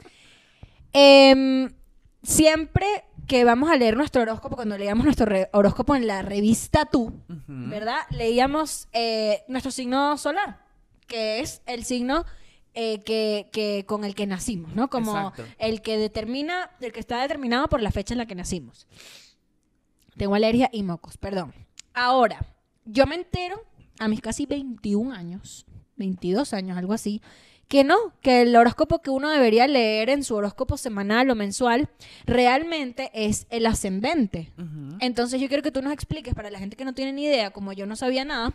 Em, 0.93 1.69
siempre 2.21 2.85
que 3.27 3.43
vamos 3.45 3.69
a 3.71 3.77
leer 3.77 3.95
nuestro 3.97 4.21
horóscopo, 4.21 4.55
cuando 4.55 4.77
leíamos 4.77 5.05
nuestro 5.05 5.33
horóscopo 5.53 5.95
en 5.95 6.07
la 6.07 6.21
revista 6.21 6.85
Tú. 6.85 7.13
¿verdad? 7.47 7.99
Leíamos 8.11 8.87
eh, 8.93 9.43
nuestro 9.47 9.71
signo 9.71 10.17
solar, 10.17 10.59
que 11.07 11.39
es 11.39 11.61
el 11.65 11.83
signo 11.85 12.25
eh, 12.75 12.99
que, 13.03 13.49
que- 13.51 13.85
con 13.87 14.03
el 14.03 14.13
que 14.15 14.27
nacimos, 14.27 14.73
¿no? 14.75 14.89
Como 14.89 15.11
Exacto. 15.15 15.45
el 15.59 15.81
que 15.81 15.97
determina, 15.97 16.71
el 16.81 16.91
que 16.91 16.99
está 16.99 17.21
determinado 17.21 17.67
por 17.69 17.81
la 17.81 17.91
fecha 17.91 18.13
en 18.13 18.17
la 18.17 18.25
que 18.25 18.35
nacimos. 18.35 18.87
Tengo 20.17 20.35
alergia 20.35 20.69
y 20.71 20.83
mocos, 20.83 21.17
perdón. 21.17 21.53
Ahora, 21.93 22.45
yo 22.85 23.05
me 23.07 23.15
entero 23.15 23.63
a 23.99 24.07
mis 24.07 24.21
casi 24.21 24.45
21 24.45 25.13
años, 25.13 25.65
22 25.97 26.53
años, 26.53 26.77
algo 26.77 26.93
así, 26.93 27.21
que 27.73 27.83
no, 27.83 27.97
que 28.21 28.43
el 28.43 28.55
horóscopo 28.55 29.01
que 29.01 29.09
uno 29.09 29.31
debería 29.31 29.65
leer 29.65 30.11
en 30.11 30.23
su 30.23 30.35
horóscopo 30.35 30.77
semanal 30.77 31.31
o 31.31 31.35
mensual 31.35 31.89
realmente 32.27 33.09
es 33.15 33.47
el 33.49 33.65
ascendente. 33.65 34.53
Entonces 34.99 35.41
yo 35.41 35.47
quiero 35.47 35.63
que 35.63 35.71
tú 35.71 35.81
nos 35.81 35.91
expliques, 35.91 36.35
para 36.35 36.51
la 36.51 36.59
gente 36.59 36.77
que 36.77 36.85
no 36.85 36.93
tiene 36.93 37.13
ni 37.13 37.25
idea, 37.25 37.49
como 37.49 37.73
yo 37.73 37.87
no 37.87 37.95
sabía 37.95 38.25
nada, 38.25 38.53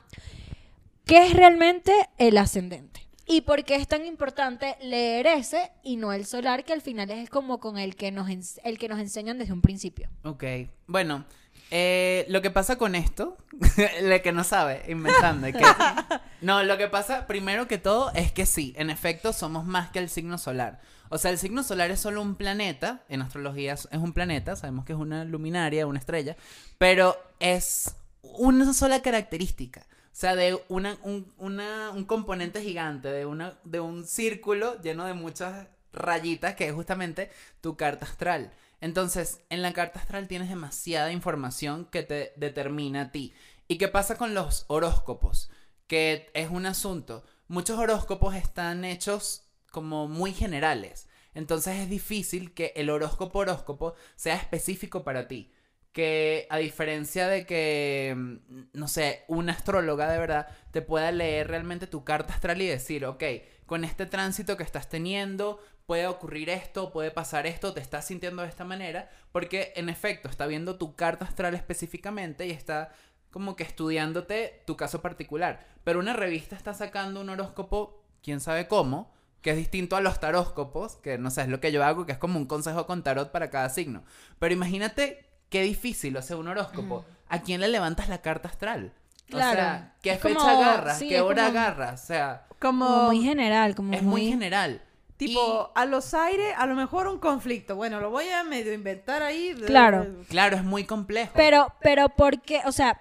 qué 1.04 1.26
es 1.26 1.32
realmente 1.32 1.92
el 2.18 2.38
ascendente. 2.38 3.08
Y 3.26 3.40
por 3.40 3.64
qué 3.64 3.74
es 3.74 3.88
tan 3.88 4.06
importante 4.06 4.76
leer 4.80 5.26
ese 5.26 5.72
y 5.82 5.96
no 5.96 6.12
el 6.12 6.24
solar, 6.24 6.64
que 6.64 6.72
al 6.72 6.80
final 6.80 7.10
es 7.10 7.28
como 7.28 7.58
con 7.58 7.76
el 7.76 7.96
que 7.96 8.12
nos, 8.12 8.28
el 8.62 8.78
que 8.78 8.86
nos 8.86 9.00
enseñan 9.00 9.36
desde 9.36 9.52
un 9.52 9.62
principio. 9.62 10.08
Ok, 10.22 10.44
bueno, 10.86 11.26
eh, 11.70 12.24
lo 12.28 12.40
que 12.42 12.50
pasa 12.50 12.76
con 12.76 12.94
esto, 12.94 13.36
el 13.98 14.22
que 14.22 14.32
no 14.32 14.44
sabe, 14.44 14.82
inventando, 14.88 15.46
que- 15.48 15.60
no, 16.40 16.62
lo 16.62 16.78
que 16.78 16.88
pasa 16.88 17.26
primero 17.26 17.68
que 17.68 17.78
todo 17.78 18.10
es 18.14 18.32
que 18.32 18.46
sí, 18.46 18.74
en 18.76 18.90
efecto 18.90 19.32
somos 19.32 19.64
más 19.66 19.90
que 19.90 19.98
el 19.98 20.08
signo 20.08 20.38
solar. 20.38 20.80
O 21.10 21.16
sea, 21.18 21.30
el 21.30 21.38
signo 21.38 21.62
solar 21.62 21.90
es 21.90 22.00
solo 22.00 22.20
un 22.20 22.34
planeta, 22.36 23.02
en 23.08 23.22
astrología 23.22 23.72
es 23.74 23.86
un 23.92 24.12
planeta, 24.12 24.56
sabemos 24.56 24.84
que 24.84 24.92
es 24.92 24.98
una 24.98 25.24
luminaria, 25.24 25.86
una 25.86 25.98
estrella, 25.98 26.36
pero 26.76 27.16
es 27.40 27.94
una 28.22 28.72
sola 28.74 29.00
característica. 29.00 29.86
O 30.12 30.20
sea, 30.20 30.34
de 30.34 30.60
una, 30.68 30.96
un, 31.02 31.32
una- 31.38 31.90
un 31.90 32.04
componente 32.04 32.60
gigante, 32.60 33.08
de, 33.08 33.24
una, 33.24 33.54
de 33.64 33.80
un 33.80 34.04
círculo 34.06 34.80
lleno 34.82 35.04
de 35.06 35.14
muchas 35.14 35.66
rayitas, 35.92 36.54
que 36.56 36.66
es 36.68 36.74
justamente 36.74 37.30
tu 37.60 37.76
carta 37.76 38.04
astral. 38.04 38.52
Entonces, 38.80 39.40
en 39.50 39.62
la 39.62 39.72
carta 39.72 40.00
astral 40.00 40.28
tienes 40.28 40.48
demasiada 40.48 41.12
información 41.12 41.86
que 41.86 42.02
te 42.02 42.32
determina 42.36 43.02
a 43.02 43.12
ti. 43.12 43.34
¿Y 43.66 43.78
qué 43.78 43.88
pasa 43.88 44.16
con 44.16 44.34
los 44.34 44.64
horóscopos? 44.68 45.50
Que 45.86 46.30
es 46.34 46.50
un 46.50 46.66
asunto. 46.66 47.24
Muchos 47.48 47.78
horóscopos 47.78 48.34
están 48.34 48.84
hechos 48.84 49.48
como 49.70 50.08
muy 50.08 50.32
generales. 50.32 51.08
Entonces 51.34 51.78
es 51.78 51.90
difícil 51.90 52.54
que 52.54 52.72
el 52.76 52.90
horóscopo 52.90 53.40
horóscopo 53.40 53.94
sea 54.16 54.36
específico 54.36 55.04
para 55.04 55.28
ti. 55.28 55.52
Que 55.92 56.46
a 56.50 56.58
diferencia 56.58 57.26
de 57.28 57.46
que, 57.46 58.14
mm, 58.16 58.68
no 58.72 58.88
sé, 58.88 59.24
una 59.28 59.52
astróloga 59.52 60.10
de 60.10 60.18
verdad 60.18 60.48
te 60.70 60.82
pueda 60.82 61.10
leer 61.12 61.48
realmente 61.48 61.86
tu 61.86 62.04
carta 62.04 62.34
astral 62.34 62.62
y 62.62 62.66
decir, 62.66 63.04
ok, 63.04 63.24
con 63.68 63.84
este 63.84 64.06
tránsito 64.06 64.56
que 64.56 64.64
estás 64.64 64.88
teniendo 64.88 65.60
puede 65.86 66.06
ocurrir 66.06 66.48
esto, 66.48 66.90
puede 66.90 67.10
pasar 67.10 67.46
esto, 67.46 67.74
te 67.74 67.80
estás 67.80 68.06
sintiendo 68.06 68.42
de 68.42 68.48
esta 68.48 68.64
manera, 68.64 69.10
porque 69.30 69.72
en 69.76 69.88
efecto 69.88 70.28
está 70.28 70.46
viendo 70.46 70.76
tu 70.76 70.96
carta 70.96 71.26
astral 71.26 71.54
específicamente 71.54 72.46
y 72.46 72.50
está 72.50 72.92
como 73.30 73.56
que 73.56 73.64
estudiándote 73.64 74.62
tu 74.66 74.76
caso 74.76 75.02
particular. 75.02 75.66
Pero 75.84 75.98
una 75.98 76.14
revista 76.14 76.56
está 76.56 76.72
sacando 76.72 77.20
un 77.20 77.28
horóscopo, 77.28 78.02
quién 78.22 78.40
sabe 78.40 78.68
cómo, 78.68 79.12
que 79.42 79.50
es 79.50 79.56
distinto 79.56 79.96
a 79.96 80.00
los 80.00 80.18
taróscopos, 80.18 80.96
que 80.96 81.18
no 81.18 81.30
sé, 81.30 81.42
es 81.42 81.48
lo 81.48 81.60
que 81.60 81.70
yo 81.70 81.84
hago, 81.84 82.06
que 82.06 82.12
es 82.12 82.18
como 82.18 82.38
un 82.38 82.46
consejo 82.46 82.86
con 82.86 83.02
tarot 83.02 83.30
para 83.30 83.50
cada 83.50 83.68
signo. 83.68 84.02
Pero 84.38 84.54
imagínate 84.54 85.26
qué 85.50 85.62
difícil, 85.62 86.16
o 86.16 86.22
sea, 86.22 86.38
un 86.38 86.48
horóscopo. 86.48 87.04
¿A 87.28 87.42
quién 87.42 87.60
le 87.60 87.68
levantas 87.68 88.08
la 88.08 88.22
carta 88.22 88.48
astral? 88.48 88.94
Claro. 89.28 89.52
O 89.52 89.54
sea, 89.62 89.94
¿qué 90.02 90.12
Es 90.12 90.20
fecha 90.20 90.34
como- 90.38 90.48
agarras? 90.50 90.98
sí, 90.98 91.08
¿Qué 91.08 91.16
es 91.16 91.22
hora 91.22 91.46
como- 91.46 91.58
agarras? 91.58 92.02
O 92.02 92.06
sea, 92.06 92.44
Como, 92.58 92.86
Como 92.86 93.02
muy 93.06 93.22
general, 93.22 93.74
como 93.76 93.92
es 93.94 94.02
muy 94.02 94.26
general. 94.26 94.82
tipo, 95.16 95.70
a 95.76 95.84
los 95.84 96.12
aires, 96.14 96.54
a 96.56 96.66
lo 96.66 96.74
mejor 96.74 97.06
un 97.06 97.18
conflicto. 97.20 97.76
Bueno, 97.76 98.00
lo 98.00 98.10
voy 98.10 98.28
a 98.28 98.42
medio 98.42 98.72
inventar 98.72 99.22
ahí. 99.22 99.54
Claro. 99.66 100.06
Claro, 100.28 100.56
es 100.56 100.64
muy 100.64 100.84
complejo. 100.84 101.32
Pero, 101.36 101.72
pero 101.82 102.08
¿por 102.08 102.40
qué? 102.42 102.62
O 102.66 102.72
sea, 102.72 103.00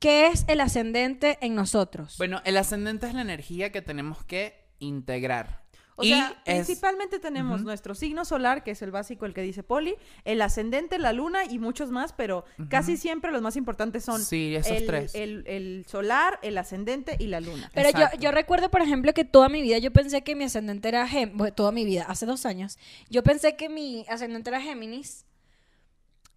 ¿qué 0.00 0.26
es 0.26 0.44
el 0.48 0.60
ascendente 0.60 1.38
en 1.40 1.54
nosotros? 1.54 2.16
Bueno, 2.18 2.42
el 2.44 2.56
ascendente 2.58 3.06
es 3.06 3.14
la 3.14 3.22
energía 3.22 3.72
que 3.72 3.80
tenemos 3.80 4.22
que 4.24 4.68
integrar. 4.80 5.62
O 6.00 6.02
Y 6.04 6.08
sea, 6.08 6.40
es- 6.44 6.54
principalmente 6.66 7.18
tenemos 7.18 7.62
nuestro 7.62 7.94
signo 7.94 8.24
solar, 8.24 8.64
que 8.64 8.70
es 8.72 8.82
el 8.82 8.90
básico, 8.90 9.26
el 9.26 9.34
que 9.34 9.42
dice 9.42 9.62
Poli, 9.62 9.94
el 10.24 10.40
ascendente, 10.42 10.98
la 10.98 11.12
luna 11.12 11.44
y 11.44 11.58
muchos 11.58 11.90
más, 11.90 12.12
pero 12.12 12.44
casi 12.68 12.96
siempre 12.96 13.30
los 13.32 13.42
más 13.42 13.56
importantes 13.56 14.04
son 14.04 14.20
Sí, 14.22 14.54
esos 14.56 14.72
el, 14.72 14.86
tres. 14.86 15.14
el- 15.14 15.44
el 15.46 15.84
solar, 15.86 16.38
el 16.42 16.56
ascendente 16.58 17.16
y 17.18 17.26
la 17.26 17.40
luna. 17.40 17.70
Pero 17.74 17.90
yo, 17.90 18.06
yo 18.18 18.32
recuerdo, 18.32 18.70
por 18.70 18.82
ejemplo, 18.82 19.12
que 19.12 19.24
toda 19.24 19.48
mi 19.48 19.62
vida 19.62 19.78
yo 19.78 19.92
pensé 19.92 20.22
que 20.22 20.34
mi 20.34 20.44
ascendente 20.44 20.88
era 20.88 21.06
Géminis. 21.06 21.36
Bueno, 21.36 21.54
toda 21.54 21.70
mi 21.72 21.84
vida, 21.84 22.04
hace 22.08 22.26
dos 22.26 22.46
años. 22.46 22.78
Yo 23.10 23.22
pensé 23.22 23.56
que 23.56 23.68
mi 23.68 24.04
ascendente 24.08 24.50
era 24.50 24.60
Géminis. 24.60 25.24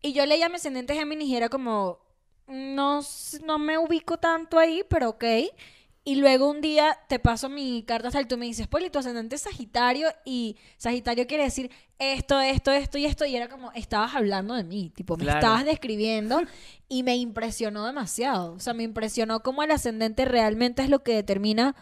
Y 0.02 0.14
yo 0.14 0.26
leía 0.26 0.50
mi 0.50 0.56
ascendente 0.56 0.94
Géminis 0.94 1.30
y 1.30 1.36
era 1.38 1.50
como. 1.50 2.00
No, 2.48 3.00
s- 3.00 3.40
no 3.46 3.58
me 3.58 3.78
ubico 3.78 4.18
tanto 4.18 4.60
ahí, 4.60 4.84
pero 4.90 5.10
ok. 5.12 5.24
Y 6.06 6.16
luego 6.16 6.50
un 6.50 6.60
día 6.60 6.98
te 7.08 7.18
paso 7.18 7.48
mi 7.48 7.84
carta 7.84 8.10
astral 8.10 8.26
y 8.26 8.28
tú 8.28 8.38
me 8.38 8.46
dices, 8.46 8.68
Poli, 8.68 8.90
tu 8.90 9.00
ascendente 9.00 9.36
es 9.38 9.42
Sagitario 9.44 10.10
y 10.26 10.58
Sagitario 10.78 11.26
quiere 11.28 11.46
decir 11.46 11.72
esto, 11.98 12.42
esto, 12.42 12.72
esto 12.72 12.98
y 12.98 13.06
esto. 13.06 13.24
Y 13.26 13.36
era 13.38 13.48
como, 13.48 13.72
estabas 13.72 14.14
hablando 14.14 14.54
de 14.54 14.66
mí, 14.66 14.90
tipo, 14.94 15.16
me 15.16 15.24
Claro. 15.24 15.40
estabas 15.40 15.64
describiendo 15.66 16.42
y 16.90 17.04
me 17.04 17.16
impresionó 17.16 17.86
demasiado. 17.86 18.54
O 18.54 18.60
sea, 18.60 18.74
me 18.74 18.84
impresionó 18.84 19.42
cómo 19.44 19.64
el 19.64 19.72
ascendente 19.72 20.26
realmente 20.26 20.82
es 20.84 20.90
lo 20.90 21.04
que 21.04 21.16
determina 21.16 21.74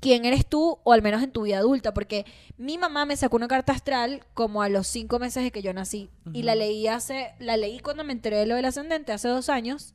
quién 0.00 0.24
eres 0.24 0.46
tú 0.48 0.78
o 0.82 0.92
al 0.92 1.02
menos 1.02 1.22
en 1.22 1.30
tu 1.30 1.42
vida 1.42 1.58
adulta. 1.58 1.94
Porque 1.94 2.26
mi 2.56 2.76
mamá 2.76 3.04
me 3.04 3.16
sacó 3.16 3.36
una 3.36 3.46
carta 3.46 3.72
astral 3.72 4.24
como 4.34 4.62
a 4.62 4.68
los 4.68 4.88
cinco 4.88 5.20
meses 5.20 5.44
de 5.44 5.52
que 5.52 5.62
yo 5.62 5.72
nací. 5.72 6.10
Y 6.32 6.42
la 6.42 6.56
leí 6.56 6.88
hace, 6.88 7.34
la 7.38 7.56
leí 7.56 7.78
cuando 7.78 8.02
me 8.02 8.12
enteré 8.14 8.38
de 8.38 8.46
lo 8.46 8.56
del 8.56 8.64
ascendente 8.64 9.12
hace 9.12 9.28
dos 9.28 9.48
años. 9.48 9.94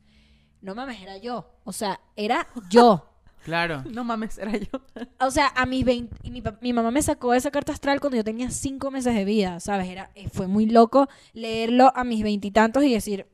No 0.62 0.74
mames, 0.74 1.02
era 1.02 1.18
yo. 1.18 1.50
O 1.64 1.74
sea, 1.74 2.00
era 2.16 2.48
yo. 2.70 3.10
Claro. 3.46 3.84
No 3.92 4.02
mames, 4.02 4.38
era 4.38 4.56
yo. 4.56 4.80
O 5.20 5.30
sea, 5.30 5.52
a 5.54 5.66
mis 5.66 5.84
20... 5.84 6.16
y 6.24 6.32
mi, 6.32 6.42
pa- 6.42 6.58
mi 6.60 6.72
mamá 6.72 6.90
me 6.90 7.00
sacó 7.00 7.32
esa 7.32 7.52
carta 7.52 7.72
astral 7.72 8.00
cuando 8.00 8.16
yo 8.16 8.24
tenía 8.24 8.50
cinco 8.50 8.90
meses 8.90 9.14
de 9.14 9.24
vida, 9.24 9.60
¿sabes? 9.60 9.88
Era, 9.88 10.10
eh, 10.16 10.28
fue 10.32 10.48
muy 10.48 10.66
loco 10.66 11.08
leerlo 11.32 11.92
a 11.94 12.02
mis 12.02 12.24
veintitantos 12.24 12.82
y, 12.82 12.92
decir, 12.92 13.24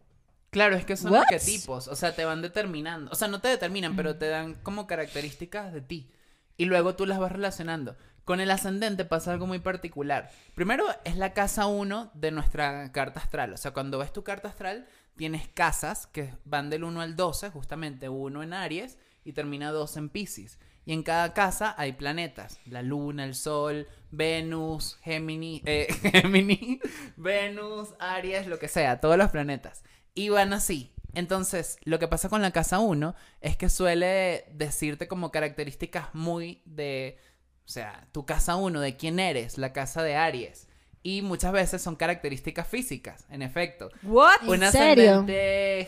Claro, 0.51 0.77
es 0.77 0.85
que 0.85 0.99
son 0.99 1.13
What? 1.13 1.23
arquetipos, 1.23 1.89
o 1.89 1.97
sea, 1.97 2.15
te 2.15 2.27
van 2.27 2.43
determinando, 2.43 3.11
o 3.11 3.15
sea, 3.15 3.27
no 3.27 3.41
te 3.41 3.49
determinan, 3.49 3.97
pero 3.97 4.17
te 4.17 4.29
dan 4.29 4.53
como 4.63 4.87
características 4.87 5.73
de 5.73 5.81
ti. 5.81 6.11
Y 6.59 6.67
luego 6.67 6.95
tú 6.95 7.07
las 7.07 7.19
vas 7.19 7.33
relacionando. 7.33 7.97
Con 8.27 8.39
el 8.39 8.51
ascendente 8.51 9.07
pasa 9.07 9.33
algo 9.33 9.47
muy 9.47 9.61
particular. 9.61 10.31
Primero 10.55 10.85
es 11.05 11.17
la 11.17 11.33
casa 11.33 11.67
1 11.69 12.11
de 12.13 12.31
nuestra 12.33 12.93
carta 12.93 13.19
astral, 13.21 13.55
o 13.55 13.57
sea, 13.57 13.71
cuando 13.73 13.99
ves 13.99 14.13
tu 14.13 14.25
carta 14.25 14.49
astral 14.49 14.87
tienes 15.17 15.49
casas 15.49 16.07
que 16.07 16.35
van 16.45 16.69
del 16.69 16.85
1 16.85 17.01
al 17.01 17.17
12, 17.17 17.49
justamente 17.49 18.11
uno 18.11 18.43
en 18.43 18.53
Aries 18.53 18.99
y 19.25 19.33
termina 19.33 19.71
2 19.73 19.97
en 19.97 20.09
Pisces. 20.09 20.59
Y 20.85 20.93
en 20.93 21.03
cada 21.05 21.33
casa 21.33 21.75
hay 21.79 21.93
planetas, 21.93 22.59
la 22.67 22.83
luna, 22.83 23.25
el 23.25 23.35
sol, 23.37 23.87
Venus, 24.11 24.99
Géminis, 25.03 25.63
eh, 25.65 25.87
Géminis, 26.13 26.81
Venus, 27.17 27.95
Aries, 28.01 28.47
lo 28.47 28.59
que 28.59 28.69
sea, 28.69 29.01
todos 29.01 29.17
los 29.17 29.31
planetas. 29.31 29.85
Y 30.15 30.29
van 30.29 30.53
así. 30.53 30.93
Entonces, 31.15 31.77
lo 31.85 31.99
que 31.99 32.09
pasa 32.09 32.29
con 32.29 32.43
la 32.43 32.51
casa 32.53 32.79
1 32.81 33.15
es 33.43 33.57
que 33.57 33.69
suele 33.69 34.45
decirte 34.53 35.09
como 35.09 35.31
características 35.31 36.09
muy 36.15 36.63
de, 36.65 37.19
o 37.65 37.69
sea, 37.69 38.09
tu 38.13 38.25
casa 38.27 38.57
1, 38.57 38.81
de 38.81 38.97
quién 38.97 39.19
eres, 39.21 39.59
la 39.59 39.73
casa 39.73 40.03
de 40.03 40.17
Aries. 40.17 40.69
Y 41.05 41.23
muchas 41.23 41.53
veces 41.53 41.83
son 41.83 41.97
características 41.97 42.67
físicas, 42.67 43.27
en 43.29 43.43
efecto. 43.43 43.91
¿What? 44.05 44.43
¿En 44.43 44.73
serio? 44.73 45.25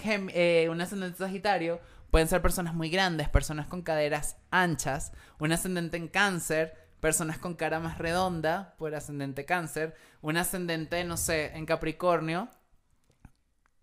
gem- 0.03 0.31
eh, 0.35 0.69
un 0.71 0.81
ascendente 0.81 1.19
sagitario 1.19 1.81
pueden 2.15 2.29
ser 2.29 2.41
personas 2.41 2.75
muy 2.75 2.91
grandes, 2.91 3.29
personas 3.29 3.67
con 3.67 3.83
caderas 3.83 4.37
anchas, 4.53 5.11
un 5.41 5.51
ascendente 5.51 5.97
en 5.97 6.07
cáncer, 6.07 6.77
personas 7.01 7.39
con 7.39 7.55
cara 7.57 7.81
más 7.81 7.99
redonda, 7.99 8.77
por 8.79 8.95
ascendente 8.95 9.45
cáncer, 9.45 9.97
un 10.21 10.37
ascendente, 10.37 11.03
no 11.03 11.17
sé, 11.17 11.47
en 11.57 11.67
Capricornio, 11.67 12.49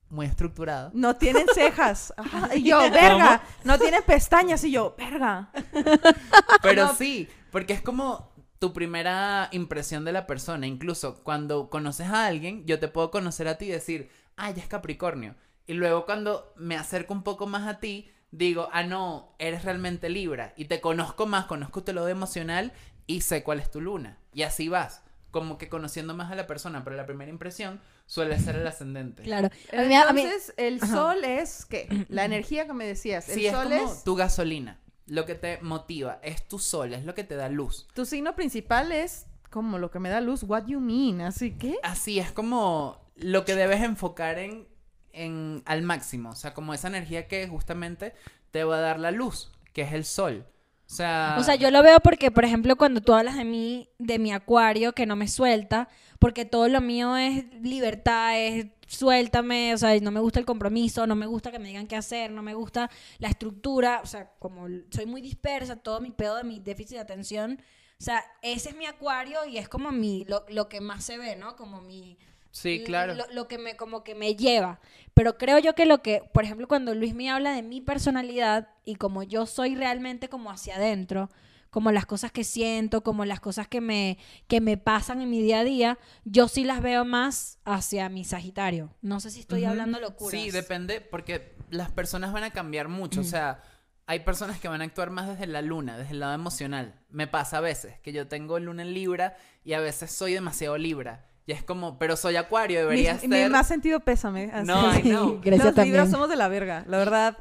muy 0.08 0.28
estructurado. 0.28 0.91
No 0.94 1.17
tienen 1.17 1.46
cejas. 1.54 2.13
Ajá, 2.17 2.56
Y 2.56 2.63
yo, 2.63 2.80
verga. 2.89 3.41
No 3.65 3.78
tienen 3.78 4.02
pestañas. 4.04 4.63
Y 4.63 4.72
yo, 4.72 4.96
verga. 4.98 5.52
Pero 6.62 6.86
No. 6.86 6.96
sí, 6.96 7.28
porque 7.52 7.74
es 7.74 7.82
como 7.82 8.32
tu 8.60 8.72
primera 8.72 9.50
impresión 9.52 10.06
de 10.06 10.13
la 10.13 10.26
persona. 10.26 10.67
Incluso 10.67 11.22
cuando 11.26 11.70
conoces 11.70 12.08
a 12.08 12.28
alguien, 12.28 12.65
yo 12.65 12.80
te 12.80 12.88
puedo 12.88 13.12
conocer 13.12 13.50
a 13.50 13.58
ti 13.58 13.65
y 13.65 13.72
decir, 13.72 14.10
ah, 14.38 14.52
ya 14.52 14.63
es 14.63 14.70
Capricornio. 14.70 15.36
Y 15.67 15.74
luego 15.74 16.06
cuando 16.06 16.54
me 16.56 16.78
acerco 16.78 17.13
un 17.13 17.24
poco 17.24 17.46
más 17.46 17.67
a 17.67 17.80
ti, 17.82 18.10
digo, 18.32 18.70
ah, 18.72 18.84
no, 18.84 19.36
eres 19.39 19.63
realmente 19.63 20.10
Libra. 20.10 20.54
Y 20.58 20.65
te 20.65 20.82
conozco 20.82 21.26
más, 21.28 21.46
conozco 21.46 21.84
tu 21.84 21.94
lado 21.94 22.08
emocional 22.08 22.72
y 23.08 23.22
sé 23.22 23.44
cuál 23.44 23.60
es 23.60 23.70
tu 23.70 23.82
luna. 23.82 24.17
Y 24.34 24.44
así 24.44 24.70
vas, 24.70 25.04
como 25.32 25.58
que 25.58 25.70
conociendo 25.70 26.13
más 26.13 26.32
a 26.32 26.36
la 26.36 26.48
persona. 26.48 26.84
Pero 26.84 26.96
la 26.96 27.06
primera 27.06 27.30
impresión 27.32 27.82
suele 28.06 28.39
ser 28.39 28.56
el 28.56 28.67
ascendente. 28.67 29.24
claro. 29.24 29.50
A 29.74 29.82
mí- 29.84 29.96
a 29.96 30.12
mí- 30.13 30.22
Entonces, 30.22 30.54
el 30.58 30.78
Ajá. 30.82 30.88
sol 30.94 31.24
es, 31.24 31.65
¿qué? 31.65 32.06
La 32.10 32.26
energía 32.26 32.65
que 32.67 32.74
me 32.74 32.86
decías. 32.86 33.28
El 33.30 33.36
Sí, 33.36 33.46
es 33.48 33.54
sol 33.54 33.63
como 33.70 33.91
es... 33.91 34.04
tu 34.04 34.15
gasolina. 34.15 34.80
Lo 35.08 35.26
que 35.26 35.36
te 35.36 35.60
motiva 35.62 36.20
es 36.24 36.48
tu 36.48 36.58
sol, 36.60 36.94
es 36.94 37.04
lo 37.06 37.13
que 37.15 37.24
te 37.26 37.36
da 37.36 37.50
luz. 37.50 37.88
Tu 37.94 38.06
signo 38.06 38.34
principal 38.36 38.91
es 38.94 39.26
como 39.50 39.78
lo 39.78 39.91
que 39.91 40.00
me 40.00 40.08
da 40.10 40.22
luz. 40.22 40.44
What 40.44 40.67
you 40.67 40.80
mean? 40.80 41.20
Así 41.20 41.52
que... 41.58 41.78
Así 41.84 42.20
es 42.20 42.32
como 42.32 43.02
lo 43.15 43.44
que 43.44 43.56
debes 43.56 43.82
enfocar 43.82 44.39
en, 44.39 44.67
en 45.13 45.62
al 45.65 45.82
máximo. 45.82 46.30
O 46.30 46.36
sea, 46.36 46.54
como 46.54 46.74
esa 46.74 46.88
energía 46.88 47.28
que 47.28 47.47
justamente 47.47 48.13
te 48.52 48.63
va 48.63 48.78
a 48.78 48.82
dar 48.82 49.00
la 49.00 49.12
luz, 49.12 49.52
que 49.74 49.82
es 49.82 49.93
el 49.93 50.06
sol. 50.06 50.45
O 50.86 50.93
sea, 50.93 51.38
O 51.39 51.43
sea, 51.43 51.56
yo 51.56 51.71
lo 51.71 51.82
veo 51.84 52.02
porque, 52.02 52.32
por 52.32 52.43
ejemplo, 52.43 52.76
cuando 52.76 53.00
tú 53.00 53.13
hablas 53.13 53.38
de 53.38 53.45
mí, 53.45 53.89
de 53.97 54.19
mi 54.19 54.34
acuario, 54.34 54.93
que 54.93 55.06
no 55.06 55.15
me 55.15 55.30
suelta, 55.30 55.88
porque 56.19 56.43
todo 56.43 56.67
lo 56.67 56.82
mío 56.82 57.15
es 57.15 57.45
libertad, 57.62 58.38
es 58.38 58.67
suéltame, 58.88 59.74
o 59.74 59.78
sea, 59.78 59.97
no 60.02 60.12
me 60.12 60.19
gusta 60.19 60.39
el 60.39 60.45
compromiso, 60.45 61.08
no 61.08 61.15
me 61.15 61.26
gusta 61.26 61.50
que 61.50 61.60
me 61.60 61.69
digan 61.69 61.88
qué 61.88 61.95
hacer, 61.95 62.30
no 62.30 62.43
me 62.43 62.54
gusta 62.54 62.89
la 63.19 63.30
estructura, 63.30 64.02
o 64.04 64.06
sea, 64.06 64.34
como 64.38 64.67
soy 64.89 65.06
muy 65.06 65.21
dispersa, 65.21 65.78
todo 65.78 66.02
mi 66.02 66.12
pedo 66.12 66.36
de 66.36 66.43
mi 66.43 66.60
déficit 66.60 66.95
de 66.95 67.00
atención, 67.00 67.62
o 68.00 68.04
sea, 68.04 68.21
ese 68.41 68.69
es 68.69 68.76
mi 68.76 68.86
acuario 68.86 69.45
y 69.45 69.58
es 69.58 69.69
como 69.69 69.91
mi, 69.91 70.26
lo, 70.26 70.43
lo 70.50 70.67
que 70.67 70.82
más 70.82 71.06
se 71.06 71.17
ve, 71.17 71.36
¿no? 71.36 71.56
Como 71.56 71.82
mi... 71.82 72.17
sí, 72.52 72.84
claro. 72.86 73.16
Lo, 73.16 73.26
lo 73.32 73.48
que 73.48 73.58
me, 73.58 73.76
como 73.76 74.04
que 74.04 74.16
me 74.16 74.36
lleva. 74.36 74.80
Pero 75.14 75.38
creo 75.38 75.60
yo 75.60 75.76
que 75.76 75.86
lo 75.86 76.02
que, 76.02 76.24
por 76.34 76.44
ejemplo, 76.44 76.68
cuando 76.68 76.96
Luis 76.96 77.14
me 77.14 77.30
habla 77.30 77.54
de 77.54 77.64
mi 77.64 77.82
personalidad 77.82 78.70
y 78.86 78.96
como 78.96 79.24
yo 79.24 79.46
soy 79.46 79.76
realmente 79.76 80.30
como 80.30 80.52
hacia 80.52 80.76
adentro, 80.76 81.30
como 81.72 81.92
las 81.92 82.06
cosas 82.06 82.32
que 82.32 82.44
siento, 82.44 83.02
como 83.02 83.26
las 83.26 83.40
cosas 83.40 83.68
que 83.68 83.80
me, 83.80 84.18
que 84.48 84.60
me 84.60 84.78
pasan 84.78 85.22
en 85.22 85.30
mi 85.30 85.42
día 85.42 85.62
a 85.62 85.64
día, 85.64 85.98
yo 86.26 86.50
sí 86.50 86.66
las 86.66 86.82
veo 86.82 87.06
más 87.06 87.60
hacia 87.64 88.10
mi 88.10 88.26
Sagitario. 88.26 88.94
No 89.02 89.22
sé 89.22 89.32
si 89.32 89.40
estoy 89.40 89.64
hablando 89.64 90.00
locuras. 90.00 90.40
Sí, 90.40 90.52
depende, 90.52 91.00
porque 91.00 91.56
las 91.70 91.90
personas 91.90 92.34
van 92.34 92.44
a 92.44 92.52
cambiar 92.52 92.90
mucho. 92.90 93.22
O 93.22 93.24
sea, 93.24 93.64
hay 94.06 94.20
personas 94.20 94.60
que 94.60 94.68
van 94.68 94.82
a 94.82 94.84
actuar 94.84 95.12
más 95.12 95.30
desde 95.30 95.48
la 95.48 95.62
luna, 95.62 95.98
desde 95.98 96.12
el 96.12 96.20
lado 96.20 96.34
emocional. 96.34 97.00
Me 97.10 97.26
pasa 97.28 97.60
a 97.60 97.62
veces 97.62 97.98
que 98.02 98.12
yo 98.12 98.28
tengo 98.28 98.60
luna 98.60 98.82
en 98.82 98.94
Libra 98.94 99.38
y 99.64 99.72
a 99.72 99.80
veces 99.80 100.12
soy 100.12 100.34
demasiado 100.34 100.78
Libra. 100.78 101.31
Y 101.46 101.54
es 101.54 101.64
como, 101.64 101.98
pero 101.98 102.16
soy 102.16 102.36
Acuario, 102.36 102.80
debería 102.82 103.16
mi, 103.22 103.28
mi 103.28 103.36
ser. 103.38 103.50
más 103.52 103.68
sentido 103.68 104.00
pésame. 104.02 104.52
así. 104.54 104.68
No, 104.68 104.94
I 104.98 105.02
know. 105.02 105.40
Grecia 105.44 105.66
Los 105.66 105.76
también. 105.76 105.96
libros 105.96 106.12
somos 106.12 106.30
de 106.30 106.36
la 106.36 106.48
verga. 106.48 106.84
La 106.88 106.98
verdad, 106.98 107.38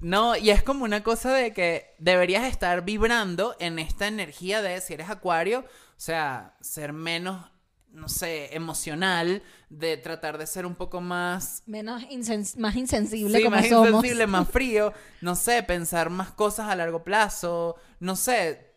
No, 0.00 0.36
y 0.36 0.50
es 0.50 0.62
como 0.62 0.84
una 0.84 1.02
cosa 1.02 1.32
de 1.32 1.52
que 1.52 1.94
deberías 1.98 2.44
estar 2.44 2.84
vibrando 2.84 3.56
en 3.60 3.78
esta 3.78 4.06
energía 4.08 4.60
de 4.60 4.80
si 4.80 4.94
eres 4.94 5.08
acuario, 5.08 5.60
o 5.60 5.64
sea, 6.00 6.56
ser 6.60 6.92
menos, 6.92 7.50
no 7.92 8.08
sé, 8.08 8.54
emocional, 8.56 9.42
de 9.70 9.96
tratar 9.96 10.36
de 10.36 10.46
ser 10.48 10.66
un 10.66 10.74
poco 10.74 11.00
más... 11.00 11.62
Menos 11.66 12.02
insens- 12.10 12.56
más 12.58 12.74
insensible 12.74 13.38
sí, 13.38 13.44
como 13.44 13.56
más 13.56 13.68
somos. 13.68 13.88
insensible, 13.88 14.26
más 14.26 14.48
frío, 14.50 14.92
no 15.20 15.36
sé, 15.36 15.62
pensar 15.62 16.10
más 16.10 16.32
cosas 16.32 16.68
a 16.68 16.74
largo 16.76 17.04
plazo, 17.04 17.76
no 18.00 18.16
sé, 18.16 18.74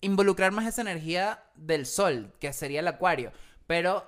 involucrar 0.00 0.52
más 0.52 0.66
esa 0.66 0.82
energía 0.82 1.42
del 1.56 1.84
sol, 1.84 2.32
que 2.40 2.52
sería 2.52 2.78
el 2.80 2.88
acuario, 2.88 3.32
pero 3.66 4.06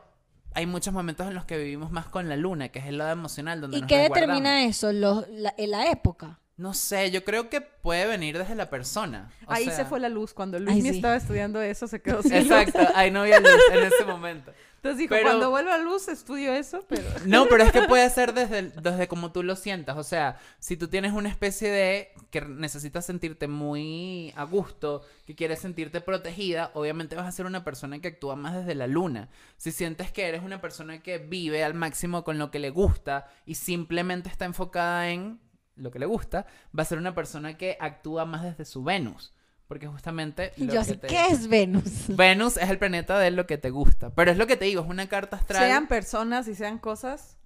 hay 0.54 0.66
muchos 0.66 0.92
momentos 0.94 1.26
en 1.26 1.34
los 1.34 1.44
que 1.44 1.56
vivimos 1.58 1.90
más 1.90 2.06
con 2.06 2.28
la 2.28 2.36
luna, 2.36 2.68
que 2.68 2.78
es 2.78 2.86
el 2.86 2.98
lado 2.98 3.12
emocional, 3.12 3.60
donde 3.60 3.78
¿Y 3.78 3.80
nos 3.80 3.88
qué 3.88 3.98
determina 3.98 4.64
eso? 4.64 4.92
Los- 4.92 5.28
la, 5.30 5.54
en 5.56 5.70
la 5.70 5.90
época. 5.90 6.38
No 6.56 6.74
sé, 6.74 7.10
yo 7.10 7.24
creo 7.24 7.48
que 7.48 7.60
puede 7.60 8.06
venir 8.06 8.36
desde 8.38 8.54
la 8.54 8.68
persona. 8.70 9.30
O 9.46 9.52
ahí 9.52 9.64
sea, 9.64 9.76
se 9.76 9.84
fue 9.86 9.98
la 9.98 10.08
luz. 10.08 10.34
Cuando 10.34 10.58
Ay, 10.58 10.64
Luis 10.64 10.82
sí. 10.84 10.88
estaba 10.90 11.16
estudiando 11.16 11.60
eso, 11.62 11.88
se 11.88 12.00
quedó 12.02 12.22
sin 12.22 12.32
luz. 12.48 12.50
Exacto, 12.52 12.78
ahí 12.94 13.10
no 13.10 13.22
había 13.22 13.40
luz 13.40 13.50
en 13.72 13.78
ese 13.84 14.04
momento. 14.04 14.52
Entonces 14.82 14.98
dijo, 14.98 15.14
Pero- 15.14 15.28
cuando 15.28 15.50
vuelva 15.50 15.78
la 15.78 15.84
luz, 15.84 16.08
estudio 16.08 16.52
eso, 16.52 16.84
pero... 16.88 17.04
No, 17.24 17.46
pero 17.46 17.62
es 17.62 17.70
que 17.70 17.82
puede 17.82 18.10
ser 18.10 18.34
desde, 18.34 18.62
desde 18.70 19.06
como 19.06 19.30
tú 19.30 19.44
lo 19.44 19.54
sientas. 19.54 19.96
O 19.96 20.02
sea, 20.02 20.40
si 20.58 20.76
tú 20.76 20.88
tienes 20.88 21.12
una 21.12 21.28
especie 21.28 21.70
de 21.70 22.12
que 22.30 22.40
necesitas 22.40 23.06
sentirte 23.06 23.46
muy 23.46 24.32
a 24.34 24.42
gusto, 24.42 25.02
que 25.24 25.36
quieres 25.36 25.60
sentirte 25.60 26.00
protegida, 26.00 26.72
obviamente 26.74 27.14
vas 27.14 27.28
a 27.28 27.30
ser 27.30 27.46
una 27.46 27.62
persona 27.62 28.00
que 28.00 28.08
actúa 28.08 28.34
más 28.34 28.56
desde 28.56 28.74
la 28.74 28.88
luna. 28.88 29.28
Si 29.56 29.70
sientes 29.70 30.10
que 30.10 30.26
eres 30.26 30.42
una 30.42 30.60
persona 30.60 31.00
que 31.00 31.18
vive 31.18 31.62
al 31.62 31.74
máximo 31.74 32.24
con 32.24 32.38
lo 32.38 32.50
que 32.50 32.58
le 32.58 32.70
gusta 32.70 33.28
y 33.46 33.54
simplemente 33.54 34.30
está 34.30 34.46
enfocada 34.46 35.10
en 35.10 35.38
lo 35.76 35.92
que 35.92 36.00
le 36.00 36.06
gusta, 36.06 36.44
va 36.76 36.82
a 36.82 36.86
ser 36.86 36.98
una 36.98 37.14
persona 37.14 37.56
que 37.56 37.76
actúa 37.78 38.24
más 38.24 38.42
desde 38.42 38.64
su 38.64 38.82
Venus. 38.82 39.32
Porque 39.72 39.86
justamente... 39.86 40.52
Y 40.58 40.64
lo 40.64 40.66
yo 40.66 40.72
que 40.72 40.78
así, 40.80 40.96
te- 40.98 41.06
¿qué 41.06 41.28
es 41.28 41.48
Venus? 41.48 41.84
Venus 42.08 42.58
es 42.58 42.68
el 42.68 42.76
planeta 42.78 43.18
de 43.18 43.30
lo 43.30 43.46
que 43.46 43.56
te 43.56 43.70
gusta. 43.70 44.10
Pero 44.10 44.30
es 44.30 44.36
lo 44.36 44.46
que 44.46 44.58
te 44.58 44.66
digo, 44.66 44.82
es 44.82 44.86
una 44.90 45.08
carta 45.08 45.36
astral. 45.38 45.62
Sean 45.64 45.88
personas 45.88 46.46
y 46.46 46.54
sean 46.54 46.76
cosas. 46.78 47.38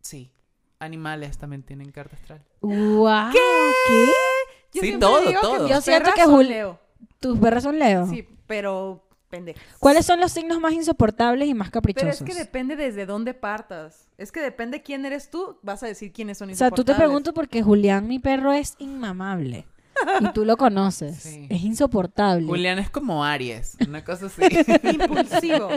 Sí. 0.00 0.30
Animales 0.78 1.36
también 1.36 1.64
tienen 1.64 1.90
carta 1.90 2.14
astral. 2.14 2.44
¡Wow! 2.60 3.32
¿Qué? 3.32 3.40
Yo 4.72 4.82
Sí, 4.82 4.96
todo, 5.00 5.20
todo. 5.40 5.68
Yo 5.68 5.80
siento 5.80 6.10
que 6.14 6.22
son 6.22 6.34
Jul- 6.34 6.46
Leo. 6.48 6.78
¿Tus 7.18 7.38
perras 7.40 7.64
son 7.64 7.76
Leo? 7.76 8.06
Sí, 8.06 8.24
pero 8.46 9.08
pendejas. 9.28 9.60
¿Cuáles 9.80 10.06
son 10.06 10.20
los 10.20 10.30
signos 10.30 10.60
más 10.60 10.74
insoportables 10.74 11.48
y 11.48 11.54
más 11.54 11.70
Pero 11.70 11.80
caprichosos? 11.80 12.20
es 12.20 12.22
que 12.22 12.34
depende 12.34 12.76
desde 12.76 13.04
dónde 13.04 13.34
partas. 13.34 14.06
Es 14.16 14.30
que 14.30 14.40
depende 14.40 14.82
quién 14.84 15.04
eres 15.06 15.28
tú, 15.28 15.58
vas 15.62 15.82
a 15.82 15.86
decir 15.88 16.12
quiénes 16.12 16.38
son 16.38 16.50
o 16.50 16.54
sea, 16.54 16.70
tú 16.70 16.76
te 16.84 16.92
insoportables. 16.92 17.04
pregunto 17.08 17.34
porque 17.34 17.62
Julián, 17.64 18.06
mi 18.06 18.20
perro, 18.20 18.52
es 18.52 18.76
inmamable. 18.78 19.66
Y 20.20 20.32
tú 20.32 20.44
lo 20.44 20.56
conoces. 20.56 21.16
Sí. 21.16 21.46
Es 21.50 21.62
insoportable. 21.62 22.46
Julián 22.46 22.78
es 22.78 22.90
como 22.90 23.24
Aries, 23.24 23.76
una 23.86 24.04
cosa 24.04 24.26
así. 24.26 24.42
Impulsivo. 24.82 25.70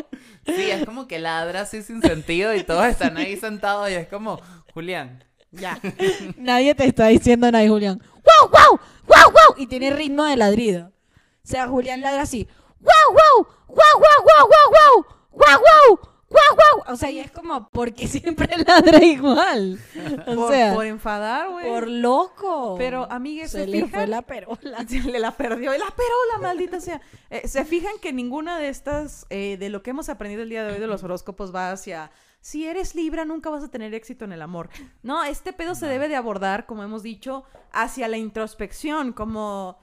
Sí, 0.45 0.69
es 0.71 0.85
como 0.85 1.07
que 1.07 1.19
ladra 1.19 1.61
así 1.61 1.81
sin 1.83 2.01
sentido 2.01 2.53
y 2.55 2.63
todos 2.63 2.85
están 2.85 3.17
ahí 3.17 3.37
sentados 3.37 3.89
y 3.89 3.93
es 3.93 4.07
como, 4.07 4.39
Julián, 4.73 5.23
Ya. 5.51 5.79
Nadie 6.37 6.75
te 6.75 6.85
está 6.85 7.07
diciendo 7.07 7.51
nada, 7.51 7.67
Julián. 7.67 7.99
¡Wow, 7.99 8.49
wow! 8.49 8.79
¡Wow, 9.07 9.31
wow! 9.31 9.55
Y 9.57 9.67
tiene 9.67 9.91
ritmo 9.91 10.25
de 10.25 10.35
ladrido. 10.35 10.91
O 11.17 11.49
sea, 11.49 11.67
Julián 11.67 12.01
ladra 12.01 12.23
así. 12.23 12.47
¡Wow, 12.79 12.91
wow! 13.09 13.47
¡Wow, 13.67 13.75
wow, 13.77 14.23
wow, 14.23 14.47
wow, 14.47 15.05
wow! 15.05 15.05
¡Wow, 15.31 15.97
wow! 15.97 16.16
¡Wow, 16.29 16.83
wow! 16.83 16.93
O 16.93 16.97
sea, 16.97 17.09
y 17.09 17.19
es 17.19 17.31
como, 17.31 17.69
porque 17.69 18.07
siempre 18.07 18.49
ladra 18.57 19.03
igual. 19.03 19.79
O 20.27 20.35
Por, 20.35 20.51
sea, 20.51 20.67
por 20.69 20.75
por, 20.77 20.85
enfadar, 20.85 21.49
güey. 21.49 21.85
loco. 22.01 22.75
Pero, 22.77 23.07
amigues, 23.09 23.51
se 23.51 23.61
¿se 23.61 23.67
le 23.67 23.83
fijan? 23.83 23.89
fue 23.91 24.07
la 24.07 24.21
perola. 24.21 24.85
Se 24.87 24.99
le 25.01 25.19
la 25.19 25.31
perdió 25.31 25.73
y 25.73 25.77
la 25.77 25.85
perola, 25.85 26.39
maldita 26.41 26.81
sea. 26.81 27.01
Eh, 27.29 27.47
¿Se 27.47 27.63
fijan 27.65 27.93
que 28.01 28.11
ninguna 28.11 28.57
de 28.59 28.67
estas, 28.69 29.25
eh, 29.29 29.57
de 29.57 29.69
lo 29.69 29.83
que 29.83 29.91
hemos 29.91 30.09
aprendido 30.09 30.43
el 30.43 30.49
día 30.49 30.63
de 30.65 30.73
hoy 30.73 30.79
de 30.79 30.87
los 30.87 31.03
horóscopos 31.03 31.53
va 31.55 31.71
hacia, 31.71 32.11
si 32.41 32.67
eres 32.67 32.93
Libra 32.95 33.23
nunca 33.25 33.49
vas 33.49 33.63
a 33.63 33.69
tener 33.71 33.93
éxito 33.93 34.25
en 34.25 34.33
el 34.33 34.41
amor? 34.41 34.69
No, 35.03 35.23
este 35.23 35.53
pedo 35.53 35.75
se 35.75 35.87
debe 35.87 36.07
de 36.09 36.15
abordar, 36.17 36.65
como 36.65 36.83
hemos 36.83 37.03
dicho, 37.03 37.43
hacia 37.71 38.07
la 38.07 38.17
introspección, 38.17 39.13
como... 39.13 39.79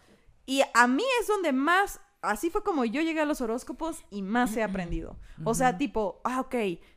Y 0.46 0.62
a 0.74 0.86
mí 0.86 1.04
es 1.20 1.26
donde 1.26 1.52
más, 1.52 2.00
así 2.24 2.50
fue 2.50 2.62
como 2.62 2.84
yo 2.84 3.02
llegué 3.02 3.20
a 3.20 3.24
los 3.24 3.40
horóscopos 3.40 4.04
y 4.10 4.22
más 4.22 4.56
he 4.56 4.62
aprendido. 4.62 5.16
O 5.44 5.54
sea, 5.54 5.78
tipo, 5.78 6.20
ah, 6.24 6.40
ok, 6.40 6.54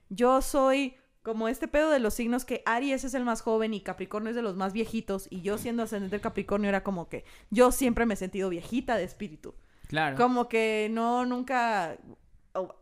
yo 0.09 0.41
soy 0.41 0.95
como 1.23 1.49
este 1.49 1.67
pedo 1.67 1.91
de 1.91 1.99
los 1.99 2.13
signos 2.13 2.45
que 2.45 2.63
Aries 2.65 3.03
es 3.03 3.13
el 3.13 3.25
más 3.25 3.41
joven 3.41 3.73
y 3.73 3.81
Capricornio 3.81 4.29
es 4.29 4.35
de 4.35 4.41
los 4.41 4.55
más 4.55 4.71
viejitos 4.71 5.27
y 5.29 5.41
yo 5.41 5.57
siendo 5.57 5.83
ascendente 5.83 6.15
del 6.15 6.21
Capricornio 6.21 6.69
era 6.69 6.83
como 6.83 7.09
que 7.09 7.25
yo 7.49 7.73
siempre 7.73 8.05
me 8.05 8.13
he 8.13 8.17
sentido 8.17 8.49
viejita 8.49 8.95
de 8.95 9.03
espíritu. 9.03 9.53
claro. 9.87 10.15
Como 10.15 10.47
que 10.47 10.87
no, 10.89 11.25
nunca, 11.25 11.97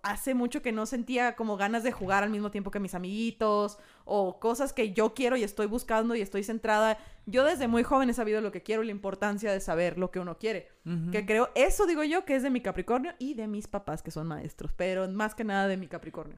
hace 0.03 0.35
mucho 0.35 0.61
que 0.61 0.71
no 0.71 0.85
sentía 0.85 1.35
como 1.35 1.57
ganas 1.57 1.83
de 1.83 1.91
jugar 1.91 2.23
al 2.23 2.29
mismo 2.29 2.51
tiempo 2.51 2.71
que 2.71 2.79
mis 2.79 2.93
amiguitos 2.93 3.79
o 4.05 4.39
cosas 4.39 4.71
que 4.71 4.93
yo 4.93 5.13
quiero 5.13 5.35
y 5.35 5.43
estoy 5.43 5.65
buscando 5.65 6.15
y 6.15 6.21
estoy 6.21 6.43
centrada. 6.43 6.97
Yo 7.25 7.43
desde 7.43 7.67
muy 7.67 7.83
joven 7.83 8.09
he 8.09 8.13
sabido 8.13 8.39
lo 8.39 8.51
que 8.51 8.61
quiero 8.61 8.83
y 8.83 8.85
la 8.85 8.91
importancia 8.91 9.51
de 9.51 9.59
saber 9.59 9.97
lo 9.97 10.11
que 10.11 10.19
uno 10.19 10.37
quiere. 10.37 10.69
Que 11.11 11.25
creo, 11.25 11.49
eso 11.55 11.87
digo 11.87 12.03
yo 12.03 12.23
que 12.23 12.35
es 12.35 12.43
de 12.43 12.51
mi 12.51 12.61
Capricornio 12.61 13.13
y 13.17 13.33
de 13.33 13.47
mis 13.47 13.67
papás 13.67 14.03
que 14.03 14.11
son 14.11 14.27
maestros, 14.27 14.71
pero 14.73 15.09
más 15.09 15.33
que 15.33 15.43
nada 15.43 15.67
de 15.67 15.77
mi 15.77 15.87
Capricornio. 15.87 16.37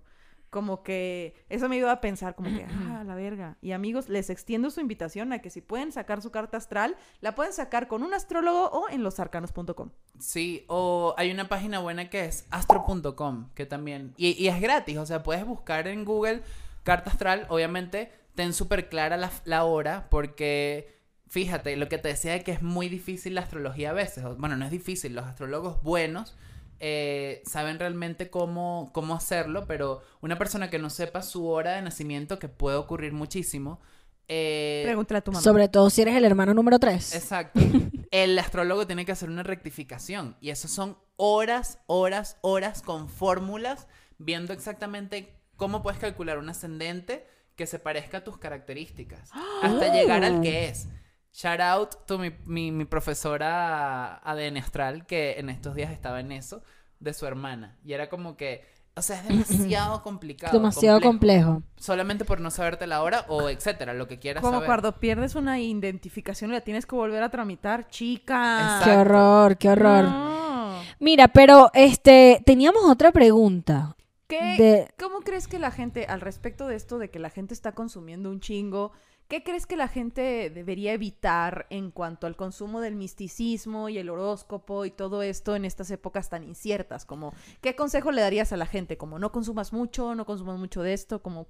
Como 0.50 0.82
que 0.82 1.36
eso 1.50 1.68
me 1.68 1.76
ayuda 1.76 1.92
a 1.92 2.02
pensar 2.02 2.34
como 2.34 2.48
que, 2.50 2.64
ah, 2.64 3.04
la 3.06 3.16
verga. 3.16 3.58
Y 3.62 3.74
amigos, 3.74 4.08
les 4.08 4.30
extiendo 4.30 4.70
su 4.70 4.80
invitación 4.80 5.34
a 5.34 5.40
que 5.40 5.50
si 5.50 5.60
pueden 5.60 5.92
sacar 5.92 6.22
su 6.22 6.32
carta 6.32 6.56
astral, 6.56 6.96
la 7.20 7.36
pueden 7.36 7.52
sacar 7.52 7.90
con 7.90 8.02
un 8.02 8.14
astrólogo 8.14 8.70
o 8.70 8.88
en 8.88 9.04
losarcanos.com. 9.04 9.90
Sí, 10.20 10.64
o 10.70 11.14
hay 11.18 11.32
una 11.32 11.50
página 11.50 11.80
buena 11.80 12.10
que 12.10 12.24
es 12.24 12.48
astro.com, 12.50 13.50
que 13.56 13.66
también, 13.66 14.14
y, 14.16 14.42
y 14.42 14.48
es 14.48 14.62
gratis, 14.62 14.98
o 14.98 15.06
sea, 15.06 15.22
puedes 15.22 15.46
buscar 15.46 15.90
en 15.90 16.06
Google 16.06 16.42
carta 16.88 17.10
astral, 17.10 17.46
obviamente, 17.50 18.14
ten 18.34 18.54
súper 18.54 18.88
clara 18.88 19.18
la, 19.18 19.30
la 19.44 19.66
hora, 19.66 20.08
porque 20.10 20.96
fíjate, 21.28 21.76
lo 21.76 21.90
que 21.90 21.98
te 21.98 22.08
decía 22.08 22.32
de 22.32 22.46
que 22.46 22.54
es 22.54 22.62
muy 22.62 22.88
difícil 22.88 23.36
la 23.36 23.42
astrología 23.42 23.90
a 23.90 23.94
veces, 23.94 24.24
bueno, 24.38 24.56
no 24.56 24.64
es 24.64 24.72
difícil, 24.72 25.14
los 25.14 25.26
astrólogos 25.26 25.84
buenos 25.84 26.38
eh, 26.80 27.44
saben 27.46 27.78
realmente 27.78 28.30
cómo, 28.30 28.90
cómo 28.94 29.16
hacerlo, 29.16 29.66
pero 29.68 30.02
una 30.22 30.38
persona 30.38 30.70
que 30.70 30.80
no 30.80 30.90
sepa 30.90 31.24
su 31.24 31.50
hora 31.50 31.74
de 31.74 31.82
nacimiento, 31.82 32.40
que 32.40 32.48
puede 32.48 32.78
ocurrir 32.78 33.12
muchísimo, 33.12 33.82
eh, 34.30 34.84
Pregúntale 34.86 35.18
a 35.18 35.22
tu 35.22 35.32
mamá. 35.32 35.42
Sobre 35.42 35.68
todo 35.68 35.90
si 35.90 36.02
eres 36.02 36.16
el 36.16 36.26
hermano 36.26 36.54
número 36.54 36.80
3. 36.80 37.16
Exacto. 37.16 37.60
El 38.12 38.38
astrólogo 38.38 38.86
tiene 38.86 39.06
que 39.06 39.14
hacer 39.14 39.30
una 39.30 39.44
rectificación. 39.44 40.36
Y 40.42 40.50
eso 40.50 40.68
son 40.68 40.98
horas, 41.16 41.80
horas, 41.88 42.38
horas 42.42 42.82
con 42.82 43.08
fórmulas, 43.08 43.88
viendo 44.18 44.52
exactamente 44.52 45.37
cómo 45.58 45.84
puedes 45.84 46.00
calcular 46.00 46.38
un 46.38 46.50
ascendente 46.50 47.28
que 47.56 47.66
se 47.66 47.80
parezca 47.80 48.20
a 48.20 48.24
tus 48.24 48.38
características. 48.38 49.32
Hasta 49.64 49.94
llegar 49.94 50.24
al 50.24 50.42
que 50.42 50.70
es. 50.70 50.88
Shout 51.34 51.60
out 51.60 52.06
to 52.08 52.18
mi, 52.18 52.32
mi, 52.46 52.72
mi 52.72 52.86
profesora 52.86 54.18
ADN 54.24 54.58
Astral, 54.58 55.06
que 55.06 55.34
en 55.38 55.50
estos 55.50 55.76
días 55.76 55.92
estaba 55.92 56.20
en 56.20 56.32
eso, 56.32 56.64
de 57.00 57.14
su 57.14 57.28
hermana. 57.28 57.78
Y 57.84 57.94
era 57.94 58.10
como 58.10 58.38
que, 58.38 58.64
o 58.96 59.02
sea, 59.02 59.22
es 59.22 59.28
demasiado 59.50 60.02
complicado. 60.02 60.58
Demasiado 60.58 61.02
complejo. 61.02 61.62
Solamente 61.76 62.26
por 62.26 62.40
no 62.40 62.50
saberte 62.50 62.88
la 62.88 63.04
hora 63.04 63.26
o 63.28 63.50
etcétera, 63.50 63.94
lo 63.94 64.08
que 64.08 64.18
quieras 64.20 64.42
Como 64.42 64.54
saber. 64.56 64.68
cuando 64.68 65.00
pierdes 65.00 65.36
una 65.36 65.60
identificación 65.60 66.52
y 66.52 66.54
la 66.54 66.62
tienes 66.62 66.86
que 66.86 66.96
volver 66.96 67.22
a 67.22 67.30
tramitar, 67.30 67.88
chica. 67.90 68.82
Qué 68.84 68.92
horror, 68.92 69.58
qué 69.58 69.70
horror. 69.70 70.06
No. 70.06 70.82
Mira, 71.00 71.28
pero 71.28 71.70
este, 71.74 72.42
teníamos 72.46 72.84
otra 72.86 73.12
pregunta. 73.12 73.97
¿Qué, 74.28 74.42
De- 74.58 74.88
¿Cómo 75.00 75.22
crees 75.22 75.48
que 75.48 75.60
la 75.60 75.72
gente, 75.72 76.06
al 76.06 76.22
respecto 76.22 76.68
de 76.68 76.76
esto 76.76 76.98
de 76.98 77.10
que 77.10 77.20
la 77.20 77.30
gente 77.30 77.54
está 77.54 77.72
consumiendo 77.74 78.30
un 78.30 78.42
chingo, 78.42 78.92
qué 79.30 79.44
crees 79.44 79.66
que 79.66 79.78
la 79.78 79.88
gente 79.88 80.50
debería 80.50 80.94
evitar 80.94 81.66
en 81.70 81.92
cuanto 81.92 82.28
al 82.28 82.36
consumo 82.36 82.82
del 82.82 82.96
misticismo 82.96 83.90
y 83.90 83.98
el 83.98 84.10
horóscopo 84.10 84.86
y 84.86 84.92
todo 84.92 85.22
esto 85.22 85.56
en 85.56 85.64
estas 85.66 85.92
épocas 85.92 86.30
tan 86.30 86.44
inciertas? 86.44 87.06
Como, 87.06 87.34
¿qué 87.62 87.76
consejo 87.76 88.12
le 88.12 88.22
darías 88.22 88.52
a 88.52 88.58
la 88.58 88.66
gente? 88.66 88.98
Como, 88.98 89.18
no 89.20 89.32
consumas 89.32 89.72
mucho, 89.74 90.14
no 90.16 90.26
consumas 90.26 90.60
mucho 90.60 90.82
de 90.82 90.94
esto, 90.94 91.22
como, 91.22 91.48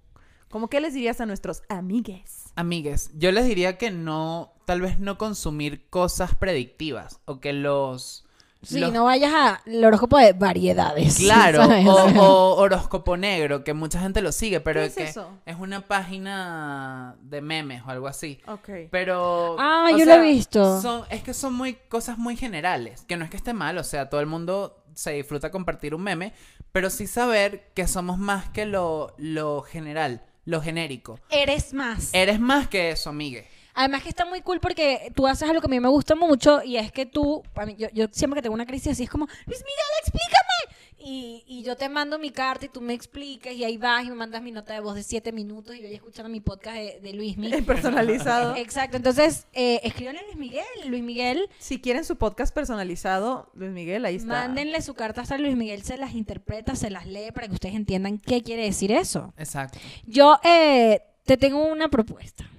como 0.50 0.70
¿qué 0.70 0.80
les 0.80 0.94
dirías 0.94 1.20
a 1.20 1.26
nuestros 1.26 1.64
amigues? 1.70 2.46
Amigues, 2.56 3.10
yo 3.16 3.32
les 3.32 3.46
diría 3.46 3.78
que 3.80 3.90
no, 3.92 4.54
tal 4.66 4.82
vez 4.82 5.00
no 5.00 5.18
consumir 5.18 5.90
cosas 5.90 6.36
predictivas 6.36 7.22
o 7.26 7.40
que 7.40 7.54
los... 7.54 8.27
Sí, 8.64 8.80
los- 8.80 8.92
no 8.92 9.06
vayas 9.06 9.32
al 9.66 9.86
horóscopo 9.86 10.18
de 10.18 10.34
variedades. 10.34 11.18
Claro, 11.20 11.60
¿sabes? 11.66 11.86
o, 11.88 12.56
horóscopo 12.56 13.16
negro, 13.18 13.64
que 13.64 13.74
mucha 13.74 14.00
gente 14.00 14.22
lo 14.22 14.32
sigue, 14.32 14.60
pero 14.60 14.80
¿Qué 14.82 14.86
es 14.88 14.92
es 14.92 14.98
que 14.98 15.10
eso? 15.10 15.30
es 15.46 15.56
una 15.60 15.82
página 15.88 17.16
de 17.22 17.42
memes 17.42 17.84
o 17.86 17.90
algo 17.90 18.08
así. 18.08 18.40
Ok. 18.48 18.70
Pero. 18.92 19.56
Ah, 19.60 19.90
yo 19.98 20.06
lo 20.06 20.14
he 20.14 20.22
visto. 20.22 20.82
Son, 20.82 21.04
es 21.10 21.22
que 21.24 21.34
son 21.34 21.54
muy 21.54 21.76
cosas 21.88 22.18
muy 22.18 22.36
generales. 22.36 23.04
Que 23.08 23.18
no 23.18 23.24
es 23.26 23.30
que 23.32 23.38
esté 23.38 23.54
mal, 23.54 23.78
o 23.78 23.84
sea, 23.84 24.10
todo 24.10 24.22
el 24.22 24.28
mundo 24.28 24.84
se 24.94 25.12
disfruta 25.14 25.52
compartir 25.52 25.94
un 25.96 26.02
meme. 26.04 26.34
Pero 26.72 26.90
sí 26.90 27.08
saber 27.08 27.72
que 27.74 27.88
somos 27.88 28.18
más 28.20 28.50
que 28.50 28.66
lo, 28.66 29.14
lo 29.18 29.62
general, 29.62 30.24
lo 30.46 30.62
genérico. 30.62 31.20
Eres 31.30 31.74
más. 31.74 32.10
Eres 32.14 32.40
más 32.40 32.68
que 32.68 32.92
eso, 32.92 33.10
amigue. 33.10 33.48
Además 33.78 34.02
que 34.04 34.10
está 34.10 34.26
muy 34.26 34.42
cool 34.42 34.60
porque 34.60 35.12
tú 35.16 35.28
haces 35.28 35.48
algo 35.48 35.62
que 35.62 35.68
a 35.68 35.70
mí 35.70 35.80
me 35.80 35.88
gusta 35.88 36.16
mucho 36.16 36.64
y 36.64 36.78
es 36.78 36.92
que 36.92 37.06
tú, 37.06 37.44
a 37.56 37.66
mí- 37.66 37.76
yo, 37.78 37.88
yo 37.94 38.08
siempre 38.12 38.40
que 38.40 38.42
tengo 38.42 38.56
una 38.56 38.66
crisis 38.66 38.94
así 38.94 39.04
es 39.04 39.10
como, 39.10 39.26
Luis 39.46 39.60
Miguel, 39.60 39.94
explícame. 40.02 40.78
Y, 41.00 41.44
y 41.48 41.62
yo 41.64 41.78
te 41.78 41.88
mando 41.88 42.18
mi 42.18 42.32
carta 42.32 42.66
y 42.66 42.70
tú 42.70 42.82
me 42.82 42.94
explicas 42.94 43.54
y 43.54 43.64
ahí 43.64 43.78
vas 43.78 44.04
y 44.04 44.10
me 44.10 44.16
mandas 44.16 44.42
mi 44.42 44.52
nota 44.52 44.74
de 44.74 44.80
voz 44.80 44.96
de 44.96 45.04
siete 45.04 45.32
minutos 45.32 45.76
y 45.76 45.82
yo 45.82 45.88
ya 45.88 45.96
escuchando 45.96 46.28
mi 46.28 46.42
podcast 46.42 46.76
de, 46.76 47.00
de 47.02 47.14
Luis 47.14 47.38
Miguel. 47.38 47.64
Personalizado. 47.66 48.56
Exacto, 48.58 48.98
entonces 48.98 49.46
eh, 49.54 49.80
escríbanle 49.84 50.22
a 50.22 50.24
Luis 50.24 50.36
Miguel. 50.38 50.66
Luis 50.88 51.04
Miguel, 51.04 51.48
Si 51.60 51.80
quieren 51.80 52.04
su 52.04 52.16
podcast 52.18 52.54
personalizado, 52.54 53.50
Luis 53.54 53.72
Miguel, 53.72 54.04
ahí 54.06 54.16
está. 54.16 54.28
mándenle 54.28 54.82
su 54.82 54.96
carta 54.96 55.22
hasta 55.22 55.38
Luis 55.38 55.56
Miguel, 55.56 55.84
se 55.84 55.98
las 55.98 56.14
interpreta, 56.16 56.76
se 56.76 56.90
las 56.90 57.06
lee 57.06 57.32
para 57.32 57.48
que 57.48 57.54
ustedes 57.54 57.76
entiendan 57.76 58.18
qué 58.18 58.42
quiere 58.42 58.64
decir 58.64 58.92
eso. 58.92 59.34
Exacto. 59.38 59.78
Yo 60.08 60.40
eh, 60.44 61.02
te 61.26 61.38
tengo 61.38 61.64
una 61.64 61.90
propuesta. 61.90 62.50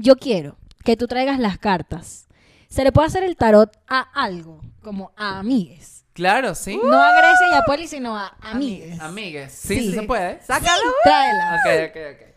Yo 0.00 0.16
quiero 0.16 0.56
que 0.84 0.96
tú 0.96 1.06
traigas 1.08 1.38
las 1.40 1.58
cartas. 1.58 2.28
Se 2.68 2.84
le 2.84 2.92
puede 2.92 3.08
hacer 3.08 3.24
el 3.24 3.36
tarot 3.36 3.76
a 3.88 4.00
algo, 4.14 4.60
como 4.82 5.12
a 5.16 5.40
amigues. 5.40 6.04
Claro, 6.12 6.54
sí. 6.54 6.78
No 6.82 6.96
a 7.00 7.12
Grecia 7.18 7.46
y 7.52 7.54
a 7.56 7.62
Poli, 7.62 7.86
sino 7.88 8.16
a 8.16 8.36
amigues. 8.40 9.00
Amigues. 9.00 9.52
Sí, 9.52 9.76
sí, 9.76 9.88
Sí. 9.90 9.94
se 9.94 10.02
puede. 10.04 10.40
¡Sácalo! 10.42 10.82
Tráela. 11.02 11.56
Ok, 11.64 11.90
ok, 11.90 11.96
ok. 12.14 12.28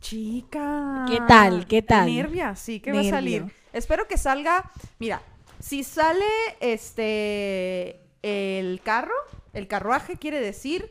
Chica. 0.00 1.04
¿Qué 1.08 1.18
tal? 1.28 1.66
¿Qué 1.66 1.82
tal? 1.82 2.06
Nervia, 2.14 2.56
sí, 2.56 2.80
que 2.80 2.90
va 2.92 2.98
a 2.98 3.02
Nervio. 3.02 3.16
salir. 3.16 3.44
Espero 3.72 4.08
que 4.08 4.16
salga. 4.16 4.70
Mira, 4.98 5.22
si 5.58 5.84
sale 5.84 6.24
este 6.60 8.00
el 8.22 8.80
carro, 8.82 9.14
el 9.52 9.68
carruaje 9.68 10.16
quiere 10.16 10.40
decir 10.40 10.90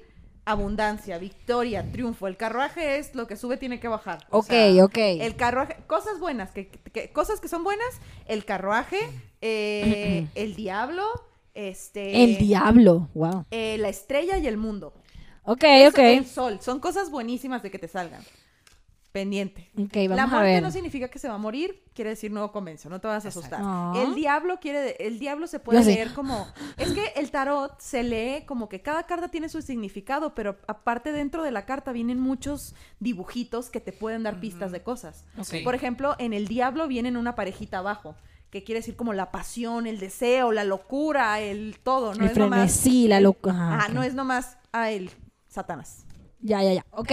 abundancia, 0.52 1.18
victoria, 1.18 1.92
triunfo. 1.92 2.28
El 2.28 2.38
carruaje 2.38 2.98
es 2.98 3.16
lo 3.16 3.28
que 3.28 3.36
sube 3.36 3.58
tiene 3.58 3.80
que 3.80 3.88
bajar. 3.88 4.26
O 4.32 4.40
Ok, 4.40 4.48
sea, 4.48 4.86
ok. 4.86 4.98
El 4.98 5.36
carruaje, 5.36 5.78
cosas 5.88 6.20
buenas, 6.20 6.52
que, 6.52 6.68
que- 6.70 7.12
cosas 7.12 7.40
que 7.40 7.48
son 7.48 7.64
buenas, 7.64 8.00
el 8.28 8.46
carruaje, 8.46 8.98
eh, 9.42 10.28
el 10.36 10.56
diablo, 10.56 11.04
este 11.54 12.24
El 12.24 12.38
diablo. 12.38 13.10
Wow. 13.14 13.46
eh, 13.52 13.78
la 13.80 13.90
estrella 13.90 14.38
y 14.38 14.48
el 14.48 14.58
mundo. 14.58 14.94
Ok, 15.44 15.64
Eso, 15.64 15.90
ok. 15.90 16.00
El 16.00 16.26
sol, 16.26 16.60
son 16.62 16.80
cosas 16.80 17.10
buenísimas 17.10 17.64
de 17.64 17.72
que 17.72 17.80
te 17.80 17.88
salgan. 17.88 18.22
Pendiente. 19.12 19.72
La 19.74 20.24
a 20.24 20.28
muerte 20.28 20.52
ver. 20.52 20.62
no 20.62 20.70
significa 20.70 21.08
que 21.08 21.18
se 21.18 21.28
va 21.28 21.34
a 21.34 21.38
morir, 21.40 21.84
quiere 21.96 22.12
decir 22.12 22.32
nuevo 22.32 22.52
comienzo, 22.52 22.90
no 22.90 23.02
te 23.02 23.08
vas 23.08 23.26
a 23.26 23.30
asustar. 23.30 23.60
No. 23.60 24.00
El 24.04 24.14
diablo 24.14 24.60
quiere, 24.60 24.96
el 25.00 25.18
diablo 25.18 25.48
se 25.48 25.60
puede 25.60 25.80
Yo 25.80 25.84
sí. 25.86 25.96
leer 25.96 26.14
como, 26.14 26.48
es 26.78 26.92
que 26.94 27.14
el 27.16 27.32
tarot 27.32 27.80
se 27.82 28.04
lee 28.04 28.46
como 28.46 28.70
que 28.70 28.84
cada 28.84 29.08
carta 29.08 29.30
tiene 29.30 29.50
su 29.50 29.64
significado, 29.64 30.36
pero 30.36 30.58
aparte 30.68 31.12
dentro 31.12 31.42
de 31.42 31.50
la 31.50 31.66
carta 31.66 31.92
vienen 31.92 32.20
muchos 32.20 32.76
dibujitos 33.00 33.72
que 33.72 33.80
te 33.80 33.92
pueden 33.94 34.22
dar 34.22 34.40
pistas 34.40 34.72
de 34.72 34.84
cosas. 34.84 35.26
Sí. 35.42 35.62
Por 35.62 35.74
ejemplo, 35.74 36.16
en 36.20 36.32
el 36.34 36.48
diablo 36.48 36.88
vienen 36.88 37.18
una 37.18 37.34
parejita 37.34 37.80
abajo, 37.80 38.16
que 38.52 38.64
quiere 38.64 38.80
decir 38.82 38.96
como 38.96 39.14
la 39.14 39.32
pasión, 39.32 39.88
el 39.88 40.00
deseo, 40.00 40.52
la 40.52 40.64
locura, 40.66 41.40
el 41.40 41.80
todo. 41.82 42.14
No 42.14 42.26
el 42.26 42.32
es 42.32 42.38
nomás. 42.38 42.60
frenesí, 42.60 43.08
la 43.08 43.20
locura. 43.20 43.56
Ah, 43.58 43.88
no 43.92 44.04
es 44.04 44.14
nomás 44.14 44.58
a 44.72 44.92
el 44.92 45.10
Satanás. 45.48 46.06
Ya, 46.42 46.62
ya, 46.62 46.74
ya. 46.74 46.86
Ok. 46.92 47.12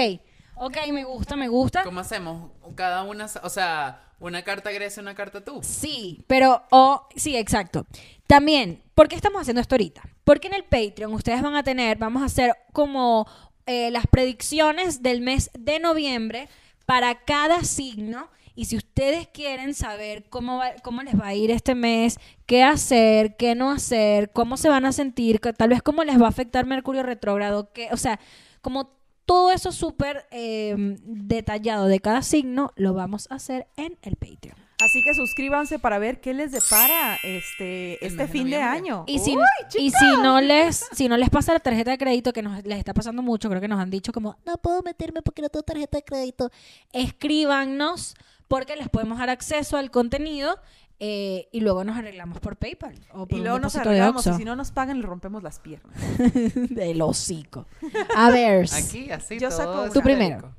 Ok, 0.57 0.77
me 0.93 1.05
gusta, 1.05 1.37
me 1.37 1.49
gusta. 1.49 1.83
¿Cómo 1.85 2.01
hacemos? 2.01 2.51
Cada 2.75 3.03
una, 3.05 3.27
o 3.43 3.51
sea, 3.51 4.03
una 4.19 4.43
carta 4.43 4.71
Grecia, 4.71 5.03
una 5.03 5.15
carta 5.15 5.45
tú. 5.45 5.61
Sí, 5.63 6.25
pero, 6.27 6.63
o, 6.71 7.07
sí, 7.15 7.37
exacto. 7.37 7.87
También, 8.27 8.83
¿por 8.95 9.09
qué 9.09 9.17
estamos 9.17 9.41
haciendo 9.43 9.61
esto 9.61 9.75
ahorita? 9.75 10.03
Porque 10.25 10.49
en 10.49 10.55
el 10.55 10.65
Patreon 10.65 11.13
ustedes 11.13 11.43
van 11.43 11.55
a 11.57 11.63
tener, 11.63 11.99
vamos 11.99 12.23
a 12.23 12.27
hacer 12.27 12.55
como 12.73 13.27
eh, 13.67 13.91
las 13.91 14.07
predicciones 14.07 15.03
del 15.03 15.21
mes 15.21 15.51
de 15.59 15.79
noviembre 15.79 16.49
para 16.87 17.15
cada 17.25 17.63
signo. 17.65 18.29
Y 18.55 18.65
si 18.65 18.77
ustedes 18.79 19.29
quieren 19.29 19.75
saber 19.75 20.25
cómo, 20.31 20.57
va- 20.57 20.73
cómo 20.83 21.03
les 21.03 21.21
va 21.21 21.27
a 21.27 21.35
ir 21.35 21.51
este 21.51 21.75
mes, 21.75 22.19
qué 22.47 22.63
hacer, 22.65 23.37
qué 23.37 23.55
no 23.55 23.71
hacer, 23.71 24.31
cómo 24.33 24.57
se 24.57 24.71
van 24.71 24.87
a 24.87 24.93
sentir, 24.93 25.41
que- 25.41 25.53
tal 25.53 25.69
vez 25.69 25.83
cómo 25.83 26.03
les 26.05 26.19
va 26.21 26.25
a 26.25 26.31
afectar 26.31 26.65
Mercurio 26.65 27.03
retrógrado, 27.03 27.71
que, 27.75 27.91
o 27.93 27.99
sea, 27.99 28.19
como 28.63 28.97
todo 29.27 29.51
eso 29.51 29.73
súper 29.73 30.27
eh, 30.31 30.75
detallado 31.03 31.87
de 31.87 32.01
cada 32.01 32.23
signo, 32.23 32.73
lo 32.77 32.95
vamos 32.95 33.27
a 33.31 33.35
hacer 33.35 33.67
en 33.77 33.99
el 34.03 34.17
Patreon. 34.17 34.57
Así 34.79 35.03
que 35.03 35.15
suscríbanse 35.15 35.79
para 35.79 35.99
ver 35.99 36.21
qué 36.21 36.35
les 36.35 36.53
depara 36.53 37.19
este, 37.23 37.95
El 38.05 38.13
este 38.13 38.23
de 38.25 38.29
fin 38.29 38.51
de 38.51 38.57
año. 38.59 39.05
Y 39.07 39.19
si, 39.21 39.35
Uy, 39.35 39.43
y 39.79 39.91
si 39.91 40.07
no 40.23 40.41
les 40.43 40.85
si 40.93 41.09
no 41.09 41.17
les 41.17 41.31
pasa 41.31 41.55
la 41.55 41.61
tarjeta 41.61 41.91
de 41.93 41.99
crédito 41.99 42.33
que 42.33 42.43
nos 42.43 42.63
les 42.63 42.79
está 42.79 42.93
pasando 42.93 43.23
mucho, 43.23 43.49
creo 43.49 43.61
que 43.61 43.69
nos 43.69 43.81
han 43.81 43.91
dicho 43.91 44.13
como 44.13 44.37
no 44.45 44.59
puedo 44.59 44.83
meterme 44.83 45.23
porque 45.23 45.41
no 45.41 45.49
tengo 45.49 45.63
tarjeta 45.63 45.97
de 45.97 46.05
crédito, 46.05 46.51
escríbanos 46.93 48.15
porque 48.49 48.77
les 48.77 48.91
podemos 48.91 49.19
dar 49.19 49.31
acceso 49.31 49.79
al 49.79 49.91
contenido 49.91 50.59
eh, 50.99 51.49
y 51.53 51.61
luego 51.61 51.85
nos 51.85 51.97
arreglamos 51.97 52.41
por 52.41 52.57
PayPal 52.57 52.95
o 53.13 53.27
por 53.27 53.39
Y 53.39 53.43
luego 53.43 53.59
nos 53.59 53.77
arreglamos 53.77 54.27
y 54.27 54.33
si 54.33 54.45
no 54.45 54.57
nos 54.57 54.71
pagan, 54.73 55.01
le 55.01 55.07
rompemos 55.07 55.43
las 55.43 55.59
piernas. 55.59 55.95
del 56.71 57.03
hocico. 57.03 57.67
A 58.15 58.31
ver. 58.31 58.67
Aquí, 58.73 59.11
así, 59.11 59.39
Yo 59.39 59.49
todo 59.51 59.59
saco 59.59 59.83
una. 59.83 59.93
Tú 59.93 60.01
primero. 60.01 60.55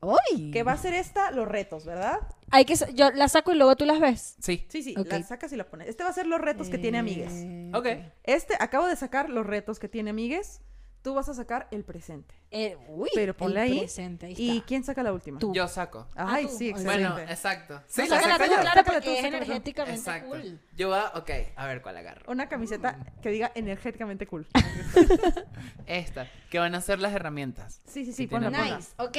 Uy. 0.00 0.50
Que 0.50 0.62
va 0.62 0.72
a 0.72 0.76
ser 0.76 0.94
esta, 0.94 1.30
los 1.30 1.48
retos, 1.48 1.84
¿verdad? 1.84 2.20
Hay 2.50 2.64
que 2.64 2.74
yo 2.94 3.10
la 3.12 3.28
saco 3.28 3.52
y 3.52 3.56
luego 3.56 3.74
tú 3.76 3.84
las 3.86 4.00
ves. 4.00 4.36
Sí. 4.40 4.66
Sí, 4.68 4.82
sí, 4.82 4.94
Ok. 4.98 5.10
la 5.10 5.22
sacas 5.22 5.52
y 5.52 5.56
la 5.56 5.64
pones. 5.66 5.88
Este 5.88 6.04
va 6.04 6.10
a 6.10 6.12
ser 6.12 6.26
los 6.26 6.40
retos 6.40 6.68
que 6.68 6.78
tiene 6.78 6.98
amigues. 6.98 7.32
Eh, 7.32 7.70
Ok. 7.74 7.86
Este, 8.24 8.54
acabo 8.60 8.86
de 8.86 8.96
sacar 8.96 9.30
los 9.30 9.46
retos 9.46 9.78
que 9.78 9.88
tiene 9.88 10.10
amigues. 10.10 10.60
Tú 11.04 11.12
vas 11.12 11.28
a 11.28 11.34
sacar 11.34 11.68
el 11.70 11.84
presente. 11.84 12.34
eh, 12.50 12.78
uy, 12.88 13.10
Pero 13.14 13.36
ponle 13.36 13.60
el 13.66 13.72
ahí. 13.72 13.78
presente, 13.80 14.24
ahí 14.24 14.34
¿Y 14.38 14.60
quién 14.62 14.82
saca 14.84 15.02
la 15.02 15.12
última? 15.12 15.38
Tú. 15.38 15.52
Yo 15.54 15.68
saco. 15.68 16.06
Ay, 16.16 16.46
Ah, 16.46 16.48
tú. 16.50 16.56
sí, 16.56 16.70
excelente. 16.70 17.08
Bueno, 17.12 17.30
exacto. 17.30 17.82
Sí, 17.86 18.04
No, 18.08 18.14
la 18.16 18.22
Sácala 18.22 18.82
porque 18.84 19.00
tú, 19.02 19.10
es 19.10 19.22
energéticamente 19.24 19.98
Exacto. 19.98 20.30
cool. 20.30 20.58
Yo 20.74 20.88
voy 20.88 20.96
a, 20.98 21.08
ok, 21.18 21.30
a 21.56 21.66
ver 21.66 21.82
cuál 21.82 21.98
agarro. 21.98 22.32
Una 22.32 22.48
camiseta 22.48 22.98
que 23.20 23.28
diga 23.28 23.52
energéticamente 23.54 24.26
cool. 24.26 24.46
Esta, 25.86 26.26
que 26.50 26.58
van 26.58 26.74
a 26.74 26.80
ser 26.80 27.00
las 27.00 27.12
herramientas. 27.12 27.82
Sí, 27.86 28.06
sí, 28.06 28.14
sí, 28.14 28.26
ponla, 28.26 28.50
ponla. 28.50 28.76
Nice, 28.78 28.92
ok. 28.96 29.18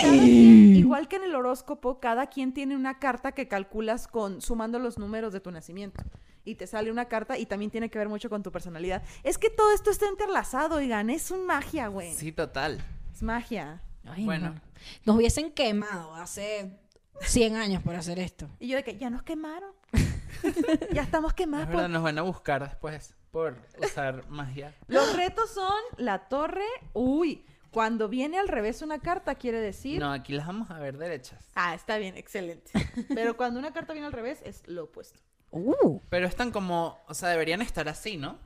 Quien, 0.00 0.76
igual 0.76 1.08
que 1.08 1.16
en 1.16 1.24
el 1.24 1.34
horóscopo, 1.34 2.00
cada 2.00 2.28
quien 2.28 2.54
tiene 2.54 2.74
una 2.74 2.98
carta 2.98 3.32
que 3.32 3.48
calculas 3.48 4.08
con 4.08 4.40
sumando 4.40 4.78
los 4.78 4.96
números 4.98 5.32
de 5.34 5.40
tu 5.40 5.50
nacimiento. 5.50 6.02
Y 6.46 6.54
te 6.54 6.66
sale 6.66 6.90
una 6.90 7.06
carta 7.06 7.36
y 7.36 7.44
también 7.44 7.70
tiene 7.70 7.90
que 7.90 7.98
ver 7.98 8.08
mucho 8.08 8.30
con 8.30 8.42
tu 8.42 8.50
personalidad. 8.50 9.02
Es 9.24 9.36
que 9.36 9.50
todo 9.50 9.72
esto 9.74 9.90
está 9.90 10.06
interlazado, 10.08 10.76
oigan. 10.76 11.10
Es 11.10 11.30
un 11.30 11.44
magia, 11.44 11.88
güey. 11.88 12.14
Sí, 12.14 12.32
total. 12.32 12.82
Es 13.12 13.22
magia. 13.22 13.82
Ay, 14.04 14.24
Bueno. 14.24 14.50
no. 14.54 14.60
Nos 15.04 15.16
hubiesen 15.16 15.50
quemado 15.50 16.14
hace 16.14 16.78
100 17.20 17.56
años 17.56 17.82
por 17.82 17.94
hacer 17.96 18.18
esto. 18.18 18.48
Y 18.60 18.68
yo 18.68 18.76
de 18.76 18.84
que 18.84 18.96
ya 18.96 19.10
nos 19.10 19.22
quemaron. 19.24 19.72
ya 20.92 21.02
estamos 21.02 21.32
Es 21.32 21.34
quemados. 21.34 21.66
verdad, 21.68 21.82
por- 21.82 21.90
nos 21.90 22.02
van 22.02 22.18
a 22.18 22.22
buscar 22.22 22.62
después 22.62 23.14
por 23.32 23.56
usar 23.82 24.26
magia. 24.28 24.72
Los 24.86 25.14
retos 25.16 25.50
son 25.50 25.74
la 25.98 26.28
torre. 26.28 26.64
Uy, 26.94 27.44
cuando 27.70 28.08
viene 28.08 28.38
al 28.38 28.48
revés 28.48 28.80
una 28.82 28.98
carta 29.00 29.34
quiere 29.34 29.60
decir... 29.60 29.98
No, 30.00 30.12
aquí 30.12 30.32
las 30.32 30.46
vamos 30.46 30.70
a 30.70 30.78
ver 30.78 30.96
derechas. 30.96 31.44
Ah, 31.54 31.74
está 31.74 31.98
bien, 31.98 32.16
excelente. 32.16 32.70
Pero 33.14 33.36
cuando 33.36 33.58
una 33.58 33.72
carta 33.72 33.92
viene 33.92 34.06
al 34.06 34.12
revés 34.14 34.40
es 34.44 34.62
lo 34.66 34.84
opuesto. 34.84 35.20
Uh, 35.56 36.00
Pero 36.10 36.26
están 36.26 36.50
como, 36.50 36.98
o 37.08 37.14
sea, 37.14 37.28
deberían 37.30 37.62
estar 37.62 37.88
así, 37.88 38.16
¿no? 38.16 38.38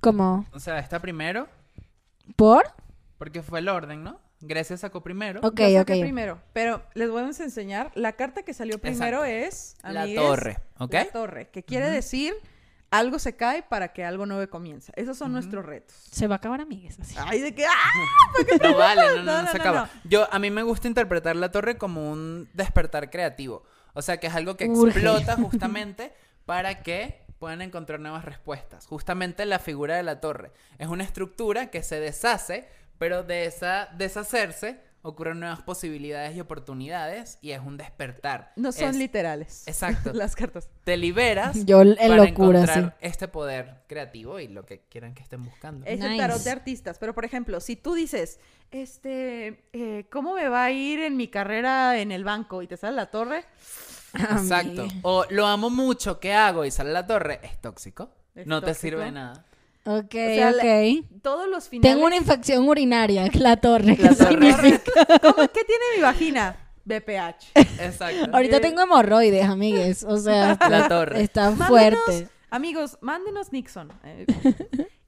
¿Cómo? 0.00 0.46
O 0.52 0.60
sea, 0.60 0.78
está 0.78 0.98
primero, 1.00 1.48
¿Por? 2.36 2.64
porque 3.18 3.42
fue 3.42 3.58
el 3.58 3.68
orden, 3.68 4.02
¿no? 4.02 4.18
Grecia 4.40 4.76
sacó 4.78 5.02
primero. 5.02 5.40
Ok, 5.42 5.60
Yo 5.60 5.82
ok. 5.82 5.88
primero, 5.88 6.40
pero 6.54 6.82
les 6.94 7.10
voy 7.10 7.22
a 7.22 7.26
enseñar. 7.26 7.92
La 7.94 8.12
carta 8.12 8.42
que 8.42 8.54
salió 8.54 8.78
primero 8.80 9.24
es... 9.24 9.76
La 9.82 10.06
torre, 10.14 10.56
¿ok? 10.78 10.94
La 10.94 11.04
torre, 11.06 11.50
que 11.50 11.62
quiere 11.62 11.90
decir 11.90 12.34
algo 12.90 13.18
se 13.18 13.36
cae 13.36 13.62
para 13.62 13.92
que 13.92 14.02
algo 14.04 14.24
nuevo 14.24 14.48
comienza. 14.50 14.92
Esos 14.96 15.18
son 15.18 15.32
nuestros 15.32 15.64
retos. 15.66 15.94
Se 16.10 16.26
va 16.26 16.36
a 16.36 16.38
acabar 16.38 16.60
amigues 16.62 16.98
así. 16.98 17.14
Ay, 17.18 17.40
de 17.40 17.54
que... 17.54 17.66
¡Ah! 17.66 17.70
No 18.62 18.76
vale, 18.78 19.02
no, 19.02 19.16
no, 19.16 19.22
No, 19.22 19.32
no, 19.36 19.42
no, 19.42 19.50
se 19.50 19.56
acaba. 19.58 19.82
no. 19.82 20.10
Yo, 20.10 20.26
a 20.32 20.38
mí 20.38 20.50
me 20.50 20.62
gusta 20.62 20.88
interpretar 20.88 21.36
la 21.36 21.52
torre 21.52 21.76
como 21.76 22.10
un 22.10 22.48
despertar 22.54 23.10
creativo. 23.10 23.62
O 23.92 24.02
sea, 24.02 24.18
que 24.18 24.28
es 24.28 24.34
algo 24.34 24.56
que 24.56 24.66
Urge. 24.66 24.98
explota 24.98 25.36
justamente 25.42 26.12
para 26.46 26.82
que 26.82 27.20
puedan 27.38 27.62
encontrar 27.62 28.00
nuevas 28.00 28.24
respuestas. 28.24 28.86
Justamente 28.86 29.46
la 29.46 29.58
figura 29.58 29.96
de 29.96 30.02
la 30.02 30.20
torre. 30.20 30.52
Es 30.78 30.88
una 30.88 31.04
estructura 31.04 31.70
que 31.70 31.82
se 31.82 31.98
deshace, 32.00 32.68
pero 32.98 33.22
de 33.22 33.46
esa 33.46 33.88
deshacerse 33.96 34.80
ocurren 35.02 35.40
nuevas 35.40 35.62
posibilidades 35.62 36.36
y 36.36 36.40
oportunidades 36.40 37.38
y 37.40 37.52
es 37.52 37.60
un 37.60 37.78
despertar. 37.78 38.52
No 38.56 38.70
son 38.70 38.90
Es- 38.90 38.96
literales. 38.96 39.66
Exacto. 39.66 40.12
Las 40.14 40.36
cartas. 40.36 40.68
Te 40.84 40.98
liberas 40.98 41.64
Yo 41.64 41.80
en 41.80 41.96
para 41.96 42.16
locura, 42.16 42.60
encontrar 42.60 42.96
este 43.00 43.26
poder 43.26 43.76
creativo 43.86 44.38
y 44.40 44.48
lo 44.48 44.66
que 44.66 44.80
quieran 44.90 45.14
que 45.14 45.22
estén 45.22 45.42
buscando. 45.42 45.86
Es 45.86 45.98
el 46.02 46.10
Nice. 46.10 46.20
tarot 46.20 46.42
de 46.42 46.50
artistas. 46.50 46.98
Pero, 46.98 47.14
por 47.14 47.24
ejemplo, 47.24 47.60
si 47.60 47.76
tú 47.76 47.94
dices, 47.94 48.38
este, 48.70 49.64
eh, 49.72 50.04
¿cómo 50.10 50.34
me 50.34 50.48
va 50.50 50.64
a 50.64 50.70
ir 50.70 51.00
en 51.00 51.16
mi 51.16 51.28
carrera 51.28 51.98
en 51.98 52.12
el 52.12 52.22
banco? 52.24 52.60
Y 52.60 52.66
te 52.66 52.76
sale 52.76 52.94
la 52.96 53.06
torre, 53.10 53.46
Exacto. 54.18 54.88
O 55.02 55.24
lo 55.30 55.46
amo 55.46 55.70
mucho, 55.70 56.18
¿qué 56.20 56.32
hago? 56.32 56.64
Y 56.64 56.70
sale 56.70 56.92
la 56.92 57.06
torre, 57.06 57.40
es 57.42 57.60
tóxico. 57.60 58.10
Es 58.34 58.46
no 58.46 58.60
te 58.62 58.74
sirve 58.74 59.04
de 59.04 59.12
nada. 59.12 59.44
Ok, 59.84 60.12
sea, 60.12 60.50
la- 60.52 60.62
ok. 60.62 61.20
todos 61.22 61.48
los 61.48 61.68
finales... 61.68 61.94
Tengo 61.94 62.06
una 62.06 62.16
infección 62.16 62.68
urinaria, 62.68 63.28
la 63.34 63.56
torre. 63.56 63.96
¿qué 63.96 64.02
La 64.04 64.14
torre. 64.14 64.80
¿Cómo- 65.22 65.48
¿Qué 65.48 65.64
tiene 65.64 65.84
mi 65.96 66.02
vagina? 66.02 66.56
BPH. 66.84 67.52
Exacto. 67.80 68.30
Ahorita 68.32 68.56
Eh, 68.56 68.60
tengo 68.60 68.82
hemorroides, 68.82 69.44
amigues. 69.44 70.02
O 70.04 70.16
sea, 70.18 70.56
La 70.68 70.88
torre. 70.88 71.22
está 71.22 71.50
Mándenos- 71.50 71.68
fuerte. 71.68 72.28
Amigos, 72.50 72.98
mándenos 73.00 73.52
Nixon. 73.52 73.92
Eh, 74.04 74.26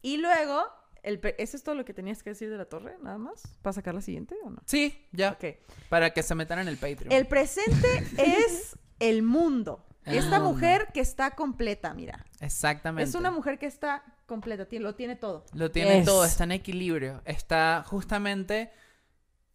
y 0.01 0.19
luego, 0.19 0.63
el, 1.03 1.19
pe- 1.19 1.35
¿eso 1.43 1.57
es 1.57 1.63
todo 1.65 1.75
lo 1.75 1.85
que 1.85 1.93
tenías 1.93 2.23
que 2.23 2.31
decir 2.31 2.49
de 2.51 2.57
la 2.57 2.67
torre? 2.67 2.97
Nada 3.03 3.19
más. 3.19 3.43
¿Para 3.63 3.73
sacar 3.75 3.95
la 3.95 4.01
siguiente 4.01 4.37
o 4.45 4.51
no? 4.51 4.63
Sí, 4.65 4.97
ya. 5.13 5.33
Ok. 5.33 5.57
Para 5.89 6.11
que 6.13 6.23
se 6.23 6.35
metan 6.37 6.61
en 6.61 6.69
el 6.69 6.77
Patreon. 6.77 7.11
El 7.13 7.27
presente 7.27 8.05
es 8.17 8.77
el 9.09 9.23
mundo. 9.23 9.87
Esta 10.05 10.39
mundo. 10.41 10.55
mujer 10.55 10.89
que 10.93 11.01
está 11.01 11.31
completa, 11.33 11.95
mira. 11.95 12.25
Exactamente. 12.41 13.09
Es 13.09 13.15
una 13.15 13.31
mujer 13.31 13.59
que 13.59 13.67
está 13.67 14.03
completa, 14.27 14.67
tiene- 14.67 14.83
lo 14.85 14.95
tiene 14.95 15.15
todo. 15.17 15.45
Lo 15.55 15.71
tiene 15.71 15.99
Yes. 15.99 16.07
todo, 16.07 16.25
está 16.25 16.45
en 16.45 16.53
equilibrio. 16.53 17.23
Está 17.25 17.85
justamente. 17.87 18.73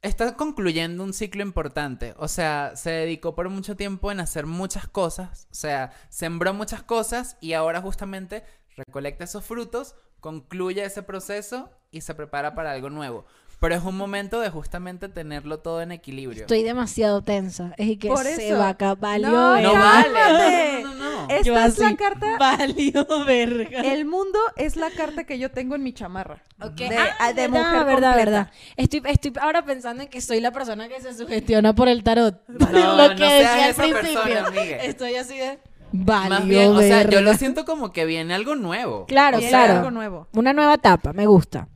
Está 0.01 0.35
concluyendo 0.37 1.03
un 1.03 1.11
ciclo 1.13 1.41
importante. 1.41 2.13
O 2.17 2.27
sea, 2.27 2.73
se 2.75 2.91
dedicó 2.91 3.35
por 3.35 3.49
mucho 3.49 3.75
tiempo 3.75 4.11
en 4.11 4.19
hacer 4.19 4.45
muchas 4.45 4.87
cosas. 4.87 5.47
O 5.51 5.55
sea, 5.55 5.91
sembró 6.09 6.53
muchas 6.53 6.83
cosas 6.83 7.35
y 7.41 7.53
ahora 7.53 7.81
justamente 7.81 8.43
recolecta 8.77 9.23
esos 9.23 9.43
frutos, 9.43 9.95
concluye 10.19 10.83
ese 10.85 11.01
proceso 11.03 11.71
y 11.91 12.01
se 12.01 12.13
prepara 12.13 12.53
para 12.53 12.71
algo 12.71 12.89
nuevo. 12.89 13.25
Pero 13.59 13.73
es 13.73 13.83
un 13.83 13.97
momento 13.97 14.39
de 14.39 14.51
justamente 14.51 15.09
tenerlo 15.09 15.57
todo 15.59 15.81
en 15.81 15.91
equilibrio. 15.91 16.41
Estoy 16.41 16.61
demasiado 16.61 17.23
tensa. 17.23 17.73
Es 17.77 17.97
que 17.97 18.07
Por 18.07 18.23
se 18.23 18.49
eso. 18.49 18.59
va 18.59 18.67
a 18.67 18.69
acabar. 18.69 19.19
No, 19.19 19.59
No 19.59 19.73
vale. 19.73 20.83
No, 20.83 20.89
no, 20.89 20.95
no, 20.95 21.11
no. 21.11 21.21
Esta 21.27 21.41
Yo 21.43 21.57
es 21.57 21.79
la 21.79 21.87
así, 21.87 21.95
carta. 21.95 22.37
Valió 22.39 23.05
verga. 23.25 23.81
El 23.81 24.05
mundo 24.05 24.37
es 24.57 24.75
la 24.75 24.91
carta 24.91 25.23
que 25.23 25.39
yo 25.39 25.49
tengo 25.49 25.73
en 25.73 25.81
mi 25.81 25.91
chamarra. 25.91 26.43
Ok. 26.61 26.75
De, 26.75 26.97
Ah, 27.19 27.33
de 27.33 27.47
verdad, 27.47 27.71
mujer 27.71 27.85
verdad, 27.85 27.85
completa. 27.85 28.15
verdad. 28.15 28.51
Estoy, 28.75 29.01
estoy 29.05 29.33
ahora 29.41 29.65
pensando 29.65 30.03
en 30.03 30.09
que 30.09 30.21
soy 30.21 30.39
la 30.39 30.51
persona 30.51 30.87
que 30.87 31.01
se 31.01 31.15
sugestiona 31.15 31.73
por 31.73 31.87
el 31.87 32.03
tarot. 32.03 32.39
No, 32.47 32.95
lo 32.95 33.15
que 33.15 33.21
no 33.23 33.27
seas 33.29 33.67
decía 33.77 33.85
al 33.87 33.91
principio. 34.01 34.23
persona. 34.23 34.83
Estoy 34.83 35.15
así 35.15 35.35
de. 35.37 35.59
Valió 35.93 36.29
Más 36.29 36.45
bien, 36.45 36.71
o 36.75 36.79
sea, 36.81 37.09
yo 37.09 37.21
lo 37.21 37.33
siento 37.35 37.63
como 37.63 37.93
que 37.93 38.05
viene 38.05 38.33
algo 38.33 38.55
nuevo. 38.55 39.05
Claro, 39.05 39.37
Viene 39.37 39.49
claro. 39.51 39.75
algo 39.77 39.89
nuevo. 39.89 40.27
Una 40.33 40.51
nueva 40.51 40.73
etapa, 40.73 41.13
me 41.13 41.25
gusta. 41.25 41.69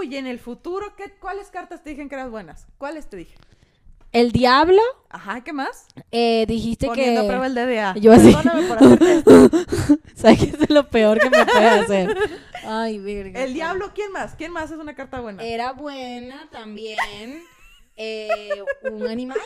Uy, 0.00 0.16
en 0.16 0.26
el 0.26 0.38
futuro, 0.38 0.94
¿qué, 0.96 1.12
¿cuáles 1.20 1.48
cartas 1.48 1.82
te 1.82 1.90
dijeron 1.90 2.08
que 2.08 2.14
eran 2.14 2.30
buenas? 2.30 2.66
¿Cuáles 2.78 3.08
te 3.10 3.18
dije? 3.18 3.34
El 4.12 4.32
diablo, 4.32 4.80
Ajá, 5.10 5.44
¿qué 5.44 5.52
más? 5.52 5.86
eh, 6.10 6.44
dijiste 6.48 6.86
Poniendo 6.86 7.20
que. 7.20 7.26
prueba 7.28 7.46
el 7.46 7.54
DDA. 7.54 7.94
Yo 8.00 8.12
así- 8.12 8.32
Perdóname 8.34 8.66
por 8.66 8.78
hacerte 8.78 9.14
esto. 9.18 9.50
¿Sabes 10.16 10.42
eso 10.42 10.62
es 10.64 10.70
lo 10.70 10.88
peor 10.88 11.20
que 11.20 11.28
me 11.30 11.44
puedes 11.44 11.72
hacer? 11.82 12.16
Ay, 12.64 12.98
verga. 12.98 13.42
El 13.44 13.52
diablo, 13.54 13.92
¿quién 13.94 14.10
más? 14.10 14.34
¿Quién 14.36 14.52
más 14.52 14.70
es 14.70 14.78
una 14.78 14.94
carta 14.94 15.20
buena? 15.20 15.42
Era 15.44 15.72
buena 15.72 16.48
también. 16.50 16.98
eh, 17.96 18.62
un 18.90 19.06
animal. 19.06 19.38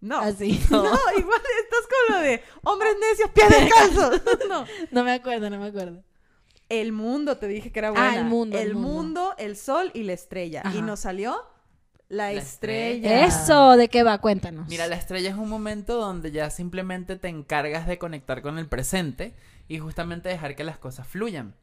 No. 0.00 0.20
Así. 0.20 0.58
No, 0.70 0.82
igual 1.18 1.40
estás 1.62 1.86
con 2.08 2.16
lo 2.16 2.20
de 2.22 2.42
hombres 2.64 2.96
necios, 3.00 3.30
pies 3.30 3.48
descalzos. 3.50 4.22
no. 4.48 4.64
No 4.90 5.04
me 5.04 5.12
acuerdo, 5.12 5.50
no 5.50 5.58
me 5.58 5.66
acuerdo. 5.66 6.02
El 6.68 6.92
mundo, 6.92 7.38
te 7.38 7.46
dije 7.48 7.72
que 7.72 7.78
era 7.78 7.88
Ah, 7.88 7.92
buena. 7.92 8.18
el 8.18 8.24
mundo, 8.26 8.58
el 8.58 8.68
El 8.68 8.74
mundo. 8.74 8.88
mundo, 8.88 9.34
el 9.38 9.56
sol 9.56 9.90
y 9.94 10.02
la 10.02 10.12
estrella. 10.12 10.62
Ajá. 10.64 10.76
Y 10.76 10.82
nos 10.82 11.00
salió 11.00 11.36
la, 12.08 12.24
La 12.24 12.32
estrella. 12.32 13.20
estrella. 13.20 13.26
Eso, 13.26 13.76
¿de 13.76 13.88
qué 13.88 14.02
va? 14.02 14.18
Cuéntanos. 14.18 14.68
Mira, 14.68 14.86
la 14.86 14.96
estrella 14.96 15.30
es 15.30 15.36
un 15.36 15.48
momento 15.48 15.96
donde 15.98 16.30
ya 16.30 16.50
simplemente 16.50 17.16
te 17.16 17.28
encargas 17.28 17.86
de 17.86 17.98
conectar 17.98 18.42
con 18.42 18.58
el 18.58 18.66
presente 18.68 19.34
y 19.68 19.78
justamente 19.78 20.28
dejar 20.28 20.56
que 20.56 20.64
las 20.64 20.78
cosas 20.78 21.06
fluyan. 21.06 21.54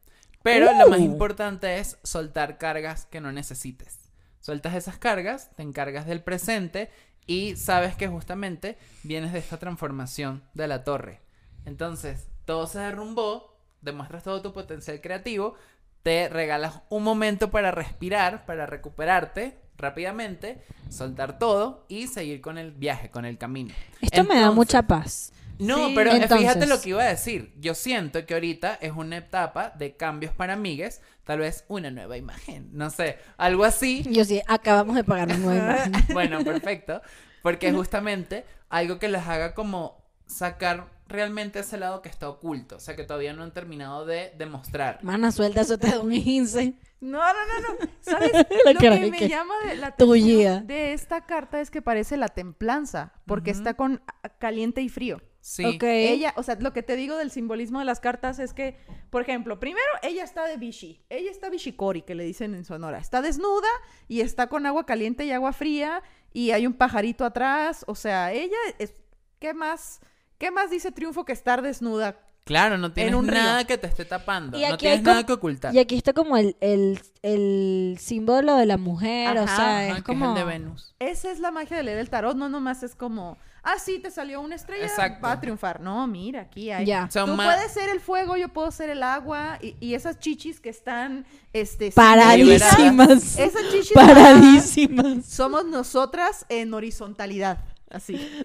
Pero 0.42 0.66
lo 0.72 0.88
más 0.88 1.00
Uh. 1.00 1.04
importante 1.04 1.78
es 1.78 1.98
soltar 2.04 2.58
cargas 2.58 3.06
que 3.06 3.20
no 3.20 3.32
necesites. 3.32 3.98
Sueltas 4.40 4.74
esas 4.76 4.96
cargas, 4.98 5.50
te 5.56 5.62
encargas 5.64 6.06
del 6.06 6.22
presente 6.22 6.90
y 7.26 7.56
sabes 7.56 7.96
que 7.96 8.06
justamente 8.06 8.78
vienes 9.02 9.32
de 9.32 9.40
esta 9.40 9.56
transformación 9.58 10.44
de 10.54 10.68
la 10.68 10.84
torre. 10.84 11.20
Entonces, 11.64 12.28
todo 12.44 12.68
se 12.68 12.78
derrumbó, 12.78 13.55
demuestras 13.86 14.22
todo 14.24 14.42
tu 14.42 14.52
potencial 14.52 15.00
creativo, 15.00 15.54
te 16.02 16.28
regalas 16.28 16.82
un 16.90 17.02
momento 17.02 17.50
para 17.50 17.70
respirar, 17.70 18.44
para 18.44 18.66
recuperarte 18.66 19.58
rápidamente, 19.78 20.62
soltar 20.90 21.38
todo 21.38 21.86
y 21.88 22.06
seguir 22.06 22.40
con 22.40 22.58
el 22.58 22.72
viaje, 22.72 23.10
con 23.10 23.24
el 23.24 23.38
camino. 23.38 23.74
Esto 24.00 24.24
me 24.24 24.38
da 24.38 24.50
mucha 24.50 24.82
paz. 24.82 25.32
No, 25.58 25.88
Sí, 25.88 25.92
pero 25.94 26.12
eh, 26.12 26.28
fíjate 26.28 26.66
lo 26.66 26.80
que 26.80 26.90
iba 26.90 27.02
a 27.02 27.08
decir. 27.08 27.54
Yo 27.58 27.74
siento 27.74 28.26
que 28.26 28.34
ahorita 28.34 28.74
es 28.74 28.92
una 28.92 29.16
etapa 29.16 29.70
de 29.70 29.96
cambios 29.96 30.34
para 30.34 30.52
amigues, 30.52 31.00
tal 31.24 31.38
vez 31.38 31.64
una 31.68 31.90
nueva 31.90 32.18
imagen, 32.18 32.68
no 32.72 32.90
sé, 32.90 33.18
algo 33.38 33.64
así. 33.64 34.04
Yo 34.10 34.24
sí, 34.24 34.42
acabamos 34.46 34.96
de 34.96 35.04
pagar 35.04 35.32
un 35.32 35.42
nuevo 35.42 35.58
imagen. 35.64 35.92
Bueno, 36.12 36.44
perfecto. 36.44 37.00
Porque 37.42 37.72
justamente 37.72 38.44
algo 38.68 38.98
que 38.98 39.08
les 39.08 39.26
haga 39.26 39.54
como 39.54 40.04
sacar 40.26 40.95
realmente 41.08 41.60
ese 41.60 41.78
lado 41.78 42.02
que 42.02 42.08
está 42.08 42.28
oculto, 42.28 42.76
o 42.76 42.80
sea, 42.80 42.96
que 42.96 43.04
todavía 43.04 43.32
no 43.32 43.42
han 43.42 43.52
terminado 43.52 44.04
de 44.06 44.32
demostrar. 44.36 44.98
Mana, 45.02 45.30
suelta 45.32 45.60
eso 45.60 45.78
te 45.78 45.88
da 45.88 46.00
un 46.00 46.10
15. 46.10 46.74
No, 47.00 47.18
no, 47.18 47.24
no, 47.24 47.68
no. 47.68 47.90
¿Sabes? 48.00 48.32
La 48.64 48.72
Lo 48.72 48.80
cara 48.80 48.96
que 48.98 49.04
de 49.04 49.10
me 49.10 49.18
que- 49.18 49.28
llama 49.28 49.54
de 49.66 49.76
la 49.76 49.94
Tuya. 49.94 50.60
de 50.60 50.92
esta 50.94 51.26
carta 51.26 51.60
es 51.60 51.70
que 51.70 51.82
parece 51.82 52.16
la 52.16 52.28
templanza, 52.28 53.12
porque 53.26 53.50
está 53.50 53.74
con 53.74 54.02
ah, 54.22 54.28
caliente 54.38 54.80
y 54.82 54.88
frío. 54.88 55.20
Sí. 55.40 55.64
Ok. 55.64 55.84
Ella, 55.84 56.32
o 56.36 56.42
sea, 56.42 56.56
lo 56.58 56.72
que 56.72 56.82
te 56.82 56.96
digo 56.96 57.16
del 57.16 57.30
simbolismo 57.30 57.78
de 57.78 57.84
las 57.84 58.00
cartas 58.00 58.40
es 58.40 58.52
que, 58.52 58.76
por 59.10 59.22
ejemplo, 59.22 59.60
primero 59.60 59.86
ella 60.02 60.24
está 60.24 60.44
de 60.46 60.56
bishi, 60.56 61.04
ella 61.08 61.30
está 61.30 61.50
bishikori, 61.50 62.02
que 62.02 62.16
le 62.16 62.24
dicen 62.24 62.52
en 62.56 62.64
Sonora, 62.64 62.98
está 62.98 63.22
desnuda 63.22 63.68
y 64.08 64.22
está 64.22 64.48
con 64.48 64.66
agua 64.66 64.86
caliente 64.86 65.24
y 65.24 65.30
agua 65.30 65.52
fría 65.52 66.02
y 66.32 66.50
hay 66.50 66.66
un 66.66 66.72
pajarito 66.72 67.24
atrás, 67.24 67.84
o 67.86 67.94
sea, 67.94 68.32
ella 68.32 68.56
es, 68.80 68.94
¿qué 69.38 69.54
más, 69.54 70.00
qué 70.38 70.50
más 70.50 70.70
dice 70.70 70.92
triunfo 70.92 71.24
que 71.24 71.32
estar 71.32 71.62
desnuda? 71.62 72.16
Claro, 72.44 72.78
no 72.78 72.92
tienes 72.92 73.12
un 73.14 73.26
río. 73.26 73.42
nada 73.42 73.64
que 73.64 73.76
te 73.76 73.88
esté 73.88 74.04
tapando, 74.04 74.56
Y 74.56 74.64
no 74.64 74.78
tienes 74.78 75.02
nada 75.02 75.26
que 75.26 75.32
ocultar. 75.32 75.74
Y 75.74 75.80
aquí 75.80 75.96
está 75.96 76.12
como 76.12 76.36
el, 76.36 76.56
el, 76.60 77.00
el 77.22 77.96
símbolo 78.00 78.54
de 78.54 78.66
la 78.66 78.76
mujer, 78.76 79.36
o 79.38 79.46
sea, 79.48 79.88
Ajá, 79.88 79.96
es 79.96 80.02
como... 80.04 80.26
es 80.26 80.30
el 80.30 80.34
de 80.36 80.44
Venus. 80.44 80.94
Esa 81.00 81.32
es 81.32 81.40
la 81.40 81.50
magia 81.50 81.76
de 81.76 81.82
leer 81.82 81.98
el 81.98 82.08
tarot, 82.08 82.36
no 82.36 82.48
nomás 82.48 82.84
es 82.84 82.94
como, 82.94 83.36
ah, 83.64 83.74
sí, 83.84 83.98
te 83.98 84.12
salió 84.12 84.40
una 84.40 84.54
estrella, 84.54 84.86
Exacto. 84.86 85.26
va 85.26 85.32
a 85.32 85.40
triunfar. 85.40 85.80
No, 85.80 86.06
mira, 86.06 86.42
aquí 86.42 86.70
hay... 86.70 86.86
Ya. 86.86 87.08
Tú 87.12 87.34
puedes 87.34 87.72
ser 87.72 87.88
el 87.88 87.98
fuego, 87.98 88.36
yo 88.36 88.48
puedo 88.50 88.70
ser 88.70 88.90
el 88.90 89.02
agua 89.02 89.58
y, 89.60 89.74
y 89.80 89.94
esas 89.94 90.20
chichis 90.20 90.60
que 90.60 90.68
están, 90.68 91.26
este, 91.52 91.90
Paradísimas. 91.90 93.38
Esas 93.40 93.62
chichis 93.72 93.92
Paradísimas. 93.94 95.26
somos 95.26 95.64
nosotras 95.66 96.46
en 96.48 96.72
horizontalidad, 96.74 97.58
así. 97.96 98.44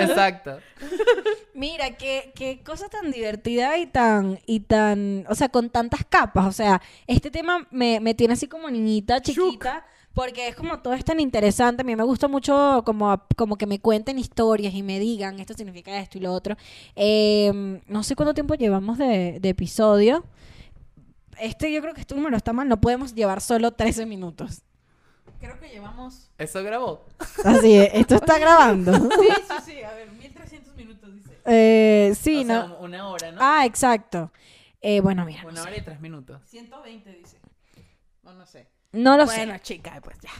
Exacto. 0.00 0.58
Mira, 1.54 1.96
qué, 1.96 2.32
qué 2.34 2.62
cosa 2.64 2.88
tan 2.88 3.10
divertida 3.10 3.76
y 3.78 3.86
tan, 3.86 4.38
y 4.46 4.60
tan, 4.60 5.24
o 5.28 5.34
sea, 5.34 5.48
con 5.48 5.70
tantas 5.70 6.04
capas. 6.04 6.46
O 6.46 6.52
sea, 6.52 6.80
este 7.06 7.30
tema 7.30 7.66
me, 7.70 8.00
me 8.00 8.14
tiene 8.14 8.34
así 8.34 8.46
como 8.46 8.70
niñita, 8.70 9.20
chiquita, 9.20 9.84
porque 10.14 10.48
es 10.48 10.56
como 10.56 10.80
todo 10.80 10.94
es 10.94 11.04
tan 11.04 11.20
interesante. 11.20 11.82
A 11.82 11.84
mí 11.84 11.94
me 11.96 12.04
gusta 12.04 12.28
mucho 12.28 12.82
como, 12.84 13.22
como 13.36 13.56
que 13.56 13.66
me 13.66 13.80
cuenten 13.80 14.18
historias 14.18 14.74
y 14.74 14.82
me 14.82 14.98
digan 14.98 15.38
esto 15.40 15.54
significa 15.54 15.98
esto 15.98 16.18
y 16.18 16.20
lo 16.20 16.32
otro. 16.32 16.56
Eh, 16.96 17.80
no 17.86 18.02
sé 18.02 18.16
cuánto 18.16 18.34
tiempo 18.34 18.54
llevamos 18.54 18.98
de, 18.98 19.38
de 19.40 19.48
episodio. 19.48 20.24
Este, 21.40 21.72
yo 21.72 21.80
creo 21.80 21.94
que 21.94 22.00
este 22.00 22.14
número 22.14 22.36
está 22.36 22.52
mal. 22.52 22.68
No 22.68 22.80
podemos 22.80 23.14
llevar 23.14 23.40
solo 23.40 23.72
13 23.72 24.06
minutos. 24.06 24.62
Creo 25.40 25.58
que 25.60 25.68
llevamos... 25.68 26.30
Eso 26.38 26.62
grabó. 26.64 27.06
Así 27.44 27.76
es, 27.76 27.90
esto 27.94 28.16
está 28.16 28.38
grabando. 28.38 28.92
Sí, 29.18 29.28
sí, 29.48 29.54
sí, 29.64 29.82
a 29.82 29.92
ver, 29.94 30.10
1300 30.12 30.74
minutos 30.74 31.14
dice. 31.14 31.38
Eh, 31.44 32.12
sí, 32.20 32.42
O 32.42 32.46
sea, 32.46 32.66
¿no? 32.66 32.76
una 32.78 33.08
hora, 33.08 33.30
¿no? 33.32 33.38
Ah, 33.40 33.64
exacto. 33.64 34.32
Eh, 34.80 35.00
bueno, 35.00 35.24
mira. 35.24 35.42
no 35.42 35.48
una 35.50 35.62
sé. 35.62 35.68
hora 35.68 35.76
y 35.76 35.80
tres 35.82 36.00
minutos. 36.00 36.40
120 36.46 37.12
dice. 37.12 37.38
No, 38.22 38.32
no 38.34 38.46
sé. 38.46 38.68
No 38.92 39.16
lo 39.16 39.26
sé. 39.26 39.36
bueno, 39.36 39.58
chica, 39.58 40.00
pues 40.02 40.18
ya. 40.20 40.30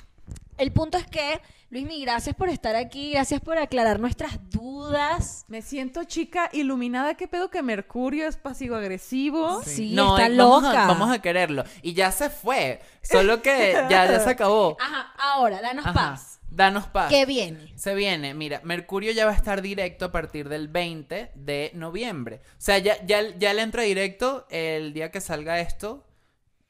El 0.59 0.73
punto 0.73 0.99
es 0.99 1.07
que, 1.07 1.41
Luismi, 1.71 2.01
gracias 2.03 2.35
por 2.35 2.49
estar 2.49 2.75
aquí, 2.77 3.13
gracias 3.13 3.41
por 3.41 3.59
aclarar 3.59 4.01
nuestras 4.01 4.39
dudas. 4.51 5.45
Me 5.49 5.63
siento 5.63 6.05
chica 6.05 6.51
iluminada. 6.53 7.15
¿Qué 7.15 7.29
pedo 7.29 7.49
que 7.51 7.63
Mercurio 7.63 8.27
es 8.27 8.37
pasivo-agresivo? 8.37 9.63
Sí, 9.63 9.95
no, 9.95 10.19
está 10.19 10.29
vamos 10.37 10.65
a- 10.65 10.69
loca. 10.69 10.87
Vamos 10.87 11.11
a 11.11 11.21
quererlo. 11.23 11.65
Y 11.83 11.93
ya 11.95 12.11
se 12.13 12.31
fue. 12.31 12.81
Solo 13.03 13.41
que 13.43 13.73
ya, 13.89 14.07
ya 14.07 14.21
se 14.21 14.31
acabó. 14.31 14.77
Ajá, 14.81 15.13
ahora, 15.19 15.61
danos 15.61 15.87
Ajá. 15.87 15.95
paz. 15.95 16.41
Danos 16.51 16.87
paz. 16.87 17.11
¿Qué 17.11 17.27
viene? 17.27 17.73
Se 17.77 17.95
viene, 17.95 18.33
mira, 18.35 18.61
Mercurio 18.65 19.13
ya 19.13 19.27
va 19.27 19.33
a 19.33 19.37
estar 19.37 19.61
directo 19.61 20.07
a 20.07 20.13
partir 20.13 20.49
del 20.49 20.67
20 20.69 21.31
de 21.35 21.71
noviembre. 21.75 22.41
O 22.53 22.61
sea, 22.61 22.79
ya, 22.79 22.97
ya, 23.05 23.21
ya 23.37 23.53
le 23.53 23.63
entra 23.63 23.83
directo 23.83 24.47
el 24.51 24.93
día 24.95 25.11
que 25.11 25.21
salga 25.21 25.61
esto. 25.61 26.05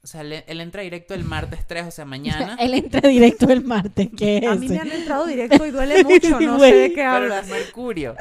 O 0.02 0.06
sea, 0.06 0.20
él 0.22 0.60
entra 0.60 0.82
directo 0.82 1.14
el 1.14 1.24
martes 1.24 1.66
3, 1.66 1.86
o 1.86 1.90
sea, 1.90 2.04
mañana. 2.04 2.56
Él 2.60 2.74
entra 2.74 3.08
directo 3.08 3.50
el 3.50 3.64
martes, 3.64 4.08
¿qué 4.16 4.38
es? 4.38 4.46
A 4.46 4.54
mí 4.54 4.68
me 4.68 4.78
han 4.78 4.92
entrado 4.92 5.26
directo 5.26 5.66
y 5.66 5.70
duele 5.70 6.04
mucho, 6.04 6.40
no 6.40 6.58
sé 6.60 6.74
de 6.74 6.88
qué 6.90 6.94
Pero 6.96 7.10
hablas. 7.10 7.46
es 7.46 7.50
Mercurio. 7.52 8.16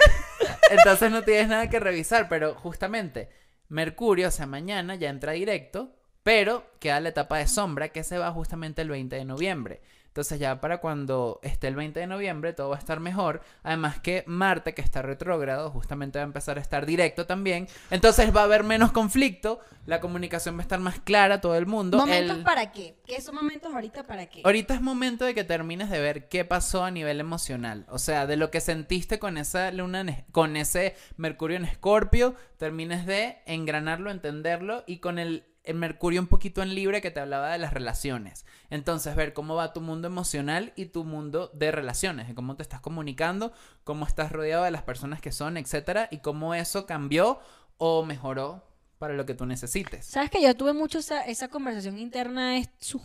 Entonces 0.71 1.11
no 1.11 1.23
tienes 1.23 1.47
nada 1.47 1.69
que 1.69 1.79
revisar, 1.79 2.27
pero 2.29 2.55
justamente 2.55 3.29
Mercurio, 3.69 4.29
o 4.29 4.31
sea, 4.31 4.45
mañana 4.47 4.95
ya 4.95 5.09
entra 5.09 5.33
directo, 5.33 5.93
pero 6.23 6.65
queda 6.79 6.99
la 6.99 7.09
etapa 7.09 7.37
de 7.37 7.47
sombra 7.47 7.89
que 7.89 8.03
se 8.03 8.17
va 8.17 8.31
justamente 8.31 8.81
el 8.81 8.89
20 8.89 9.15
de 9.15 9.25
noviembre. 9.25 9.81
Entonces 10.17 10.39
ya 10.39 10.59
para 10.59 10.79
cuando 10.79 11.39
esté 11.43 11.67
el 11.67 11.75
20 11.75 11.99
de 11.99 12.07
noviembre 12.07 12.51
todo 12.51 12.69
va 12.69 12.75
a 12.77 12.79
estar 12.79 12.99
mejor. 12.99 13.41
Además 13.61 13.99
que 13.99 14.23
Marte, 14.25 14.73
que 14.73 14.81
está 14.81 15.03
retrógrado, 15.03 15.69
justamente 15.69 16.17
va 16.17 16.23
a 16.23 16.25
empezar 16.25 16.57
a 16.57 16.61
estar 16.61 16.87
directo 16.87 17.27
también. 17.27 17.67
Entonces 17.91 18.35
va 18.35 18.41
a 18.41 18.43
haber 18.45 18.63
menos 18.63 18.91
conflicto, 18.91 19.59
la 19.85 19.99
comunicación 19.99 20.55
va 20.55 20.61
a 20.61 20.61
estar 20.63 20.79
más 20.79 20.99
clara, 21.01 21.39
todo 21.39 21.55
el 21.55 21.67
mundo. 21.67 21.99
¿Momentos 21.99 22.37
el- 22.37 22.43
para 22.43 22.71
qué? 22.71 22.95
¿Qué 23.05 23.21
son 23.21 23.35
momentos 23.35 23.71
ahorita 23.71 24.07
para 24.07 24.25
qué? 24.25 24.41
Ahorita 24.43 24.73
es 24.73 24.81
momento 24.81 25.23
de 25.23 25.35
que 25.35 25.43
termines 25.43 25.91
de 25.91 25.99
ver 25.99 26.27
qué 26.29 26.43
pasó 26.45 26.83
a 26.83 26.89
nivel 26.89 27.19
emocional. 27.19 27.85
O 27.87 27.99
sea, 27.99 28.25
de 28.25 28.37
lo 28.37 28.49
que 28.49 28.59
sentiste 28.59 29.19
con 29.19 29.37
esa 29.37 29.71
luna, 29.71 29.99
en- 30.01 30.25
con 30.31 30.57
ese 30.57 30.95
Mercurio 31.17 31.57
en 31.57 31.65
Escorpio, 31.65 32.33
termines 32.57 33.05
de 33.05 33.37
engranarlo, 33.45 34.09
entenderlo 34.09 34.83
y 34.87 34.97
con 34.97 35.19
el, 35.19 35.43
el 35.67 35.75
Mercurio 35.75 36.21
un 36.21 36.27
poquito 36.27 36.63
en 36.63 36.73
libre 36.73 37.01
que 37.01 37.11
te 37.11 37.19
hablaba 37.19 37.51
de 37.51 37.57
las 37.57 37.73
relaciones. 37.73 38.45
Entonces, 38.69 39.15
ver 39.15 39.33
cómo 39.33 39.55
va 39.55 39.73
tu 39.73 39.81
mundo 39.81 40.07
emocional 40.07 40.73
y 40.75 40.85
tu 40.85 41.03
mundo 41.03 41.51
de 41.53 41.71
relaciones, 41.71 42.27
de 42.27 42.35
cómo 42.35 42.55
te 42.55 42.63
estás 42.63 42.79
comunicando, 42.79 43.51
cómo 43.83 44.05
estás 44.05 44.31
rodeado 44.31 44.63
de 44.63 44.71
las 44.71 44.83
personas 44.83 45.21
que 45.21 45.31
son, 45.31 45.57
etcétera, 45.57 46.07
y 46.09 46.19
cómo 46.19 46.53
eso 46.55 46.85
cambió 46.85 47.39
o 47.77 48.03
mejoró 48.03 48.63
para 48.97 49.13
lo 49.13 49.25
que 49.25 49.35
tú 49.35 49.45
necesites. 49.45 50.05
Sabes 50.05 50.31
que 50.31 50.41
yo 50.41 50.55
tuve 50.55 50.73
mucho 50.73 50.99
esa, 50.99 51.47
conversación 51.49 51.99
interna 51.99 52.59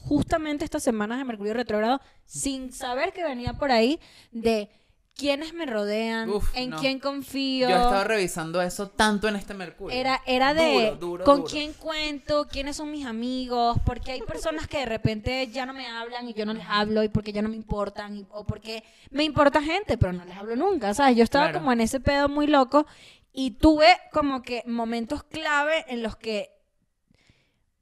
justamente 0.04 0.64
estas 0.64 0.82
semanas 0.82 1.18
de 1.18 1.24
Mercurio 1.24 1.54
retrógrado, 1.54 2.00
sin 2.24 2.72
saber 2.72 3.12
que 3.12 3.22
venía 3.22 3.54
por 3.54 3.70
ahí, 3.70 4.00
de 4.30 4.70
quiénes 5.14 5.52
me 5.54 5.66
rodean, 5.66 6.28
Uf, 6.30 6.50
en 6.56 6.70
no. 6.70 6.78
quién 6.78 6.98
confío. 6.98 7.68
Yo 7.68 7.76
he 7.76 7.80
estado 7.80 8.04
revisando 8.04 8.60
eso 8.62 8.88
tanto 8.88 9.28
en 9.28 9.36
este 9.36 9.54
Mercurio. 9.54 9.96
Era, 9.96 10.20
era 10.26 10.54
de 10.54 10.72
Duro, 10.72 10.96
duro, 10.96 11.24
con 11.24 11.36
duro. 11.40 11.50
quién 11.50 11.72
cuento, 11.74 12.48
quiénes 12.48 12.76
son 12.76 12.90
mis 12.90 13.06
amigos, 13.06 13.76
porque 13.84 14.12
hay 14.12 14.22
personas 14.22 14.66
que 14.66 14.78
de 14.78 14.86
repente 14.86 15.46
ya 15.48 15.66
no 15.66 15.74
me 15.74 15.86
hablan 15.86 16.28
y 16.28 16.34
yo 16.34 16.44
no 16.46 16.54
les 16.54 16.64
hablo 16.68 17.02
y 17.02 17.08
porque 17.08 17.32
ya 17.32 17.42
no 17.42 17.48
me 17.48 17.56
importan 17.56 18.16
y- 18.16 18.26
o 18.30 18.44
porque 18.44 18.82
me 19.10 19.22
importa 19.24 19.62
gente, 19.62 19.96
pero 19.98 20.12
no 20.12 20.24
les 20.24 20.36
hablo 20.36 20.56
nunca, 20.56 20.92
¿sabes? 20.94 21.16
Yo 21.16 21.24
estaba 21.24 21.46
Claro. 21.46 21.58
como 21.60 21.72
en 21.72 21.82
ese 21.82 22.00
pedo 22.00 22.28
muy 22.28 22.46
loco 22.46 22.86
y 23.32 23.52
tuve 23.52 23.86
como 24.12 24.42
que 24.42 24.62
momentos 24.66 25.22
clave 25.24 25.84
en 25.88 26.02
los 26.02 26.16
que 26.16 26.50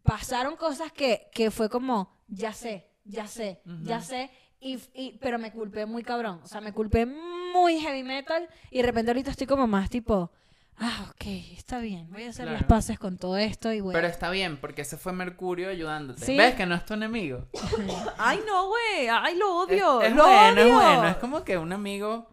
pasaron 0.02 0.56
cosas 0.56 0.92
que, 0.92 1.28
que 1.32 1.50
fue 1.50 1.68
como, 1.68 2.10
ya 2.28 2.52
sé, 2.52 2.88
ya 3.04 3.26
sé, 3.26 3.60
ya 3.84 4.00
sé. 4.00 4.30
Y, 4.60 4.78
y- 4.94 5.18
pero 5.20 5.38
me 5.38 5.52
culpé 5.52 5.86
muy 5.86 6.02
cabrón. 6.02 6.40
O 6.44 6.46
sea, 6.46 6.60
me 6.60 6.72
culpé 6.72 7.06
muy 7.06 7.80
heavy 7.80 8.02
metal. 8.02 8.48
Y 8.70 8.78
de 8.78 8.82
repente 8.84 9.10
ahorita 9.10 9.30
estoy 9.30 9.46
como 9.46 9.66
más 9.66 9.88
tipo, 9.90 10.30
ah, 10.76 11.06
ok, 11.10 11.24
está 11.56 11.78
bien. 11.78 12.08
Voy 12.10 12.24
a 12.24 12.30
hacer 12.30 12.44
las 12.46 12.56
Claro. 12.58 12.68
paces 12.68 12.98
con 12.98 13.16
todo 13.18 13.36
esto 13.38 13.72
y 13.72 13.80
voy 13.80 13.94
Pero 13.94 14.06
está 14.06 14.30
bien, 14.30 14.58
porque 14.58 14.82
ese 14.82 14.96
fue 14.98 15.12
Mercurio 15.12 15.68
ayudándote. 15.70 16.24
Sí. 16.24 16.36
¿Ves 16.36 16.54
que 16.54 16.66
no 16.66 16.74
es 16.74 16.84
tu 16.84 16.94
enemigo? 16.94 17.46
Ay, 18.18 18.40
no, 18.46 18.68
güey. 18.68 19.08
Ay, 19.10 19.36
lo 19.36 19.64
Es, 19.64 19.68
odio. 19.70 20.02
es 20.02 20.14
lo 20.14 20.24
bueno, 20.24 20.60
es 20.60 20.66
odio. 20.66 20.74
bueno. 20.74 21.08
Es 21.08 21.16
como 21.16 21.42
que 21.44 21.56
un 21.58 21.72
amigo. 21.72 22.28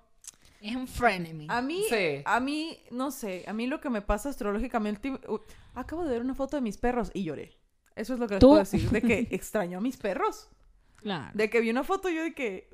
Es 0.60 0.76
un 0.76 0.88
frenemy. 0.88 1.46
A 1.50 1.62
mí, 1.62 1.84
Sí. 1.88 2.24
a 2.26 2.40
mí, 2.40 2.78
no 2.92 3.12
sé, 3.12 3.46
a 3.48 3.54
mí 3.54 3.68
lo 3.68 3.80
que 3.80 3.90
me 3.92 4.02
pasa 4.02 4.30
astrológicamente, 4.30 5.12
uh, 5.12 5.40
acabo 5.76 6.04
de 6.04 6.10
ver 6.12 6.22
una 6.22 6.34
foto 6.34 6.58
de 6.58 6.62
mis 6.62 6.78
perros 6.78 7.12
y 7.14 7.24
lloré. 7.24 7.58
Eso 7.96 8.16
es 8.16 8.20
lo 8.20 8.28
que 8.28 8.34
les 8.36 8.42
¿Tú? 8.42 8.48
puedo 8.50 8.60
decir, 8.60 8.90
de 8.90 9.02
que 9.02 9.28
extraño 9.32 9.78
a 9.78 9.82
mis 9.82 9.98
perros. 9.98 10.50
Claro. 10.98 11.32
De 11.34 11.50
que 11.50 11.62
vi 11.62 11.70
una 11.70 11.84
foto 11.84 12.10
yo 12.10 12.24
de 12.24 12.34
que, 12.34 12.70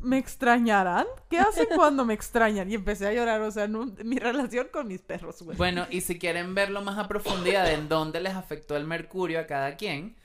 ¿me 0.00 0.18
extrañarán? 0.18 1.06
¿Qué 1.28 1.38
hacen 1.38 1.66
cuando 1.74 2.04
me 2.04 2.14
extrañan? 2.14 2.70
Y 2.70 2.74
empecé 2.74 3.06
a 3.06 3.12
llorar, 3.12 3.40
o 3.42 3.50
sea, 3.50 3.68
no- 3.68 3.86
mi 4.04 4.18
relación 4.18 4.68
con 4.72 4.86
mis 4.88 5.02
perros, 5.02 5.42
güey. 5.42 5.56
Bueno, 5.56 5.86
y 5.90 6.00
si 6.00 6.18
quieren 6.18 6.54
verlo 6.54 6.82
más 6.82 6.98
a 6.98 7.08
profundidad 7.08 7.64
de 7.64 7.74
en 7.74 7.88
dónde 7.88 8.20
les 8.20 8.34
afectó 8.34 8.76
el 8.76 8.84
mercurio 8.84 9.40
a 9.40 9.46
cada 9.46 9.76
quien, 9.76 10.16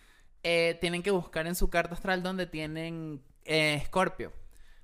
eh, 0.43 0.77
tienen 0.81 1.01
que 1.03 1.11
buscar 1.11 1.47
en 1.47 1.55
su 1.55 1.69
carta 1.69 1.95
astral 1.95 2.21
donde 2.23 2.45
tienen 2.45 3.21
eh, 3.45 3.75
Escorpio. 3.81 4.31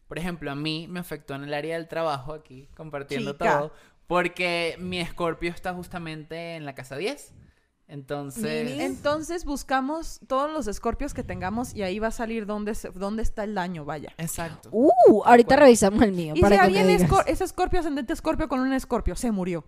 Por 0.07 0.17
ejemplo, 0.17 0.49
a 0.51 0.55
mí 0.55 0.87
me 0.89 0.99
afectó 0.99 1.35
en 1.35 1.43
el 1.43 1.53
área 1.53 1.75
del 1.77 1.87
trabajo 1.87 2.33
aquí, 2.33 2.67
compartiendo 2.75 3.33
Chica. 3.33 3.59
todo, 3.59 3.73
porque 4.07 4.75
mi 4.79 4.99
Escorpio 4.99 5.51
está 5.51 5.73
justamente 5.73 6.55
en 6.55 6.65
la 6.65 6.73
casa 6.73 6.95
10. 6.97 7.33
Entonces. 7.91 8.79
Entonces 8.81 9.45
buscamos 9.45 10.19
todos 10.27 10.51
los 10.51 10.67
escorpios 10.67 11.13
que 11.15 11.23
tengamos 11.23 11.73
y 11.75 11.81
ahí 11.81 11.97
va 11.97 12.07
a 12.09 12.11
salir 12.11 12.45
dónde, 12.45 12.75
se- 12.75 12.91
dónde 12.91 13.23
está 13.23 13.43
el 13.43 13.55
daño, 13.55 13.83
vaya. 13.83 14.13
exacto. 14.17 14.69
Uh, 14.71 15.23
ahorita 15.25 15.55
revisamos 15.55 16.03
el 16.03 16.11
mío. 16.11 16.33
Y 16.37 16.41
para 16.41 16.55
si 16.57 16.61
alguien 16.61 16.87
es, 16.89 17.01
digas. 17.01 17.11
escor- 17.11 17.23
es 17.27 17.41
escorpio 17.41 17.79
ascendente 17.79 18.13
escorpio 18.13 18.47
con 18.47 18.59
un 18.59 18.73
escorpio, 18.73 19.15
se 19.15 19.31
murió. 19.31 19.65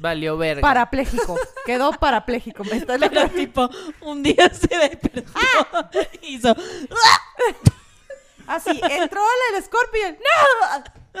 Valió 0.00 0.36
verga. 0.36 0.60
Parapléjico. 0.60 1.36
Quedó 1.64 1.92
parapléjico. 1.92 2.64
Me 2.64 2.78
está 2.78 2.98
Pero 2.98 3.28
tipo, 3.30 3.70
un 4.02 4.24
día 4.24 4.52
se 4.52 4.76
despertó 4.76 5.30
y 6.20 6.34
hizo... 6.34 6.54
Así, 8.48 8.70
entró 8.90 9.22
el 9.52 9.58
escorpio 9.58 10.02
¡No! 10.10 11.20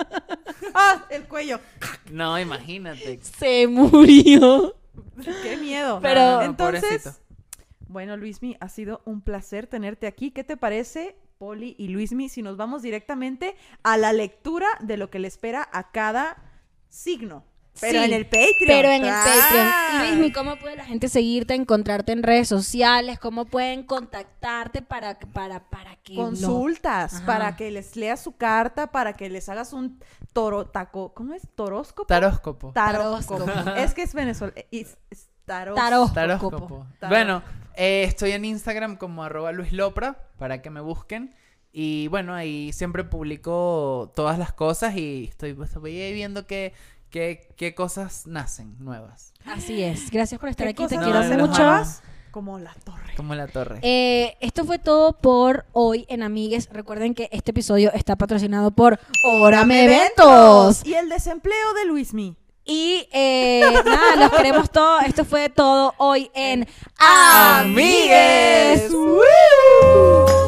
¡Ah! 0.74 1.06
El 1.08 1.24
cuello. 1.28 1.60
No, 2.10 2.38
imagínate. 2.38 3.20
Se 3.22 3.66
murió. 3.68 4.74
¡Qué 5.42 5.56
miedo! 5.56 6.00
Pero- 6.02 6.20
No, 6.20 6.30
no, 6.32 6.36
no, 6.38 6.42
Entonces, 6.44 7.02
pobrecito. 7.02 7.10
bueno, 7.88 8.16
Luismi, 8.16 8.56
ha 8.60 8.68
sido 8.68 9.02
un 9.04 9.20
placer 9.20 9.66
tenerte 9.66 10.06
aquí. 10.06 10.30
¿Qué 10.30 10.44
te 10.44 10.56
parece, 10.56 11.16
Poli 11.38 11.74
y 11.78 11.88
Luismi, 11.88 12.28
si 12.28 12.42
nos 12.42 12.56
vamos 12.56 12.82
directamente 12.82 13.56
a 13.82 13.96
la 13.96 14.12
lectura 14.12 14.66
de 14.80 14.96
lo 14.96 15.10
que 15.10 15.18
le 15.18 15.28
espera 15.28 15.68
a 15.72 15.90
cada 15.92 16.36
signo? 16.88 17.44
Pero 17.80 17.98
Sí, 17.98 18.04
en 18.04 18.12
el 18.12 18.24
Patreon. 18.26 18.54
Pero 18.66 18.88
en 18.88 19.04
el. 19.04 19.10
Patreon. 19.10 20.08
Luismi, 20.10 20.32
¿cómo 20.32 20.56
puede 20.56 20.76
la 20.76 20.84
gente 20.84 21.08
seguirte, 21.08 21.54
encontrarte 21.54 22.12
en 22.12 22.22
redes 22.22 22.46
sociales? 22.48 23.18
¿Cómo 23.18 23.46
pueden 23.46 23.82
contactarte 23.82 24.80
para, 24.82 25.18
para, 25.18 25.68
para 25.70 25.96
que... 25.96 26.14
Consultas, 26.14 27.20
para 27.26 27.56
que 27.56 27.70
les 27.70 27.96
leas 27.96 28.20
su 28.22 28.36
carta, 28.36 28.92
para 28.92 29.14
que 29.14 29.28
les 29.28 29.48
hagas 29.48 29.72
un 29.72 29.98
toro, 30.32 30.66
taco, 30.66 31.12
¿cómo 31.14 31.34
es? 31.34 31.42
¿Toróscopo? 31.54 32.06
Taróscopo. 32.06 32.72
Taróscopo. 32.72 33.44
Taróscopo. 33.44 33.76
es 33.76 33.92
que 33.94 34.02
es 34.02 34.14
venezolano. 34.14 34.56
Es, 34.70 34.96
es 35.10 35.28
tarós- 35.46 35.74
Taróscopo. 35.74 36.14
Taróscopo. 36.14 36.86
Bueno, 37.08 37.42
eh, 37.76 38.04
estoy 38.06 38.32
en 38.32 38.44
Instagram 38.44 38.96
como 38.96 39.24
arroba 39.24 39.50
Luis 39.52 39.72
Lopra 39.72 40.28
para 40.38 40.62
que 40.62 40.70
me 40.70 40.80
busquen. 40.80 41.34
Y 41.76 42.06
bueno, 42.06 42.34
ahí 42.34 42.72
siempre 42.72 43.02
publico 43.02 44.12
todas 44.14 44.38
las 44.38 44.52
cosas 44.52 44.94
y 44.96 45.24
estoy, 45.28 45.56
estoy 45.60 46.00
ahí 46.00 46.12
viendo 46.12 46.46
qué, 46.46 46.72
qué, 47.14 47.54
qué 47.56 47.76
cosas 47.76 48.26
nacen 48.26 48.74
nuevas. 48.80 49.32
Así 49.46 49.84
es. 49.84 50.10
Gracias 50.10 50.40
por 50.40 50.48
estar 50.48 50.66
¿Qué 50.66 50.72
aquí. 50.72 50.96
Te 50.96 51.00
quiero 51.00 51.22
no, 51.22 51.46
mucho. 51.46 51.62
nuevas? 51.62 52.02
Como 52.32 52.58
la 52.58 52.74
torre. 52.84 53.14
Como 53.16 53.36
la 53.36 53.46
torre. 53.46 53.78
Eh, 53.82 54.36
esto 54.40 54.64
fue 54.64 54.80
todo 54.80 55.12
por 55.12 55.64
hoy 55.70 56.06
en 56.08 56.24
Amigues. 56.24 56.68
Recuerden 56.72 57.14
que 57.14 57.28
este 57.30 57.52
episodio 57.52 57.92
está 57.92 58.16
patrocinado 58.16 58.72
por 58.72 58.98
Orame 59.22 59.84
Eventos. 59.84 60.84
Y 60.84 60.94
el 60.94 61.08
desempleo 61.08 61.74
de 61.74 61.84
Luismi. 61.84 62.36
Y 62.64 63.06
eh, 63.12 63.62
nada, 63.84 64.16
los 64.16 64.32
queremos 64.32 64.68
todos. 64.70 65.04
Esto 65.04 65.24
fue 65.24 65.50
todo 65.50 65.94
hoy 65.98 66.32
en 66.34 66.66
Amigues. 66.98 68.90
Amigues. 68.90 70.43